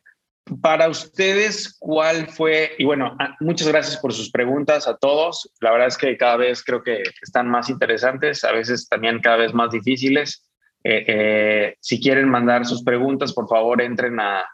Para 0.61 0.89
ustedes, 0.89 1.77
¿cuál 1.79 2.27
fue? 2.27 2.71
Y 2.77 2.85
bueno, 2.85 3.15
ah, 3.19 3.35
muchas 3.39 3.67
gracias 3.67 3.97
por 3.97 4.13
sus 4.13 4.31
preguntas 4.31 4.87
a 4.87 4.97
todos. 4.97 5.51
La 5.61 5.71
verdad 5.71 5.87
es 5.87 5.97
que 5.97 6.17
cada 6.17 6.37
vez 6.37 6.63
creo 6.63 6.83
que 6.83 7.03
están 7.21 7.49
más 7.49 7.69
interesantes, 7.69 8.43
a 8.43 8.51
veces 8.51 8.87
también 8.87 9.19
cada 9.19 9.37
vez 9.37 9.53
más 9.53 9.71
difíciles. 9.71 10.47
Eh, 10.83 11.03
eh, 11.07 11.75
si 11.81 11.99
quieren 11.99 12.29
mandar 12.29 12.65
sus 12.65 12.83
preguntas, 12.83 13.33
por 13.33 13.47
favor, 13.47 13.81
entren 13.81 14.19
a, 14.19 14.45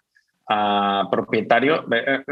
propietario, 1.09 1.85
eh, 1.91 2.23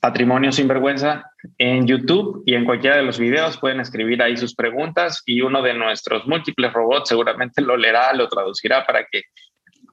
Patrimonio 0.00 0.50
Sin 0.50 0.66
Vergüenza 0.66 1.24
en 1.58 1.86
YouTube 1.86 2.42
y 2.46 2.54
en 2.54 2.64
cualquiera 2.64 2.96
de 2.96 3.02
los 3.02 3.18
videos 3.18 3.58
pueden 3.58 3.80
escribir 3.80 4.22
ahí 4.22 4.36
sus 4.36 4.54
preguntas 4.54 5.22
y 5.26 5.42
uno 5.42 5.62
de 5.62 5.74
nuestros 5.74 6.26
múltiples 6.26 6.72
robots 6.72 7.10
seguramente 7.10 7.60
lo 7.60 7.76
leerá, 7.76 8.14
lo 8.14 8.28
traducirá 8.28 8.86
para 8.86 9.04
que 9.04 9.22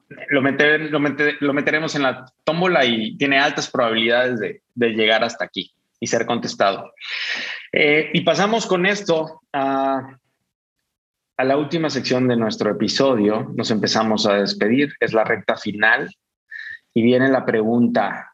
lo, 0.08 0.42
meteremos 1.52 1.94
en 1.94 2.02
la 2.02 2.24
tómbola 2.44 2.84
y 2.84 3.16
tiene 3.16 3.38
altas 3.38 3.70
probabilidades 3.70 4.40
de, 4.40 4.90
llegar 4.90 5.22
hasta 5.22 5.44
aquí 5.44 5.72
y 6.00 6.06
ser 6.06 6.26
contestado. 6.26 6.92
Eh, 7.72 8.10
y 8.14 8.20
pasamos 8.22 8.66
con 8.66 8.86
esto 8.86 9.42
a, 9.52 10.16
a 11.36 11.44
la 11.44 11.56
última 11.56 11.90
sección 11.90 12.26
de 12.28 12.36
nuestro 12.36 12.70
episodio. 12.70 13.52
Nos 13.56 13.70
empezamos 13.70 14.26
a 14.26 14.34
despedir, 14.34 14.94
es 15.00 15.12
la 15.12 15.24
recta 15.24 15.56
final 15.56 16.08
y 16.94 17.02
viene 17.02 17.28
la 17.28 17.44
pregunta, 17.44 18.32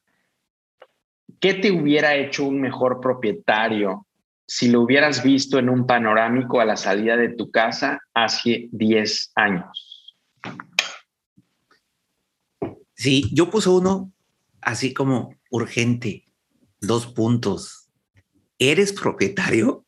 ¿qué 1.40 1.54
te 1.54 1.72
hubiera 1.72 2.14
hecho 2.14 2.44
un 2.44 2.60
mejor 2.60 3.00
propietario 3.00 4.06
si 4.46 4.70
lo 4.70 4.82
hubieras 4.82 5.22
visto 5.22 5.58
en 5.58 5.68
un 5.68 5.86
panorámico 5.86 6.60
a 6.60 6.64
la 6.64 6.76
salida 6.76 7.16
de 7.16 7.30
tu 7.30 7.50
casa 7.50 8.00
hace 8.14 8.68
10 8.70 9.32
años? 9.34 10.16
Sí, 12.94 13.30
yo 13.32 13.50
puse 13.50 13.68
uno 13.68 14.12
así 14.60 14.94
como 14.94 15.36
urgente, 15.50 16.24
dos 16.80 17.06
puntos. 17.06 17.90
¿Eres 18.58 18.92
propietario? 18.92 19.84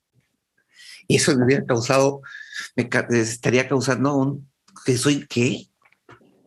Y 1.08 1.16
eso 1.16 1.36
me 1.36 1.44
hubiera 1.44 1.64
causado, 1.64 2.20
me 2.74 2.88
estaría 3.20 3.68
causando 3.68 4.14
un, 4.14 4.50
¿que 4.84 4.96
soy 4.96 5.26
qué? 5.26 5.66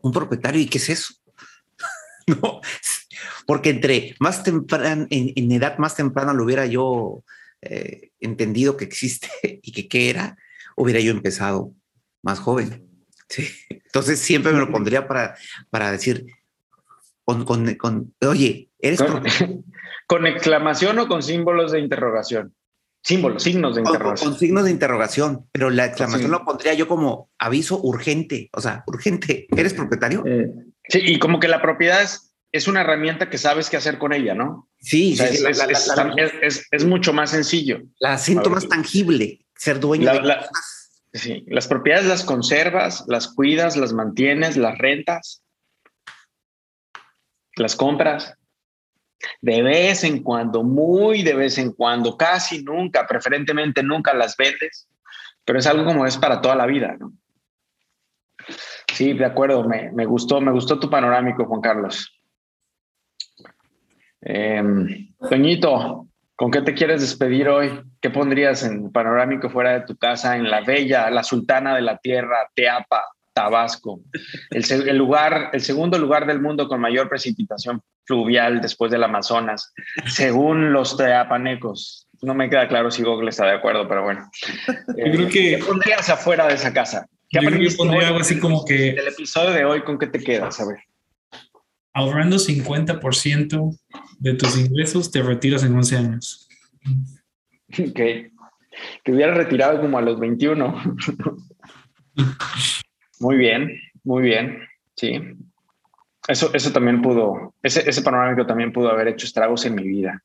¿Un 0.01 0.12
propietario? 0.12 0.62
¿Y 0.62 0.68
qué 0.68 0.78
es 0.78 0.89
eso? 0.89 1.14
no, 2.28 2.62
porque 3.45 3.70
entre 3.70 4.16
más 4.20 4.43
temprano, 4.43 5.07
en, 5.10 5.51
edad 5.51 5.78
más 5.78 5.95
temprana 5.95 6.34
lo 6.34 6.43
hubiera 6.43 6.66
yo 6.66 7.24
eh, 7.62 8.12
entendido 8.20 8.78
que 8.78 8.86
existe 8.86 9.30
y 9.64 9.72
que 9.72 9.88
qué 9.88 10.10
era, 10.10 10.38
hubiera 10.76 10.99
yo 10.99 11.12
empezado 11.12 11.74
más 12.22 12.39
joven. 12.39 12.86
Sí. 13.30 13.47
Entonces 13.70 14.20
siempre 14.20 14.51
me 14.51 14.60
lo 14.60 14.72
pondría 14.72 15.07
para, 15.07 15.38
para 15.70 15.91
decir, 15.91 16.26
con, 17.45 18.13
oye, 18.25 18.69
eres 18.80 19.03
con, 20.07 20.27
exclamación 20.27 20.99
o 20.99 21.07
con 21.07 21.23
símbolos 21.23 21.71
de 21.71 21.80
interrogación. 21.80 22.53
Símbolos, 23.01 23.43
signos 23.43 23.75
de 23.75 23.82
interrogación. 23.82 24.32
Con, 24.32 24.39
signos 24.39 24.65
de 24.65 24.71
interrogación, 24.71 25.47
pero 25.51 25.69
la 25.69 25.86
exclamación 25.86 26.32
lo 26.32 26.43
pondría 26.43 26.73
yo 26.73 26.88
como 26.88 27.32
aviso 27.39 27.80
urgente, 27.82 28.49
o 28.51 28.61
sea, 28.61 28.84
urgente. 28.88 29.47
¿Eres 29.55 29.73
propietario? 29.73 30.23
Eh, 30.25 30.51
sí, 30.88 30.99
y 31.03 31.19
como 31.19 31.39
que 31.39 31.47
la 31.47 31.61
propiedad 31.61 32.01
es, 32.01 32.36
es, 32.51 32.67
una 32.67 32.82
herramienta 32.82 33.30
que 33.30 33.38
sabes 33.38 33.69
qué 33.69 33.77
hacer 33.77 33.99
con 33.99 34.11
ella, 34.11 34.36
¿no? 34.36 34.69
Sí, 34.80 35.17
es, 35.17 36.86
mucho 36.86 37.13
más 37.13 37.30
sencillo. 37.30 37.80
La 37.99 38.17
siento 38.17 38.49
más 38.49 38.67
tangible, 38.67 39.45
ser 39.55 39.80
dueño 39.80 40.11
de 40.11 40.36
Sí, 41.13 41.43
las 41.47 41.67
propiedades 41.67 42.05
las 42.05 42.23
conservas, 42.23 43.03
las 43.07 43.34
cuidas, 43.34 43.75
las 43.75 43.93
mantienes, 43.93 44.57
las 44.57 44.77
rentas 44.77 45.41
las 47.60 47.76
compras. 47.76 48.34
De 49.41 49.62
vez 49.62 50.03
en 50.03 50.24
cuando, 50.24 50.64
muy 50.64 51.24
de 51.24 51.34
vez 51.34 51.57
en 51.57 51.74
cuando, 51.74 52.16
casi 52.16 52.64
nunca, 52.64 53.05
preferentemente 53.05 53.84
nunca 53.84 54.14
las 54.14 54.38
vendes, 54.38 54.88
pero 55.43 55.60
es 55.60 55.68
algo 55.68 55.86
como 55.86 56.05
es 56.05 56.18
para 56.18 56.41
toda 56.41 56.55
la 56.55 56.66
vida, 56.66 56.95
¿no? 56.97 57.14
Sí, 58.93 59.14
de 59.14 59.26
acuerdo, 59.26 59.64
me, 59.68 60.05
gustó, 60.05 60.41
me 60.41 60.51
gustó 60.51 60.80
tu 60.80 60.89
panorámico, 60.89 61.45
Juan 61.45 61.62
Carlos. 61.62 62.16
Eh, 64.22 64.62
¿con 66.36 66.51
qué 66.51 66.62
te 66.62 66.74
quieres 66.74 67.01
despedir 67.01 67.47
hoy? 67.49 67.82
¿Qué 68.01 68.10
pondrías 68.10 68.64
en 68.64 68.91
panorámico 68.91 69.49
fuera 69.49 69.74
de 69.74 69.86
tu 69.86 69.97
casa, 69.97 70.36
en 70.36 70.49
la 70.49 70.62
bella, 70.62 71.10
la 71.10 71.24
sultana 71.24 71.76
de 71.76 71.82
la 71.82 71.97
tierra, 71.97 72.49
Teapa, 72.53 73.03
Tabasco, 73.40 74.02
el, 74.52 74.98
lugar, 74.98 75.52
el 75.54 75.62
segundo 75.62 75.98
lugar 75.98 76.28
del 76.28 76.42
mundo 76.42 76.68
con 76.68 76.82
mayor 76.82 77.08
precipitación 77.08 77.82
fluvial 78.04 78.60
después 78.60 78.92
del 78.92 79.02
Amazonas, 79.02 79.72
según 80.08 80.74
los 80.74 80.98
teapanecos. 80.98 82.06
No 82.22 82.34
me 82.34 82.50
queda 82.50 82.68
claro 82.68 82.92
si 82.92 83.02
Google 83.02 83.30
está 83.30 83.46
de 83.46 83.54
acuerdo, 83.54 83.88
pero 83.88 84.04
bueno. 84.04 84.30
Yo 84.68 84.94
creo 85.10 85.30
que 85.30 85.56
¿Qué 85.58 85.64
pondrías 85.66 86.10
afuera 86.10 86.48
de 86.48 86.56
esa 86.56 86.74
casa? 86.74 87.08
¿Qué 87.30 87.40
yo 87.42 87.50
creo 87.50 87.70
pondría 87.78 88.08
algo 88.10 88.20
así 88.20 88.40
como 88.40 88.66
que... 88.66 88.90
El 88.90 89.08
episodio 89.08 89.52
de 89.52 89.64
hoy, 89.64 89.84
¿con 89.84 89.98
qué 89.98 90.08
te 90.08 90.20
quedas? 90.20 90.60
A 90.60 90.66
ver. 90.66 90.80
Ahorrando 91.94 92.36
50% 92.36 93.80
de 94.20 94.34
tus 94.34 94.58
ingresos, 94.58 95.12
te 95.12 95.24
retiras 95.24 95.64
en 95.64 95.78
11 95.78 95.96
años. 95.96 96.50
Ok. 97.72 98.00
Que 99.04 99.14
hubiera 99.14 99.34
retirado 99.34 99.80
como 99.80 99.98
a 99.98 100.02
los 100.02 100.20
21. 100.20 100.98
Muy 103.20 103.36
bien, 103.36 103.80
muy 104.03 104.24
bien, 104.24 104.67
sí. 104.95 105.20
Eso, 106.28 106.51
eso 106.53 106.72
también 106.72 107.01
pudo, 107.01 107.53
ese, 107.63 107.89
ese 107.89 108.01
panorámico 108.01 108.45
también 108.45 108.72
pudo 108.72 108.89
haber 108.89 109.09
hecho 109.09 109.26
estragos 109.26 109.65
en 109.65 109.76
mi 109.76 109.84
vida. 109.84 110.24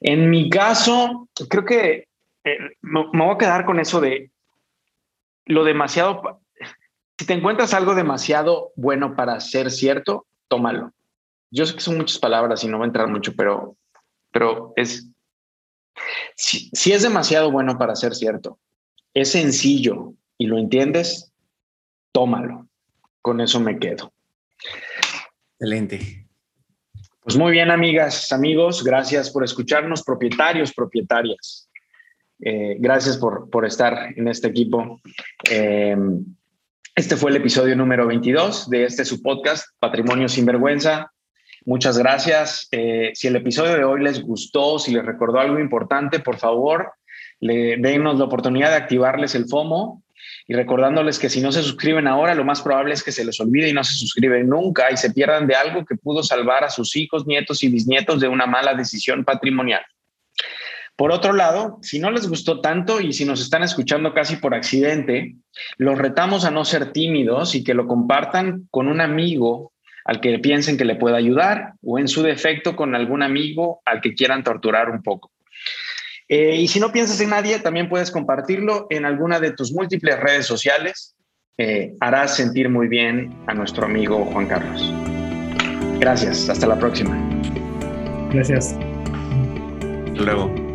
En 0.00 0.30
mi 0.30 0.48
caso, 0.50 1.28
creo 1.48 1.64
que 1.64 2.08
eh, 2.44 2.58
me, 2.82 3.06
voy 3.12 3.34
a 3.34 3.38
quedar 3.38 3.64
con 3.64 3.80
eso 3.80 4.00
de 4.00 4.30
lo 5.46 5.64
demasiado. 5.64 6.40
Si 7.18 7.26
te 7.26 7.34
encuentras 7.34 7.74
algo 7.74 7.94
demasiado 7.94 8.72
bueno 8.76 9.16
para 9.16 9.40
ser 9.40 9.70
cierto, 9.70 10.26
tómalo. 10.48 10.92
Yo 11.50 11.66
sé 11.66 11.74
que 11.74 11.80
son 11.80 11.96
muchas 11.96 12.18
palabras 12.18 12.62
y 12.62 12.68
no 12.68 12.78
voy 12.78 12.84
a 12.84 12.88
entrar 12.88 13.08
mucho, 13.08 13.34
pero, 13.34 13.76
pero 14.32 14.72
es. 14.76 15.08
Si 16.34 16.92
es 16.92 17.02
demasiado 17.02 17.50
bueno 17.50 17.78
para 17.78 17.96
ser 17.96 18.14
cierto, 18.14 18.58
es 19.14 19.32
sencillo 19.32 20.12
y 20.36 20.46
lo 20.46 20.58
entiendes, 20.58 21.32
tómalo. 22.16 22.66
Con 23.20 23.42
eso 23.42 23.60
me 23.60 23.78
quedo. 23.78 24.10
Excelente. 25.58 26.26
Pues 27.20 27.36
muy 27.36 27.52
bien, 27.52 27.70
amigas, 27.70 28.32
amigos, 28.32 28.82
gracias 28.82 29.30
por 29.30 29.44
escucharnos, 29.44 30.02
propietarios, 30.02 30.72
propietarias. 30.72 31.68
Eh, 32.40 32.76
gracias 32.78 33.18
por, 33.18 33.50
por, 33.50 33.66
estar 33.66 34.14
en 34.16 34.28
este 34.28 34.48
equipo. 34.48 34.98
Eh, 35.50 35.94
este 36.94 37.16
fue 37.16 37.32
el 37.32 37.36
episodio 37.36 37.76
número 37.76 38.06
22 38.06 38.70
de 38.70 38.84
este 38.84 39.04
su 39.04 39.20
podcast, 39.20 39.66
Patrimonio 39.78 40.30
sin 40.30 40.46
Vergüenza. 40.46 41.12
Muchas 41.66 41.98
gracias. 41.98 42.66
Eh, 42.70 43.10
si 43.12 43.26
el 43.26 43.36
episodio 43.36 43.74
de 43.74 43.84
hoy 43.84 44.02
les 44.02 44.22
gustó, 44.22 44.78
si 44.78 44.94
les 44.94 45.04
recordó 45.04 45.38
algo 45.38 45.58
importante, 45.58 46.20
por 46.20 46.38
favor, 46.38 46.92
le, 47.40 47.76
denos 47.76 48.18
la 48.18 48.24
oportunidad 48.24 48.70
de 48.70 48.76
activarles 48.76 49.34
el 49.34 49.44
FOMO 49.44 50.02
y 50.48 50.54
recordándoles 50.54 51.18
que 51.18 51.28
si 51.28 51.40
no 51.40 51.50
se 51.50 51.62
suscriben 51.62 52.06
ahora, 52.06 52.34
lo 52.34 52.44
más 52.44 52.62
probable 52.62 52.94
es 52.94 53.02
que 53.02 53.10
se 53.10 53.24
les 53.24 53.40
olvide 53.40 53.68
y 53.68 53.72
no 53.72 53.82
se 53.82 53.94
suscriben 53.94 54.48
nunca 54.48 54.90
y 54.92 54.96
se 54.96 55.12
pierdan 55.12 55.46
de 55.46 55.56
algo 55.56 55.84
que 55.84 55.96
pudo 55.96 56.22
salvar 56.22 56.62
a 56.62 56.70
sus 56.70 56.94
hijos, 56.94 57.26
nietos 57.26 57.62
y 57.64 57.68
bisnietos 57.68 58.20
de 58.20 58.28
una 58.28 58.46
mala 58.46 58.74
decisión 58.74 59.24
patrimonial. 59.24 59.82
Por 60.94 61.12
otro 61.12 61.32
lado, 61.32 61.78
si 61.82 61.98
no 61.98 62.10
les 62.10 62.28
gustó 62.28 62.60
tanto 62.60 63.00
y 63.00 63.12
si 63.12 63.24
nos 63.24 63.40
están 63.42 63.62
escuchando 63.62 64.14
casi 64.14 64.36
por 64.36 64.54
accidente, 64.54 65.36
los 65.76 65.98
retamos 65.98 66.44
a 66.44 66.50
no 66.50 66.64
ser 66.64 66.92
tímidos 66.92 67.54
y 67.54 67.64
que 67.64 67.74
lo 67.74 67.86
compartan 67.86 68.66
con 68.70 68.88
un 68.88 69.00
amigo 69.00 69.72
al 70.04 70.20
que 70.20 70.38
piensen 70.38 70.78
que 70.78 70.84
le 70.84 70.94
pueda 70.94 71.16
ayudar 71.16 71.74
o 71.82 71.98
en 71.98 72.06
su 72.06 72.22
defecto 72.22 72.76
con 72.76 72.94
algún 72.94 73.22
amigo 73.22 73.82
al 73.84 74.00
que 74.00 74.14
quieran 74.14 74.44
torturar 74.44 74.88
un 74.88 75.02
poco. 75.02 75.32
Eh, 76.28 76.56
y 76.56 76.68
si 76.68 76.80
no 76.80 76.92
piensas 76.92 77.20
en 77.20 77.30
nadie, 77.30 77.58
también 77.60 77.88
puedes 77.88 78.10
compartirlo 78.10 78.86
en 78.90 79.04
alguna 79.04 79.38
de 79.38 79.52
tus 79.52 79.72
múltiples 79.72 80.18
redes 80.18 80.46
sociales. 80.46 81.14
Eh, 81.58 81.94
harás 82.00 82.36
sentir 82.36 82.68
muy 82.68 82.88
bien 82.88 83.32
a 83.46 83.54
nuestro 83.54 83.86
amigo 83.86 84.24
Juan 84.26 84.46
Carlos. 84.46 84.92
Gracias, 85.98 86.48
hasta 86.48 86.66
la 86.66 86.78
próxima. 86.78 87.16
Gracias. 88.32 88.76
Luego. 90.14 90.65